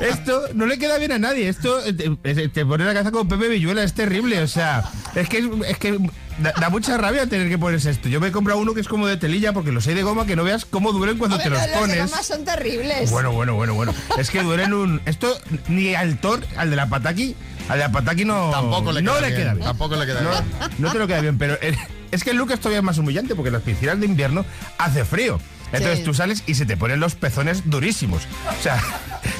Esto 0.00 0.42
no 0.54 0.66
le 0.66 0.78
queda 0.78 0.98
bien 0.98 1.12
a 1.12 1.18
nadie. 1.18 1.48
Esto 1.48 1.84
eh, 1.84 1.92
te, 1.92 2.48
te 2.48 2.64
pone 2.66 2.84
la 2.84 2.92
cabeza 2.92 3.10
con 3.10 3.28
Pepe 3.28 3.48
Villuela, 3.48 3.82
es 3.82 3.94
terrible. 3.94 4.40
O 4.42 4.46
sea, 4.48 4.84
es 5.14 5.28
que, 5.28 5.50
es 5.66 5.78
que 5.78 5.98
da, 6.38 6.52
da 6.60 6.70
mucha 6.70 6.96
rabia 6.96 7.26
tener 7.26 7.48
que 7.48 7.58
ponerse 7.58 7.90
esto. 7.90 8.08
Yo 8.08 8.20
me 8.20 8.28
he 8.28 8.32
comprado 8.32 8.60
uno 8.60 8.74
que 8.74 8.80
es 8.80 8.88
como 8.88 9.06
de 9.06 9.16
telilla 9.16 9.52
porque 9.52 9.72
los 9.72 9.86
hay 9.86 9.94
de 9.94 10.02
goma 10.02 10.26
que 10.26 10.36
no 10.36 10.44
veas 10.44 10.64
cómo 10.64 10.92
duelen 10.92 11.18
cuando 11.18 11.38
te 11.38 11.50
los 11.50 11.58
Los 11.60 11.70
de 11.70 11.76
pones. 11.76 12.10
goma 12.10 12.22
son 12.22 12.44
terribles. 12.44 13.10
Bueno, 13.10 13.32
bueno, 13.32 13.54
bueno, 13.54 13.74
bueno. 13.74 13.94
Es 14.18 14.30
que 14.30 14.42
duelen 14.42 14.72
un. 14.74 15.00
Esto 15.06 15.36
ni 15.68 15.94
al 15.94 16.18
Thor, 16.18 16.44
al 16.56 16.70
de 16.70 16.76
la 16.76 16.88
Pataki, 16.88 17.34
al 17.68 17.78
de 17.78 17.84
la 17.84 17.92
Pataki 17.92 18.24
no. 18.24 18.50
Tampoco 18.50 18.92
le 18.92 19.02
no 19.02 19.12
queda 19.14 19.20
le 19.22 19.26
bien, 19.28 19.40
queda 19.42 19.54
bien. 19.54 19.64
tampoco 19.66 19.96
le 19.96 20.06
queda 20.06 20.20
no, 20.22 20.30
bien. 20.30 20.44
No 20.78 20.92
te 20.92 20.98
lo 20.98 21.06
queda 21.06 21.20
bien, 21.20 21.38
pero 21.38 21.58
es 22.10 22.24
que 22.24 22.30
el 22.30 22.36
look 22.36 22.50
es 22.52 22.60
todavía 22.60 22.82
más 22.82 22.98
humillante 22.98 23.34
porque 23.34 23.48
en 23.48 23.54
las 23.54 23.62
piscinas 23.62 23.98
de 24.00 24.06
invierno 24.06 24.44
hace 24.78 25.04
frío. 25.04 25.40
Entonces 25.70 25.98
Sí. 25.98 26.04
tú 26.04 26.14
sales 26.14 26.42
y 26.46 26.54
se 26.54 26.64
te 26.64 26.78
ponen 26.78 26.98
los 26.98 27.14
pezones 27.14 27.68
durísimos. 27.68 28.22
O 28.58 28.62
sea, 28.62 28.82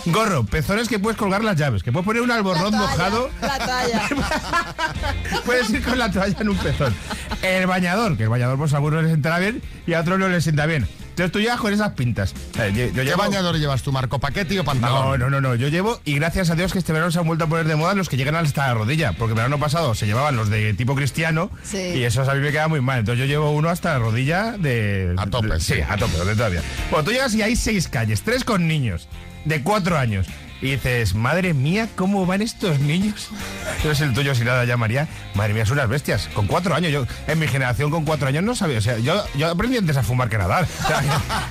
gorro, 0.06 0.44
pezones 0.44 0.88
que 0.88 0.98
puedes 0.98 1.18
colgar 1.18 1.42
las 1.44 1.56
llaves, 1.56 1.82
que 1.82 1.92
puedes 1.92 2.04
poner 2.06 2.22
un 2.22 2.30
albornoz 2.30 2.72
mojado, 2.72 3.30
La 3.40 3.58
toalla. 3.58 4.02
puedes 5.44 5.70
ir 5.70 5.82
con 5.82 5.98
la 5.98 6.10
toalla 6.10 6.36
en 6.40 6.48
un 6.48 6.56
pezón. 6.56 6.94
El 7.42 7.66
bañador, 7.66 8.16
que 8.16 8.24
el 8.24 8.28
bañador 8.28 8.58
pues 8.58 8.72
a 8.72 8.76
algunos 8.76 9.02
les 9.02 9.12
sentará 9.12 9.38
bien 9.38 9.62
y 9.86 9.94
a 9.94 10.00
otros 10.00 10.18
no 10.18 10.28
les 10.28 10.42
sienta 10.44 10.66
bien. 10.66 10.86
Entonces 11.10 11.32
tú 11.32 11.40
llegas 11.40 11.58
con 11.58 11.72
esas 11.72 11.92
pintas. 11.94 12.32
Eh, 12.60 12.72
yo- 12.72 12.86
yo 12.86 12.92
¿Qué 12.92 13.04
llevo- 13.04 13.18
bañador 13.18 13.58
llevas 13.58 13.82
tú, 13.82 13.90
Marco? 13.90 14.20
¿Paquete 14.20 14.54
o 14.54 14.62
no, 14.62 14.64
pantalón? 14.64 15.18
no, 15.18 15.28
no, 15.28 15.40
no. 15.40 15.56
Yo 15.56 15.66
llevo, 15.66 16.00
y 16.04 16.14
gracias 16.14 16.48
a 16.50 16.54
Dios 16.54 16.72
que 16.72 16.78
este 16.78 16.92
verano 16.92 17.10
se 17.10 17.18
han 17.18 17.26
vuelto 17.26 17.44
a 17.44 17.48
poner 17.48 17.66
de 17.66 17.74
moda 17.74 17.94
los 17.94 18.08
que 18.08 18.16
llegan 18.16 18.36
hasta 18.36 18.68
la 18.68 18.74
rodilla. 18.74 19.12
Porque 19.14 19.32
el 19.32 19.36
verano 19.36 19.58
pasado 19.58 19.96
se 19.96 20.06
llevaban 20.06 20.36
los 20.36 20.48
de 20.48 20.74
tipo 20.74 20.94
cristiano. 20.94 21.50
Sí. 21.64 21.76
Y 21.96 22.04
esos 22.04 22.28
a 22.28 22.34
mí 22.34 22.40
me 22.40 22.52
queda 22.52 22.68
muy 22.68 22.80
mal. 22.80 23.00
Entonces 23.00 23.18
yo 23.18 23.26
llevo 23.26 23.50
uno 23.50 23.68
hasta 23.68 23.94
la 23.94 23.98
rodilla 23.98 24.52
de. 24.52 25.12
A 25.18 25.26
tope, 25.26 25.48
de-. 25.48 25.60
Sí, 25.60 25.74
a 25.88 25.96
tope, 25.96 26.24
de 26.24 26.36
todavía. 26.36 26.62
Bueno, 26.90 27.04
tú 27.04 27.10
llegas 27.10 27.34
y 27.34 27.42
hay 27.42 27.56
seis 27.56 27.88
calles, 27.88 28.22
tres 28.22 28.44
con 28.44 28.68
niños, 28.68 29.08
de 29.48 29.62
cuatro 29.62 29.98
años. 29.98 30.26
Y 30.60 30.72
dices, 30.72 31.14
madre 31.14 31.54
mía, 31.54 31.88
¿cómo 31.94 32.26
van 32.26 32.42
estos 32.42 32.80
niños? 32.80 33.30
No 33.84 33.92
es 33.92 34.00
el 34.00 34.12
tuyo 34.12 34.34
sin 34.34 34.46
nada 34.46 34.64
ya, 34.64 34.76
María. 34.76 35.06
Madre 35.36 35.54
mía, 35.54 35.64
son 35.64 35.78
unas 35.78 35.88
bestias. 35.88 36.28
Con 36.34 36.48
cuatro 36.48 36.74
años, 36.74 36.90
yo 36.90 37.06
en 37.28 37.38
mi 37.38 37.46
generación 37.46 37.92
con 37.92 38.04
cuatro 38.04 38.26
años 38.26 38.42
no 38.42 38.56
sabía. 38.56 38.78
O 38.78 38.80
sea, 38.80 38.98
yo, 38.98 39.22
aprendí 39.46 39.76
antes 39.76 39.96
a 39.96 40.02
fumar 40.02 40.28
que 40.28 40.36
nadar. 40.36 40.66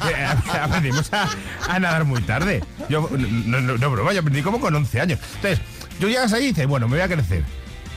Que 0.05 0.51
aprendimos 0.59 1.11
a, 1.13 1.29
a 1.69 1.79
nadar 1.79 2.03
muy 2.03 2.21
tarde. 2.23 2.61
Yo, 2.89 3.09
no, 3.17 3.61
no, 3.61 3.77
no, 3.77 3.91
broma, 3.91 4.11
yo 4.11 4.19
aprendí 4.19 4.41
como 4.41 4.59
con 4.59 4.75
11 4.75 4.99
años. 4.99 5.19
Entonces, 5.35 5.61
tú 6.01 6.09
llegas 6.09 6.33
ahí 6.33 6.45
y 6.45 6.47
dices, 6.47 6.67
bueno, 6.67 6.89
me 6.89 6.97
voy 6.97 7.01
a 7.01 7.07
crecer. 7.07 7.43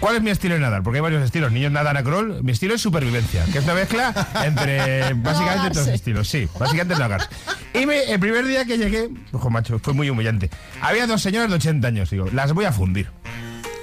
¿Cuál 0.01 0.17
es 0.17 0.23
mi 0.23 0.31
estilo 0.31 0.55
de 0.55 0.61
nadar? 0.61 0.83
Porque 0.83 0.97
hay 0.99 1.03
varios 1.03 1.23
estilos. 1.23 1.53
Niños 1.53 1.73
nadan 1.73 1.97
a 1.97 2.03
crawl. 2.03 2.43
Mi 2.43 2.53
estilo 2.53 2.75
es 2.75 2.81
supervivencia, 2.81 3.45
que 3.53 3.59
es 3.59 3.65
una 3.65 3.75
mezcla 3.75 4.15
entre 4.45 5.13
básicamente 5.15 5.71
todos 5.71 5.87
los 5.87 5.95
estilos. 5.95 6.27
Sí, 6.29 6.49
básicamente 6.59 6.95
no 6.97 7.03
ahogarse. 7.05 7.29
Y 7.75 7.85
me- 7.85 8.05
el 8.11 8.19
primer 8.19 8.47
día 8.47 8.65
que 8.65 8.79
llegué, 8.79 9.11
ojo 9.33 9.51
macho, 9.51 9.79
fue 9.79 9.93
muy 9.93 10.09
humillante. 10.09 10.49
Había 10.81 11.07
dos 11.07 11.21
señoras 11.21 11.51
de 11.51 11.57
80 11.57 11.87
años. 11.89 12.09
Digo, 12.11 12.27
las 12.33 12.53
voy 12.55 12.65
a 12.65 12.73
fundir. 12.73 13.11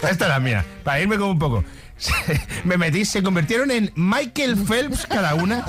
Esta 0.01 0.25
es 0.25 0.29
la 0.31 0.39
mía, 0.39 0.65
para 0.83 0.99
irme 1.01 1.17
como 1.17 1.31
un 1.31 1.39
poco. 1.39 1.63
Me 2.63 2.77
metí, 2.77 3.05
se 3.05 3.23
convirtieron 3.23 3.71
en 3.71 3.91
Michael 3.95 4.55
Phelps 4.57 5.05
cada 5.07 5.33
una, 5.35 5.65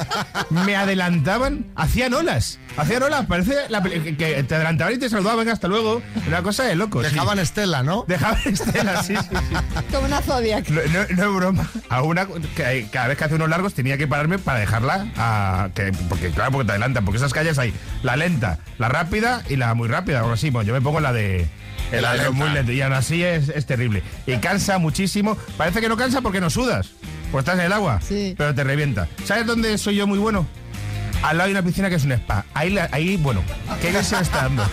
me 0.50 0.76
adelantaban, 0.76 1.66
hacían 1.74 2.12
olas. 2.14 2.58
Hacían 2.76 3.02
olas, 3.02 3.26
parece 3.26 3.54
la 3.70 3.82
que, 3.82 4.44
te 4.46 4.54
adelantaban 4.54 4.94
y 4.94 4.98
te 4.98 5.08
saludaban, 5.08 5.38
venga, 5.40 5.52
hasta 5.52 5.68
luego. 5.68 6.02
Una 6.26 6.42
cosa 6.42 6.64
de 6.64 6.76
loco. 6.76 7.02
Dejaban 7.02 7.38
estela, 7.38 7.82
¿no? 7.82 8.04
Dejaban 8.06 8.38
estela, 8.44 9.02
sí, 9.02 9.16
sí, 9.16 9.36
sí. 9.48 9.84
Como 9.92 10.06
una 10.06 10.20
Zodiac. 10.20 10.68
No, 10.68 10.80
no- 10.82 11.16
no 11.16 11.24
es 11.30 11.36
broma. 11.36 11.70
A 11.88 12.02
una, 12.02 12.26
que 12.54 12.86
cada 12.92 13.08
vez 13.08 13.18
que 13.18 13.24
hace 13.24 13.34
unos 13.34 13.48
largos 13.48 13.74
tenía 13.74 13.96
que 13.98 14.06
pararme 14.06 14.38
para 14.38 14.60
dejarla. 14.60 15.08
A, 15.16 15.70
que, 15.74 15.92
porque, 16.08 16.30
claro, 16.30 16.52
porque 16.52 16.66
te 16.66 16.72
adelantan. 16.72 17.04
Porque 17.04 17.18
esas 17.18 17.32
calles 17.32 17.58
hay 17.58 17.72
la 18.02 18.16
lenta, 18.16 18.58
la 18.78 18.88
rápida 18.88 19.42
y 19.48 19.56
la 19.56 19.74
muy 19.74 19.88
rápida. 19.88 20.20
Ahora 20.20 20.36
sí, 20.36 20.50
bueno, 20.50 20.66
yo 20.68 20.74
me 20.74 20.80
pongo 20.80 21.00
la 21.00 21.12
de. 21.12 21.48
De 21.90 22.02
los 22.02 22.12
lenta. 22.12 22.30
muy 22.30 22.48
lento. 22.50 22.72
Y 22.72 22.80
aún 22.80 22.92
así 22.92 23.22
es, 23.22 23.48
es 23.48 23.66
terrible. 23.66 24.02
Y 24.26 24.36
cansa 24.38 24.78
muchísimo. 24.78 25.36
Parece 25.56 25.80
que 25.80 25.88
no 25.88 25.96
cansa 25.96 26.20
porque 26.20 26.40
no 26.40 26.50
sudas. 26.50 26.90
Pues 27.30 27.42
estás 27.42 27.58
en 27.58 27.66
el 27.66 27.72
agua. 27.72 28.00
Sí. 28.00 28.34
Pero 28.36 28.54
te 28.54 28.64
revienta. 28.64 29.08
¿Sabes 29.24 29.46
dónde 29.46 29.76
soy 29.78 29.96
yo 29.96 30.06
muy 30.06 30.18
bueno? 30.18 30.46
Al 31.22 31.36
lado 31.36 31.46
hay 31.46 31.52
una 31.52 31.62
piscina 31.62 31.88
que 31.90 31.96
es 31.96 32.04
un 32.04 32.12
spa. 32.12 32.44
Ahí, 32.54 32.70
la- 32.70 32.88
ahí 32.92 33.16
bueno, 33.16 33.42
¿qué 33.80 33.92
se 34.02 34.16
me 34.16 34.22
está 34.22 34.42
dando? 34.42 34.64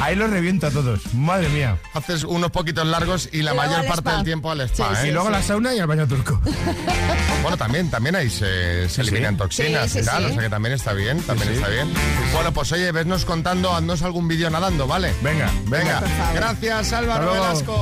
Ahí 0.00 0.14
los 0.14 0.30
reviento 0.30 0.66
a 0.66 0.70
todos. 0.70 1.14
Madre 1.14 1.48
mía. 1.48 1.76
Haces 1.94 2.24
unos 2.24 2.50
poquitos 2.50 2.86
largos 2.86 3.28
y 3.32 3.42
la 3.42 3.52
Y 3.52 3.56
mayor 3.56 3.80
parte 3.86 4.00
spa. 4.00 4.14
del 4.16 4.24
tiempo 4.24 4.50
al 4.50 4.60
spa. 4.62 4.94
Sí, 4.96 5.06
¿eh? 5.06 5.08
y 5.08 5.12
luego 5.12 5.28
a 5.28 5.32
la 5.32 5.42
sauna 5.42 5.74
y 5.74 5.78
al 5.80 5.86
baño 5.86 6.06
turco. 6.06 6.40
Bueno, 7.42 7.56
también, 7.58 7.88
también 7.90 8.16
ahí 8.16 8.28
se, 8.28 8.88
se 8.88 9.02
eliminan 9.02 9.36
toxinas 9.36 9.84
Sí, 9.84 9.98
sí, 9.98 9.98
y 10.00 10.04
tal, 10.04 10.24
sí. 10.24 10.30
o 10.30 10.34
sea 10.34 10.42
que 10.42 10.50
también 10.50 10.74
está 10.74 10.92
bien, 10.94 11.20
también 11.22 11.50
sí. 11.50 11.54
está 11.54 11.68
bien. 11.68 11.92
Bueno, 12.32 12.52
pues 12.52 12.72
oye, 12.72 12.90
vesnos 12.90 13.24
contando, 13.24 13.72
haznos 13.72 14.02
algún 14.02 14.26
vídeo 14.26 14.50
nadando, 14.50 14.88
¿vale? 14.88 15.12
Venga, 15.22 15.48
Venga, 15.66 16.02
gracias 16.34 16.92
Álvaro. 16.92 17.30
Velasco. 17.32 17.80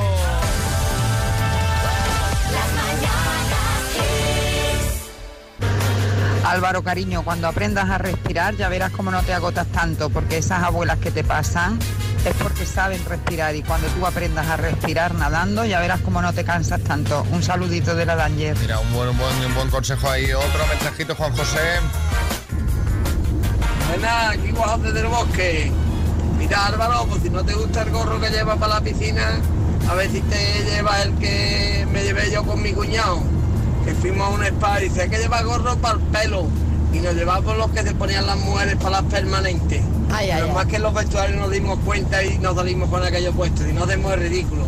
Álvaro, 6.45 6.83
cariño, 6.83 7.23
cuando 7.23 7.47
aprendas 7.47 7.89
a 7.89 7.97
respirar 7.97 8.55
ya 8.55 8.69
verás 8.69 8.91
cómo 8.91 9.09
no 9.09 9.23
te 9.23 9.33
agotas 9.33 9.65
tanto, 9.67 10.11
porque 10.11 10.37
esas 10.37 10.61
abuelas 10.61 10.99
que 10.99 11.09
te 11.09 11.23
pasan 11.23 11.79
es 12.23 12.35
porque 12.35 12.67
saben 12.67 13.03
respirar 13.05 13.55
y 13.55 13.63
cuando 13.63 13.87
tú 13.87 14.05
aprendas 14.05 14.47
a 14.47 14.55
respirar 14.55 15.15
nadando 15.15 15.65
ya 15.65 15.79
verás 15.79 16.01
cómo 16.01 16.21
no 16.21 16.33
te 16.33 16.43
cansas 16.43 16.81
tanto. 16.81 17.25
Un 17.31 17.41
saludito 17.41 17.95
de 17.95 18.05
la 18.05 18.15
Danger. 18.15 18.55
Mira, 18.59 18.79
un 18.79 18.93
buen, 18.93 19.09
un 19.09 19.17
buen, 19.17 19.45
un 19.45 19.55
buen 19.55 19.69
consejo 19.71 20.07
ahí. 20.07 20.31
Otro 20.33 20.67
mensajito, 20.67 21.15
Juan 21.15 21.35
José. 21.35 21.79
Buenas, 23.89 24.35
aquí 24.35 24.51
Guajas 24.51 24.83
desde 24.83 24.99
el 24.99 25.07
bosque. 25.07 25.71
Mira 26.37 26.67
Álvaro, 26.67 27.07
pues 27.09 27.23
si 27.23 27.31
no 27.31 27.43
te 27.43 27.55
gusta 27.55 27.81
el 27.81 27.89
gorro 27.89 28.21
que 28.21 28.29
llevas 28.29 28.59
para 28.59 28.75
la 28.75 28.81
piscina, 28.81 29.39
a 29.89 29.95
ver 29.95 30.11
si 30.11 30.21
te 30.21 30.63
lleva 30.63 31.01
el 31.01 31.15
que 31.15 31.87
me 31.91 32.03
llevé 32.03 32.29
yo 32.29 32.43
con 32.43 32.61
mi 32.61 32.71
cuñado. 32.71 33.23
Que 33.85 33.93
fuimos 33.93 34.27
a 34.27 34.31
un 34.31 34.43
spa 34.43 34.81
y 34.81 34.89
dice 34.89 35.03
hay 35.03 35.09
que 35.09 35.17
llevar 35.19 35.45
gorro 35.45 35.77
para 35.77 35.95
el 35.95 36.01
pelo. 36.01 36.47
Y 36.91 36.99
nos 36.99 37.13
llevamos 37.13 37.57
los 37.57 37.69
que 37.71 37.83
se 37.83 37.93
ponían 37.93 38.25
las 38.25 38.37
mujeres 38.37 38.75
para 38.77 39.01
las 39.01 39.03
permanentes. 39.03 39.81
Ay, 40.11 40.29
Pero 40.33 40.45
ay. 40.47 40.51
más 40.53 40.65
que 40.65 40.75
en 40.77 40.81
los 40.83 40.93
vestuarios 40.93 41.37
nos 41.39 41.51
dimos 41.51 41.77
cuenta 41.85 42.23
y 42.23 42.37
nos 42.39 42.55
salimos 42.55 42.89
con 42.89 43.03
aquello 43.03 43.31
puesto. 43.33 43.67
Y 43.67 43.73
no 43.73 43.83
hacemos 43.83 44.13
el 44.13 44.19
ridículo. 44.21 44.65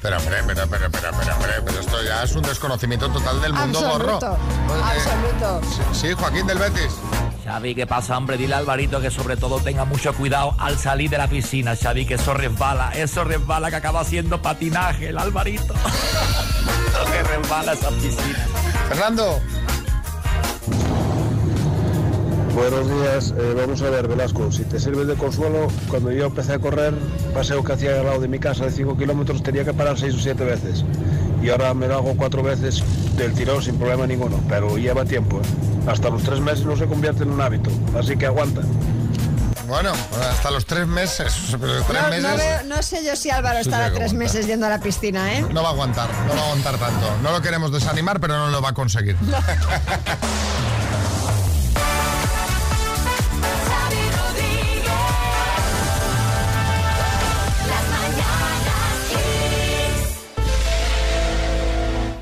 Pero, 0.00 0.16
hombre, 0.18 0.36
pero, 0.46 0.68
pero, 0.68 0.88
pero, 0.92 1.10
pero, 1.18 1.34
pero, 1.40 1.64
pero 1.64 1.80
esto 1.80 2.04
ya 2.04 2.22
es 2.22 2.32
un 2.36 2.42
desconocimiento 2.42 3.08
total 3.08 3.40
del 3.42 3.52
mundo 3.52 3.80
Absoluto. 3.80 4.28
gorro. 4.30 4.84
Absoluto. 4.84 5.60
Sí, 5.92 6.12
Joaquín 6.16 6.46
del 6.46 6.58
Betis. 6.58 6.92
Xavi, 7.44 7.74
¿qué 7.74 7.86
pasa, 7.86 8.16
hombre? 8.16 8.36
Dile 8.36 8.54
a 8.54 8.58
Alvarito 8.58 9.00
que 9.00 9.10
sobre 9.10 9.36
todo 9.36 9.58
tenga 9.58 9.84
mucho 9.84 10.14
cuidado 10.14 10.54
al 10.58 10.78
salir 10.78 11.10
de 11.10 11.18
la 11.18 11.26
piscina, 11.28 11.74
Xavi, 11.74 12.06
que 12.06 12.14
eso 12.14 12.32
resbala, 12.34 12.92
eso 12.94 13.24
resbala 13.24 13.70
que 13.70 13.76
acaba 13.76 14.00
haciendo 14.00 14.40
patinaje 14.40 15.08
el 15.08 15.18
Alvarito. 15.18 15.74
que 17.12 17.22
resbala 17.22 17.72
esa 17.72 17.90
piscina. 17.90 18.46
Fernando. 18.88 19.40
Buenos 22.54 22.90
días, 22.90 23.34
eh, 23.38 23.54
vamos 23.56 23.80
a 23.82 23.90
ver 23.90 24.08
Velasco, 24.08 24.50
si 24.50 24.64
te 24.64 24.80
sirve 24.80 25.04
de 25.04 25.14
consuelo, 25.14 25.68
cuando 25.88 26.10
yo 26.10 26.26
empecé 26.26 26.54
a 26.54 26.58
correr, 26.58 26.92
paseo 27.32 27.62
que 27.62 27.72
hacía 27.72 28.00
al 28.00 28.06
lado 28.06 28.20
de 28.20 28.26
mi 28.26 28.40
casa 28.40 28.64
de 28.64 28.72
5 28.72 28.96
kilómetros 28.96 29.44
tenía 29.44 29.64
que 29.64 29.72
parar 29.72 29.96
6 29.96 30.14
o 30.14 30.18
7 30.18 30.44
veces. 30.44 30.84
Y 31.40 31.50
ahora 31.50 31.72
me 31.72 31.86
lo 31.86 31.94
hago 31.94 32.14
4 32.16 32.42
veces 32.42 32.82
del 33.16 33.32
tirón 33.34 33.62
sin 33.62 33.76
problema 33.76 34.08
ninguno, 34.08 34.40
pero 34.48 34.76
lleva 34.76 35.04
tiempo. 35.04 35.36
¿eh? 35.36 35.88
Hasta 35.88 36.10
los 36.10 36.24
3 36.24 36.40
meses 36.40 36.66
no 36.66 36.76
se 36.76 36.86
convierte 36.86 37.22
en 37.22 37.30
un 37.30 37.40
hábito, 37.40 37.70
así 37.96 38.16
que 38.16 38.26
aguanta. 38.26 38.62
Bueno, 39.68 39.92
hasta 40.30 40.50
los 40.50 40.64
tres 40.64 40.86
meses. 40.86 41.30
Pero 41.52 41.74
los 41.74 41.86
tres 41.86 42.02
No, 42.02 42.08
meses 42.08 42.22
no 42.30 42.36
veo- 42.36 42.62
no 42.64 42.82
sé 42.82 43.04
yo 43.04 43.14
si 43.14 43.30
Álvaro 43.30 43.56
Sí, 43.62 43.68
estará 43.68 43.92
tres 43.92 44.14
meses 44.14 44.46
yendo 44.46 44.64
a 44.66 44.70
la 44.70 44.80
piscina, 44.80 45.30
¿eh? 45.34 45.42
no 45.52 45.62
va 45.62 45.68
a 45.68 45.72
aguantar, 45.72 46.08
no 46.26 46.34
va 46.34 46.40
a 46.40 46.44
aguantar 46.44 46.78
tanto. 46.78 47.16
No 47.22 47.32
lo 47.32 47.42
queremos 47.42 47.70
desanimar, 47.70 48.18
pero 48.18 48.38
no 48.38 48.48
lo 48.48 48.62
va 48.62 48.70
a 48.70 48.74
conseguir. 48.74 49.16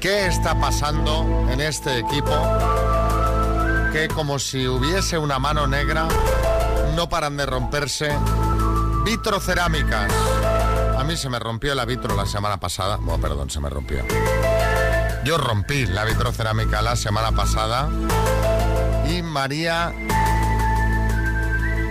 ¿Qué 0.01 0.27
está 0.27 0.59
pasando 0.61 1.47
en 1.51 1.61
este 1.61 1.99
equipo? 1.99 2.31
Que 3.93 4.09
como 4.15 4.39
si 4.39 4.69
hubiese 4.69 5.19
una 5.19 5.39
mano 5.39 5.67
negra, 5.67 6.07
no 6.97 7.09
paran 7.11 7.37
de 7.37 7.45
romperse 7.45 8.11
vitrocerámicas. 9.05 10.11
A 10.99 11.05
mí 11.05 11.15
se 11.17 11.29
me 11.29 11.39
rompió 11.39 11.75
la 11.75 11.85
vitro 11.85 12.17
la 12.17 12.25
semana 12.25 12.59
pasada. 12.59 12.97
Bueno, 12.97 13.21
perdón, 13.21 13.51
se 13.51 13.61
me 13.61 13.69
rompió. 13.69 14.03
Yo 15.25 15.37
rompí 15.37 15.85
la 15.87 16.05
vitrocerámica 16.05 16.81
la 16.81 16.97
semana 16.97 17.33
pasada. 17.33 17.91
Y 19.11 19.21
María, 19.23 19.93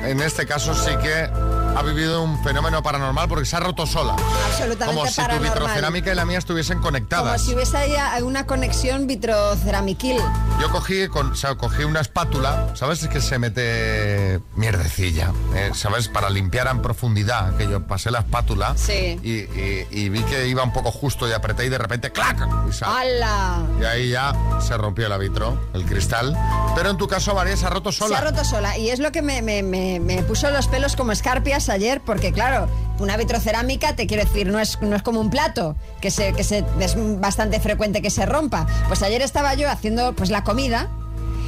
en 0.06 0.20
este 0.22 0.48
caso 0.48 0.74
sí 0.74 0.92
que 0.98 1.30
ha 1.78 1.82
vivido 1.84 2.24
un 2.24 2.44
fenómeno 2.44 2.82
paranormal 2.82 3.28
porque 3.30 3.46
se 3.46 3.56
ha 3.58 3.60
roto 3.60 3.86
sola. 3.86 4.16
Absolutamente 4.48 4.96
Como 4.96 5.08
si 5.08 5.22
tu 5.22 5.40
vitrocerámica 5.40 6.12
y 6.12 6.16
la 6.16 6.26
mía 6.26 6.40
estuviesen 6.40 6.78
Como 6.78 6.88
conectadas. 6.88 7.42
si 7.44 7.54
hubiese 7.54 7.78
una 8.24 8.48
conexión 8.48 9.06
vitroceramiquil. 9.06 10.18
Yo 10.60 10.72
cogí, 10.72 11.08
con, 11.10 11.32
o 11.32 11.36
sea, 11.36 11.56
cogí 11.56 11.84
una 11.84 12.00
espátula, 12.00 12.70
¿sabes? 12.76 13.04
Es 13.04 13.10
que 13.10 13.20
se 13.22 13.38
mete 13.40 14.40
mierdecilla, 14.56 15.32
¿eh? 15.54 15.72
¿sabes? 15.74 16.08
Para 16.08 16.30
limpiar 16.30 16.68
en 16.68 16.82
profundidad, 16.82 17.56
que 17.58 17.68
yo 17.68 17.86
pasé 17.86 18.10
la 18.10 18.20
espátula 18.20 18.74
Sí. 18.78 19.20
y, 19.22 19.32
y- 19.60 19.88
y 19.92 20.10
vi 20.10 20.22
que 20.24 20.48
iba 20.48 20.64
un 20.64 20.72
poco 20.74 20.92
justo 20.92 21.28
y 21.28 21.34
apreté 21.34 21.66
y 21.66 21.70
de 21.70 21.78
repente 21.78 22.12
¡clac! 22.12 22.40
Y, 22.70 22.84
¡Hala! 22.84 23.64
y 23.80 23.84
ahí 23.84 24.10
ya 24.12 24.34
se 24.62 24.78
rompió 24.78 25.14
el 25.14 25.20
vitro, 25.20 25.70
el 25.74 25.86
cristal. 25.86 26.36
Pero 26.76 26.90
en 26.90 26.98
tu 26.98 27.08
caso, 27.08 27.36
María, 27.36 27.56
se 27.58 27.66
ha 27.66 27.70
roto 27.70 27.92
sola. 27.92 28.18
Se 28.18 28.22
ha 28.24 28.32
roto 28.32 28.44
sola. 28.46 28.78
Y 28.78 28.90
es 28.90 29.00
lo 29.00 29.12
que 29.12 29.22
me, 29.22 29.42
me- 29.42 29.62
me- 29.62 30.00
me 30.00 30.24
puso 30.24 30.50
los 30.52 30.68
pelos 30.68 30.96
como 30.96 31.12
escarpias 31.12 31.68
ayer, 31.70 32.02
porque 32.02 32.32
claro, 32.32 32.68
una 33.00 33.18
vitrocerámica, 33.18 33.96
te 33.96 34.08
quiero 34.08 34.24
decir, 34.24 34.48
no 34.48 34.60
es, 34.60 34.80
no 34.82 34.96
es 34.96 35.02
como 35.04 35.20
un 35.20 35.30
plato, 35.30 35.76
que, 36.02 36.12
se, 36.12 36.34
que 36.34 36.44
se, 36.44 36.64
es 36.80 36.96
bastante 37.20 37.60
frecuente 37.60 38.02
que 38.02 38.10
se 38.10 38.26
rompa. 38.26 38.68
Pues 38.88 39.02
ayer 39.04 39.22
estaba 39.22 39.54
yo 39.56 39.70
haciendo 39.70 40.14
pues 40.14 40.30
la 40.30 40.44
comida 40.44 40.90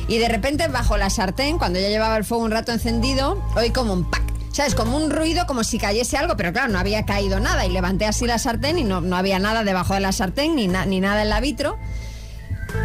y 0.08 0.18
de 0.18 0.28
repente 0.30 0.68
bajo 0.68 0.98
la 0.98 1.10
sartén, 1.10 1.58
cuando 1.58 1.80
ya 1.80 1.90
llevaba 1.90 2.18
el 2.18 2.24
fuego 2.26 2.44
un 2.44 2.52
rato 2.52 2.72
encendido, 2.72 3.44
oí 3.56 3.72
como 3.72 3.94
un 3.94 4.10
pac. 4.10 4.24
¿Sabes? 4.52 4.74
Como 4.74 4.98
un 4.98 5.12
ruido, 5.12 5.46
como 5.46 5.64
si 5.64 5.78
cayese 5.78 6.18
algo, 6.18 6.36
pero 6.36 6.52
claro, 6.52 6.70
no 6.70 6.80
había 6.80 7.06
caído 7.06 7.40
nada. 7.40 7.68
Y 7.68 7.70
levanté 7.72 8.06
así 8.08 8.26
la 8.26 8.40
sartén 8.40 8.80
y 8.80 8.84
no, 8.84 9.02
no 9.02 9.16
había 9.16 9.38
nada 9.38 9.64
debajo 9.64 9.94
de 9.94 10.00
la 10.00 10.12
sartén, 10.12 10.56
ni, 10.56 10.68
na- 10.68 10.86
ni 10.88 11.00
nada 11.00 11.22
en 11.22 11.30
la 11.30 11.40
vitro. 11.40 11.78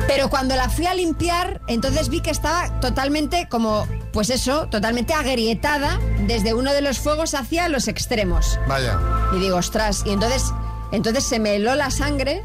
Pero 0.07 0.29
cuando 0.29 0.57
la 0.57 0.69
fui 0.69 0.87
a 0.87 0.95
limpiar, 0.95 1.61
entonces 1.67 2.09
vi 2.09 2.21
que 2.21 2.31
estaba 2.31 2.81
totalmente 2.81 3.49
como, 3.49 3.87
pues 4.13 4.31
eso, 4.31 4.67
totalmente 4.69 5.15
agrietada 5.15 5.99
desde 6.27 6.55
uno 6.55 6.73
de 6.73 6.83
los 6.83 6.99
fuegos 6.99 7.35
hacia 7.35 7.69
los 7.69 7.89
extremos. 7.89 8.59
Vaya. 8.69 8.99
Y 9.35 9.41
digo, 9.41 9.57
ostras, 9.57 10.03
y 10.05 10.11
entonces, 10.11 10.53
entonces 10.93 11.25
se 11.25 11.39
me 11.39 11.57
heló 11.57 11.75
la 11.75 11.91
sangre 11.91 12.43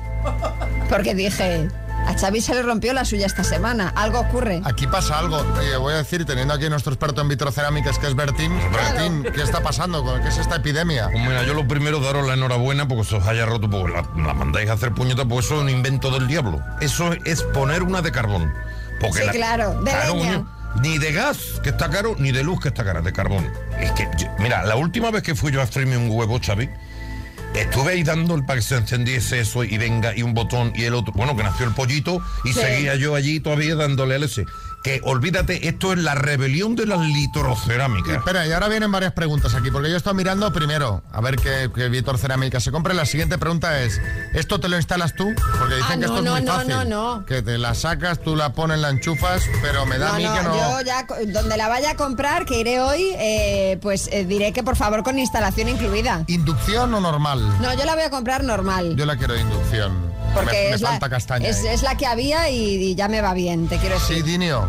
porque 0.90 1.14
dije, 1.14 1.70
a 2.08 2.14
Xavi 2.18 2.42
se 2.42 2.54
le 2.56 2.62
rompió 2.64 2.94
la 2.94 3.06
suya 3.06 3.26
esta 3.26 3.44
semana, 3.44 3.92
algo 3.96 4.20
ocurre. 4.20 4.62
Aquí 4.64 4.88
pasa 4.88 5.20
algo, 5.20 5.38
Oye, 5.60 5.76
voy 5.78 5.94
a 5.94 5.98
decir, 5.98 6.26
teniendo 6.26 6.54
aquí 6.54 6.66
a 6.66 6.70
nuestro 6.70 6.94
experto 6.94 7.22
en 7.22 7.28
vitrocerámicas, 7.28 8.00
que 8.00 8.08
es 8.08 8.16
Bertín. 8.16 8.52
Bertín, 8.72 9.24
¿qué 9.34 9.42
está 9.44 9.62
pasando? 9.62 10.04
con- 10.04 10.22
¿Qué 10.22 10.30
es 10.30 10.38
esta 10.38 10.56
epidemia? 10.56 11.10
Pues 11.12 11.24
mira, 11.24 11.44
yo 11.44 11.54
lo 11.54 11.68
primero 11.68 12.00
daros 12.00 12.26
la 12.26 12.34
enhorabuena 12.34 12.88
porque 12.88 13.04
se 13.04 13.16
os 13.18 13.28
haya 13.28 13.46
roto, 13.46 13.70
porque 13.70 13.94
la, 13.94 14.02
la 14.26 14.34
mandáis 14.34 14.70
a 14.70 14.74
hacer 14.74 14.94
puñetas, 14.94 15.26
porque 15.26 15.46
eso 15.46 15.56
es 15.56 15.62
un 15.62 15.70
invento 15.70 16.10
del 16.12 16.28
diablo. 16.28 16.62
Eso 16.82 17.12
es 17.26 17.44
poner 17.44 17.84
una 17.84 18.02
de 18.02 18.12
carbón. 18.12 18.54
Porque 19.00 19.20
Sí, 19.20 19.26
la- 19.26 19.32
claro, 19.34 19.82
de 19.84 19.92
leña. 19.94 20.44
ni 20.82 20.98
de 20.98 21.12
gas, 21.12 21.38
que 21.62 21.70
está 21.70 21.90
caro, 21.90 22.16
ni 22.18 22.32
de 22.32 22.44
luz, 22.44 22.60
que 22.62 22.70
está 22.70 22.84
cara, 22.84 23.02
de 23.02 23.12
carbón. 23.14 23.52
Es 23.80 23.92
que, 23.92 24.08
yo- 24.18 24.28
mira, 24.40 24.64
la 24.66 24.76
última 24.76 25.12
vez 25.12 25.24
que 25.24 25.36
fui 25.36 25.52
yo 25.52 25.62
a 25.62 25.68
freírme 25.68 25.98
un 25.98 26.10
huevo, 26.10 26.40
Xavi, 26.44 26.70
estuve 27.62 27.92
ahí 27.94 28.04
dando 28.04 28.36
el 28.36 28.44
para 28.46 28.60
que 28.60 28.66
se 28.66 28.76
encendiese 28.76 29.40
eso 29.40 29.64
y 29.64 29.78
venga, 29.78 30.16
y 30.16 30.24
un 30.24 30.34
botón 30.34 30.72
y 30.76 30.84
el 30.84 30.94
otro. 30.94 31.14
Bueno, 31.14 31.36
que 31.36 31.44
nació 31.44 31.66
el 31.68 31.74
pollito 31.74 32.22
y 32.46 32.50
Sí. 32.54 32.60
seguía 32.60 32.96
yo 32.96 33.16
allí 33.16 33.40
todavía 33.40 33.76
dándole 33.76 34.16
al 34.16 34.24
ese. 34.24 34.46
Que 34.84 35.02
olvídate, 35.04 35.68
esto 35.68 35.92
es 35.92 36.00
la 36.00 36.16
rebelión 36.16 36.76
de 36.76 36.86
las 36.86 37.00
litrocerámicas. 37.00 38.16
Espera, 38.18 38.48
y 38.48 38.52
ahora 38.54 38.70
vienen 38.70 38.92
varias 38.92 39.12
preguntas 39.14 39.54
aquí, 39.54 39.70
porque 39.70 39.90
yo 39.90 39.96
he 39.96 39.98
estado 39.98 40.14
mirando 40.16 40.52
primero 40.54 41.04
a 41.12 41.20
ver 41.20 41.36
qué, 41.36 41.70
qué 41.76 41.90
Víctor 41.90 42.18
Cerámica 42.18 42.60
se 42.60 42.72
compre. 42.72 42.94
La 42.94 43.06
siguiente 43.06 43.38
pregunta 43.38 43.82
es, 43.82 44.00
¿esto 44.34 44.60
te 44.60 44.70
lo 44.70 44.78
instalas 44.78 45.14
tú? 45.16 45.34
Porque 45.60 45.76
dicen 45.76 45.92
Ah, 45.92 45.98
que 46.00 46.06
esto 46.06 46.22
no, 46.22 46.38
es 46.38 46.44
muy 46.44 46.46
no, 46.46 46.54
fácil. 46.54 46.70
no, 46.70 46.86
no. 46.86 47.26
Que 47.26 47.42
te 47.42 47.58
la 47.58 47.74
sacas, 47.74 48.22
tú 48.22 48.36
la 48.36 48.54
pones, 48.54 48.80
la 48.80 48.90
enchufas, 48.90 49.44
pero 49.62 49.86
me 49.86 49.98
da 49.98 50.10
No, 50.10 50.14
a 50.14 50.18
mí 50.18 50.24
no, 50.24 50.36
que 50.36 50.44
no... 50.44 50.56
yo 50.56 50.82
ya, 50.86 51.06
donde 51.34 51.58
la 51.58 51.68
vaya 51.68 51.92
a 51.92 51.96
comprar, 51.96 52.46
que 52.46 52.60
iré 52.60 52.80
hoy, 52.80 53.14
eh, 53.18 53.78
pues 53.82 54.08
eh, 54.14 54.26
diré 54.26 54.54
que 54.54 54.64
por 54.64 54.78
favor 54.78 55.04
con 55.04 55.20
instalación 55.20 55.68
incluida. 55.70 56.24
¿Inducción 56.28 56.94
o 56.94 57.02
normal? 57.02 57.42
No, 57.62 57.74
yo 57.74 57.84
la 57.84 57.94
voy 57.96 58.04
a 58.04 58.10
comprar 58.10 58.44
normal. 58.44 58.96
Yo 58.96 59.06
la 59.06 59.18
quiero 59.18 59.34
de 59.34 59.42
inducción. 59.42 60.07
Porque 60.34 60.56
me, 60.64 60.70
me 60.70 60.76
es, 60.76 60.82
la, 60.82 60.90
falta 60.90 61.10
castaña. 61.10 61.48
es, 61.48 61.60
ahí. 61.62 61.68
es 61.68 61.82
la 61.84 61.96
que 61.96 62.06
había 62.06 62.50
y, 62.50 62.76
y 62.76 62.96
ya 62.96 63.08
me 63.08 63.22
va 63.22 63.34
bien, 63.34 63.68
te 63.68 63.78
quiero 63.78 63.96
decir. 63.96 64.18
Sí, 64.18 64.24
Dinio. 64.24 64.68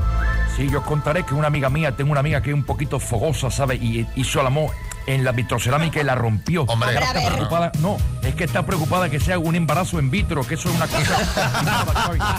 Sí, 0.56 0.68
yo 0.70 0.80
os 0.80 0.84
contaré 0.84 1.24
que 1.24 1.34
una 1.34 1.46
amiga 1.46 1.70
mía, 1.70 1.94
tengo 1.96 2.10
una 2.10 2.20
amiga 2.20 2.40
que 2.42 2.50
es 2.50 2.54
un 2.54 2.64
poquito 2.64 2.98
fogosa, 2.98 3.50
¿sabes? 3.50 3.80
Y 3.80 4.06
hizo 4.16 4.40
el 4.40 4.46
amor 4.48 4.72
en 5.06 5.24
la 5.24 5.32
vitrocerámica 5.32 6.00
y 6.00 6.04
la 6.04 6.14
rompió. 6.14 6.64
Hombre, 6.64 6.94
está 6.94 7.12
ver. 7.12 7.32
preocupada. 7.32 7.72
No, 7.78 7.96
es 8.22 8.34
que 8.34 8.44
está 8.44 8.66
preocupada 8.66 9.08
que 9.08 9.20
sea 9.20 9.38
un 9.38 9.54
embarazo 9.54 9.98
in 10.00 10.10
vitro, 10.10 10.42
que 10.46 10.54
eso 10.54 10.68
es 10.68 10.74
una 10.74 10.86
cosa. 10.86 12.38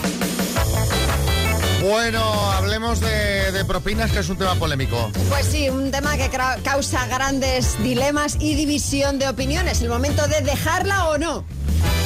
Bueno, 1.82 2.20
hablemos 2.52 3.00
de, 3.00 3.52
de 3.52 3.64
propinas, 3.64 4.12
que 4.12 4.18
es 4.18 4.28
un 4.28 4.36
tema 4.36 4.54
polémico. 4.56 5.10
Pues 5.30 5.46
sí, 5.46 5.70
un 5.70 5.90
tema 5.90 6.14
que 6.18 6.28
causa 6.62 7.06
grandes 7.06 7.82
dilemas 7.82 8.36
y 8.38 8.54
división 8.54 9.18
de 9.18 9.26
opiniones. 9.28 9.80
El 9.80 9.88
momento 9.88 10.26
de 10.28 10.42
dejarla 10.42 11.08
o 11.08 11.16
no. 11.16 11.42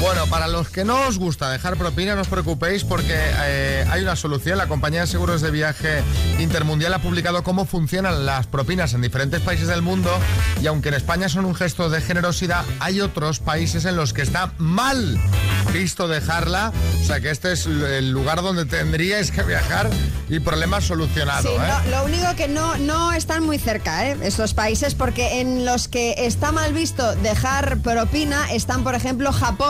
Bueno, 0.01 0.27
para 0.27 0.49
los 0.49 0.69
que 0.69 0.85
no 0.85 1.07
os 1.07 1.19
gusta 1.19 1.51
dejar 1.51 1.77
propina, 1.77 2.15
no 2.15 2.21
os 2.21 2.29
preocupéis 2.29 2.85
porque 2.85 3.15
eh, 3.17 3.87
hay 3.91 4.03
una 4.03 4.17
solución. 4.17 4.59
La 4.59 4.67
compañía 4.67 5.01
de 5.01 5.07
seguros 5.07 5.41
de 5.41 5.51
viaje 5.51 6.03
intermundial 6.39 6.93
ha 6.93 6.99
publicado 6.99 7.43
cómo 7.43 7.65
funcionan 7.65 8.27
las 8.27 8.47
propinas 8.47 8.93
en 8.93 9.01
diferentes 9.01 9.41
países 9.41 9.69
del 9.69 9.81
mundo 9.81 10.11
y 10.61 10.67
aunque 10.67 10.89
en 10.91 10.95
España 10.95 11.29
son 11.29 11.47
un 11.47 11.55
gesto 11.55 11.89
de 11.89 12.01
generosidad, 12.01 12.65
hay 12.81 13.01
otros 13.01 13.39
países 13.39 13.87
en 13.87 13.97
los 13.97 14.13
que 14.13 14.23
está 14.23 14.53
mal 14.59 15.19
visto 15.73 16.07
dejarla. 16.07 16.73
O 17.01 17.05
sea 17.05 17.21
que 17.21 17.31
este 17.31 17.53
es 17.53 17.67
el 17.67 18.11
lugar 18.11 18.43
donde 18.43 18.67
tendríais 18.67 19.31
que 19.31 19.43
viajar 19.43 19.91
y 20.29 20.41
problema 20.41 20.81
solucionado. 20.81 21.49
Sí, 21.49 21.55
¿eh? 21.55 21.91
lo, 21.91 21.99
lo 21.99 22.05
único 22.05 22.35
que 22.37 22.49
no, 22.49 22.77
no 22.77 23.13
están 23.13 23.45
muy 23.45 23.59
cerca, 23.59 24.07
¿eh? 24.07 24.17
estos 24.23 24.55
países, 24.55 24.95
porque 24.95 25.41
en 25.41 25.65
los 25.65 25.89
que 25.89 26.15
está 26.19 26.53
mal 26.53 26.73
visto 26.73 27.15
dejar 27.17 27.79
propina 27.79 28.53
están, 28.53 28.85
por 28.85 28.95
ejemplo, 28.95 29.33
Japón. 29.33 29.64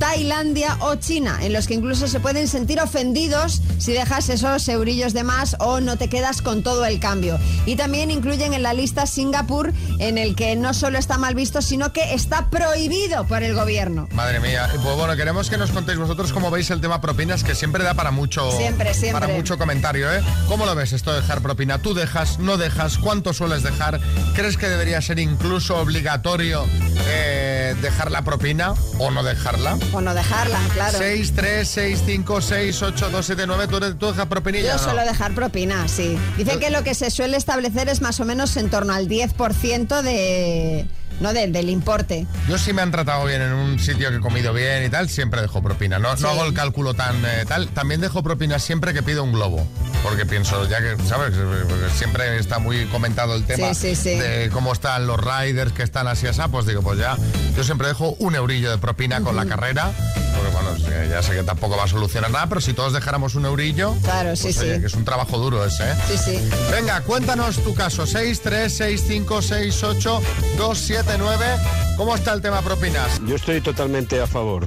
Tailandia 0.00 0.78
o 0.80 0.94
China, 0.94 1.38
en 1.42 1.52
los 1.52 1.66
que 1.66 1.74
incluso 1.74 2.08
se 2.08 2.20
pueden 2.20 2.48
sentir 2.48 2.80
ofendidos 2.80 3.60
si 3.78 3.92
dejas 3.92 4.30
esos 4.30 4.66
eurillos 4.66 5.12
de 5.12 5.24
más 5.24 5.56
o 5.60 5.80
no 5.80 5.98
te 5.98 6.08
quedas 6.08 6.40
con 6.40 6.62
todo 6.62 6.86
el 6.86 6.98
cambio. 6.98 7.38
Y 7.66 7.76
también 7.76 8.10
incluyen 8.10 8.54
en 8.54 8.62
la 8.62 8.72
lista 8.72 9.06
Singapur, 9.06 9.74
en 9.98 10.16
el 10.16 10.34
que 10.34 10.56
no 10.56 10.72
solo 10.72 10.98
está 10.98 11.18
mal 11.18 11.34
visto, 11.34 11.60
sino 11.60 11.92
que 11.92 12.14
está 12.14 12.48
prohibido 12.48 13.26
por 13.26 13.42
el 13.42 13.54
gobierno. 13.54 14.08
Madre 14.12 14.40
mía. 14.40 14.70
Pues 14.82 14.96
bueno, 14.96 15.14
queremos 15.16 15.50
que 15.50 15.58
nos 15.58 15.70
contéis 15.70 15.98
vosotros 15.98 16.32
cómo 16.32 16.50
veis 16.50 16.70
el 16.70 16.80
tema 16.80 17.02
propinas, 17.02 17.44
que 17.44 17.54
siempre 17.54 17.84
da 17.84 17.92
para 17.92 18.10
mucho, 18.10 18.50
Siempre, 18.52 18.94
siempre. 18.94 19.20
Para 19.20 19.34
mucho 19.34 19.58
comentario, 19.58 20.10
¿eh? 20.10 20.22
¿Cómo 20.48 20.64
lo 20.64 20.74
ves 20.74 20.94
esto 20.94 21.12
de 21.12 21.20
dejar 21.20 21.42
propina? 21.42 21.82
¿Tú 21.82 21.92
dejas, 21.92 22.38
no 22.38 22.56
dejas? 22.56 22.96
¿Cuánto 22.96 23.34
sueles 23.34 23.62
dejar? 23.62 24.00
¿Crees 24.34 24.56
que 24.56 24.70
debería 24.70 25.02
ser 25.02 25.18
incluso 25.18 25.76
obligatorio 25.76 26.64
eh, 27.06 27.49
dejar 27.74 28.10
la 28.10 28.22
propina 28.22 28.74
o 28.98 29.10
no 29.10 29.22
dejarla? 29.22 29.78
O 29.92 30.00
no 30.00 30.14
dejarla, 30.14 30.58
claro. 30.72 30.98
6, 30.98 31.32
3, 31.34 31.68
6, 31.68 32.02
5, 32.06 32.40
6, 32.40 32.82
8, 32.82 33.10
2, 33.10 33.26
7, 33.26 33.46
9. 33.46 33.68
¿Tú, 33.68 33.94
tú 33.96 34.06
dejas 34.08 34.26
propinilla 34.26 34.68
Yo 34.68 34.72
no? 34.74 34.78
suelo 34.78 35.02
dejar 35.02 35.34
propina, 35.34 35.88
sí. 35.88 36.18
Dicen 36.36 36.60
que 36.60 36.70
lo 36.70 36.82
que 36.82 36.94
se 36.94 37.10
suele 37.10 37.36
establecer 37.36 37.88
es 37.88 38.00
más 38.00 38.20
o 38.20 38.24
menos 38.24 38.56
en 38.56 38.70
torno 38.70 38.92
al 38.92 39.08
10% 39.08 40.02
de, 40.02 40.86
no 41.20 41.32
de- 41.32 41.48
del 41.48 41.68
importe. 41.70 42.26
Yo 42.48 42.58
sí 42.58 42.72
me 42.72 42.82
han 42.82 42.90
tratado 42.90 43.24
bien 43.26 43.42
en 43.42 43.52
un 43.52 43.78
sitio 43.78 44.10
que 44.10 44.16
he 44.16 44.20
comido 44.20 44.52
bien 44.52 44.84
y 44.84 44.88
tal, 44.90 45.08
siempre 45.08 45.40
dejo 45.42 45.62
propina. 45.62 45.98
No, 45.98 46.16
Sí. 46.16 46.22
no 46.22 46.30
hago 46.30 46.44
el 46.44 46.54
cálculo 46.54 46.94
tan 46.94 47.16
eh, 47.24 47.44
tal. 47.46 47.68
También 47.68 48.00
dejo 48.00 48.22
propina 48.22 48.58
siempre 48.58 48.92
que 48.94 49.02
pido 49.02 49.22
un 49.24 49.32
globo. 49.32 49.66
Porque 50.02 50.24
pienso, 50.24 50.66
ya 50.68 50.78
que, 50.80 50.96
¿sabes? 51.06 51.34
Siempre 51.94 52.38
está 52.38 52.58
muy 52.58 52.86
comentado 52.86 53.34
el 53.34 53.44
tema 53.44 53.74
Sí, 53.74 53.94
sí, 53.94 53.96
sí. 54.14 54.18
de 54.18 54.48
cómo 54.50 54.72
están 54.72 55.06
los 55.06 55.20
riders 55.20 55.72
que 55.72 55.82
están 55.82 56.06
así 56.08 56.26
así, 56.26 56.40
pues 56.50 56.64
digo, 56.66 56.80
pues 56.82 56.98
ya, 56.98 57.16
yo 57.54 57.64
siempre 57.64 57.88
dejo 57.88 58.16
un 58.18 58.34
eurillo 58.34 58.70
de 58.70 58.78
propina 58.78 59.20
con 59.20 59.36
la 59.36 59.44
carrera. 59.44 59.90
Porque 60.34 60.52
bueno, 60.54 60.76
sí, 60.78 61.10
ya 61.10 61.22
sé 61.22 61.32
que 61.32 61.42
tampoco 61.42 61.76
va 61.76 61.84
a 61.84 61.88
solucionar 61.88 62.30
nada, 62.30 62.46
pero 62.46 62.62
si 62.62 62.72
todos 62.72 62.94
dejáramos 62.94 63.34
un 63.34 63.44
eurillo, 63.44 63.94
Claro, 64.02 64.36
sí, 64.36 64.44
pues, 64.44 64.56
sí. 64.56 64.62
oye, 64.62 64.80
que 64.80 64.86
es 64.86 64.94
un 64.94 65.04
trabajo 65.04 65.36
duro 65.36 65.64
ese, 65.66 65.82
¿eh? 65.90 65.94
Sí, 66.08 66.16
sí. 66.16 66.50
Venga, 66.70 67.02
cuéntanos 67.02 67.56
tu 67.62 67.74
caso. 67.74 68.06
6, 68.06 68.40
3, 68.42 68.74
6, 68.74 69.04
5, 69.06 69.42
6, 69.42 69.82
8, 69.84 70.22
2, 70.56 70.78
7, 70.78 71.09
9. 71.18 71.44
¿Cómo 71.96 72.14
está 72.14 72.32
el 72.32 72.40
tema 72.40 72.62
propinas? 72.62 73.20
Yo 73.26 73.36
estoy 73.36 73.60
totalmente 73.60 74.20
a 74.20 74.26
favor, 74.26 74.66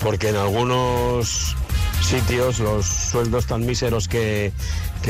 porque 0.00 0.28
en 0.28 0.36
algunos 0.36 1.56
sitios 2.02 2.58
los 2.58 2.86
sueldos 2.86 3.46
tan 3.46 3.64
míseros 3.64 4.08
que, 4.08 4.52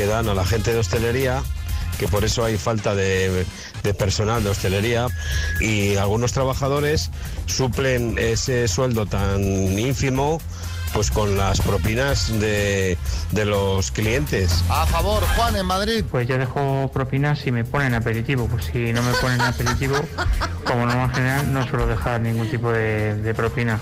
dan 0.07 0.29
a 0.29 0.33
la 0.33 0.45
gente 0.45 0.73
de 0.73 0.79
hostelería, 0.79 1.41
que 1.99 2.07
por 2.07 2.23
eso 2.23 2.43
hay 2.43 2.57
falta 2.57 2.95
de 2.95 3.45
personal 3.97 4.43
de 4.43 4.49
hostelería, 4.49 5.07
y 5.59 5.95
algunos 5.95 6.33
trabajadores 6.33 7.11
suplen 7.45 8.17
ese 8.17 8.67
sueldo 8.67 9.05
tan 9.05 9.41
ínfimo 9.77 10.41
pues 10.95 11.11
con 11.11 11.35
las 11.35 11.59
propinas 11.59 12.39
de, 12.39 12.97
de 13.31 13.45
los 13.45 13.91
clientes. 13.91 14.63
A 14.69 14.85
favor, 14.85 15.21
Juan, 15.35 15.57
en 15.57 15.65
Madrid. 15.65 16.05
Pues 16.09 16.25
yo 16.25 16.37
dejo 16.37 16.89
propinas 16.93 17.39
si 17.39 17.51
me 17.51 17.65
ponen 17.65 17.93
aperitivo. 17.93 18.47
Pues 18.47 18.65
si 18.65 18.93
no 18.93 19.03
me 19.03 19.11
ponen 19.15 19.41
aperitivo, 19.41 19.95
como 20.63 20.85
norma 20.85 21.09
general, 21.09 21.51
no 21.51 21.67
suelo 21.67 21.85
dejar 21.85 22.21
ningún 22.21 22.49
tipo 22.49 22.71
de, 22.71 23.15
de 23.15 23.33
propina. 23.33 23.77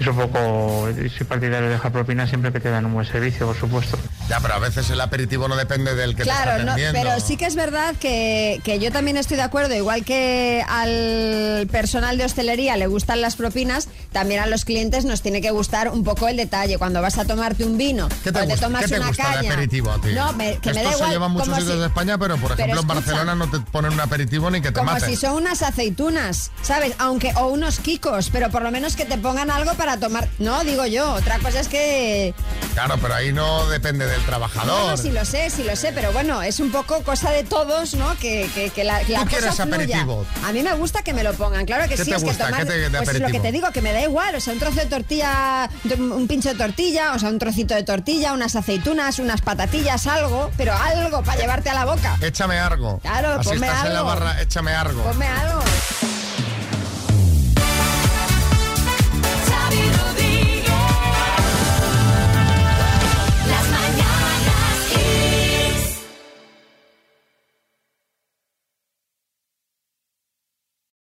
Es 0.00 0.06
un 0.06 0.16
poco. 0.16 0.88
Soy 1.14 1.26
partidario 1.26 1.68
de 1.68 1.74
dejar 1.74 1.92
propina 1.92 2.26
siempre 2.26 2.50
que 2.50 2.60
te 2.60 2.70
dan 2.70 2.86
un 2.86 2.94
buen 2.94 3.06
servicio, 3.06 3.46
por 3.46 3.56
supuesto. 3.56 3.98
Ya, 4.28 4.40
pero 4.40 4.54
a 4.54 4.58
veces 4.58 4.90
el 4.90 5.00
aperitivo 5.00 5.48
no 5.48 5.56
depende 5.56 5.94
del 5.94 6.10
que 6.10 6.18
te 6.18 6.22
Claro, 6.24 6.50
está 6.52 6.64
no, 6.64 6.72
atendiendo. 6.72 6.98
pero 7.00 7.18
sí 7.20 7.36
que 7.38 7.46
es 7.46 7.54
verdad 7.54 7.94
que, 7.98 8.60
que 8.62 8.78
yo 8.78 8.92
también 8.92 9.16
estoy 9.16 9.36
de 9.38 9.42
acuerdo, 9.42 9.74
igual 9.74 10.04
que 10.04 10.62
al 10.68 11.66
personal 11.72 12.18
de 12.18 12.24
hostelería 12.24 12.76
le 12.76 12.86
gustan 12.88 13.20
las 13.22 13.36
propinas, 13.36 13.88
también 14.12 14.40
a 14.40 14.46
los 14.46 14.66
clientes 14.66 15.06
nos 15.06 15.22
tiene 15.22 15.40
que 15.40 15.50
gustar 15.50 15.88
un 15.88 16.04
poco 16.04 16.28
el 16.28 16.36
detalle. 16.36 16.76
Cuando 16.76 17.00
vas 17.00 17.16
a 17.16 17.24
tomarte 17.24 17.64
un 17.64 17.78
vino 17.78 18.08
¿Qué 18.22 18.30
te 18.30 18.40
o 18.40 18.46
te 18.46 18.56
tomas 18.58 18.82
qué 18.82 18.88
te 18.88 18.98
una 18.98 19.08
gusta 19.08 19.28
de 19.30 19.34
caña. 19.36 19.52
aperitivo 19.52 19.90
a 19.92 20.00
ti? 20.00 20.08
No, 20.12 20.32
me- 20.34 20.58
que 20.58 20.74
me 20.74 20.82
Esto 20.82 20.84
da 20.84 20.90
se 20.90 20.96
igual. 20.98 21.10
lleva 21.12 21.26
en 21.26 21.32
muchos 21.32 21.48
como 21.48 21.60
sitios 21.60 21.74
si- 21.76 21.80
de 21.80 21.86
España, 21.86 22.18
pero 22.18 22.36
por 22.36 22.50
Pero 22.54 22.62
ejemplo 22.64 22.80
en 22.82 22.86
escucha. 22.98 23.16
Barcelona 23.16 23.34
no 23.34 23.50
te 23.50 23.60
ponen 23.70 23.92
un 23.94 24.00
aperitivo 24.00 24.50
ni 24.50 24.60
que 24.60 24.68
te 24.72 24.78
Como 24.78 24.92
maten. 24.92 25.08
si 25.08 25.16
son 25.16 25.34
unas 25.36 25.62
aceitunas, 25.62 26.50
¿sabes? 26.62 26.92
Aunque, 26.98 27.32
o 27.36 27.46
unos 27.46 27.78
kikos, 27.78 28.28
pero 28.30 28.50
por 28.50 28.60
lo 28.60 28.70
menos 28.70 28.94
que 28.94 29.06
te 29.06 29.16
pongan 29.16 29.50
algo 29.50 29.72
para 29.74 29.98
tomar. 29.98 30.28
No, 30.38 30.62
digo 30.64 30.84
yo. 30.84 31.14
Otra 31.14 31.38
cosa 31.38 31.60
es 31.60 31.68
que. 31.68 32.34
Claro, 32.74 32.96
pero 33.00 33.14
ahí 33.14 33.32
no 33.32 33.66
depende 33.68 34.06
del 34.18 34.26
trabajador. 34.26 34.90
no, 34.90 34.96
sí 34.96 35.10
lo 35.10 35.24
sé, 35.24 35.50
sí 35.50 35.62
lo 35.64 35.74
sé, 35.76 35.92
pero 35.92 36.12
bueno, 36.12 36.42
es 36.42 36.60
un 36.60 36.70
poco 36.70 37.02
cosa 37.02 37.30
de 37.30 37.44
todos, 37.44 37.94
¿no? 37.94 38.16
Que, 38.18 38.48
que, 38.54 38.70
que 38.70 38.84
la, 38.84 39.00
la 39.08 39.20
¿Tú 39.20 39.26
quieres 39.26 39.58
aperitivo? 39.60 40.24
A 40.44 40.52
mí 40.52 40.62
me 40.62 40.74
gusta 40.74 41.02
que 41.02 41.12
me 41.14 41.22
lo 41.22 41.32
pongan, 41.34 41.64
claro 41.66 41.84
que 41.88 41.96
¿Qué 41.96 42.04
sí, 42.04 42.10
te 42.10 42.16
es 42.16 42.22
gusta? 42.24 42.46
que 42.46 42.50
tomar. 42.52 42.66
¿Qué 42.66 42.72
te- 42.72 42.78
de 42.90 43.02
pues 43.02 43.20
lo 43.20 43.28
que 43.28 43.40
te 43.40 43.52
digo, 43.52 43.70
que 43.72 43.80
me 43.82 43.92
da 43.92 44.00
igual, 44.02 44.34
o 44.34 44.40
sea, 44.40 44.52
un 44.52 44.58
trozo 44.58 44.76
de 44.80 44.86
tortilla, 44.86 45.68
un 45.98 46.26
pincho 46.28 46.48
de 46.50 46.54
tortilla, 46.56 47.12
o 47.14 47.18
sea, 47.18 47.28
un 47.30 47.38
trocito 47.38 47.74
de 47.74 47.82
tortilla, 47.82 48.32
unas 48.32 48.56
aceitunas, 48.56 49.18
unas 49.18 49.40
patatillas, 49.40 50.06
algo, 50.06 50.50
pero 50.56 50.74
algo 50.74 51.22
para 51.22 51.40
llevarte 51.40 51.70
a 51.70 51.74
la 51.74 51.84
boca. 51.84 52.16
Échame 52.20 52.58
algo. 52.58 52.98
Claro, 53.00 53.40
Así 53.40 53.50
ponme 53.50 53.66
estás 53.66 53.86
en 53.86 53.92
la 53.94 54.00
algo. 54.00 54.10
barra, 54.10 54.42
échame 54.42 54.72
algo. 54.74 55.02
Ponme 55.04 55.26
algo. 55.26 55.60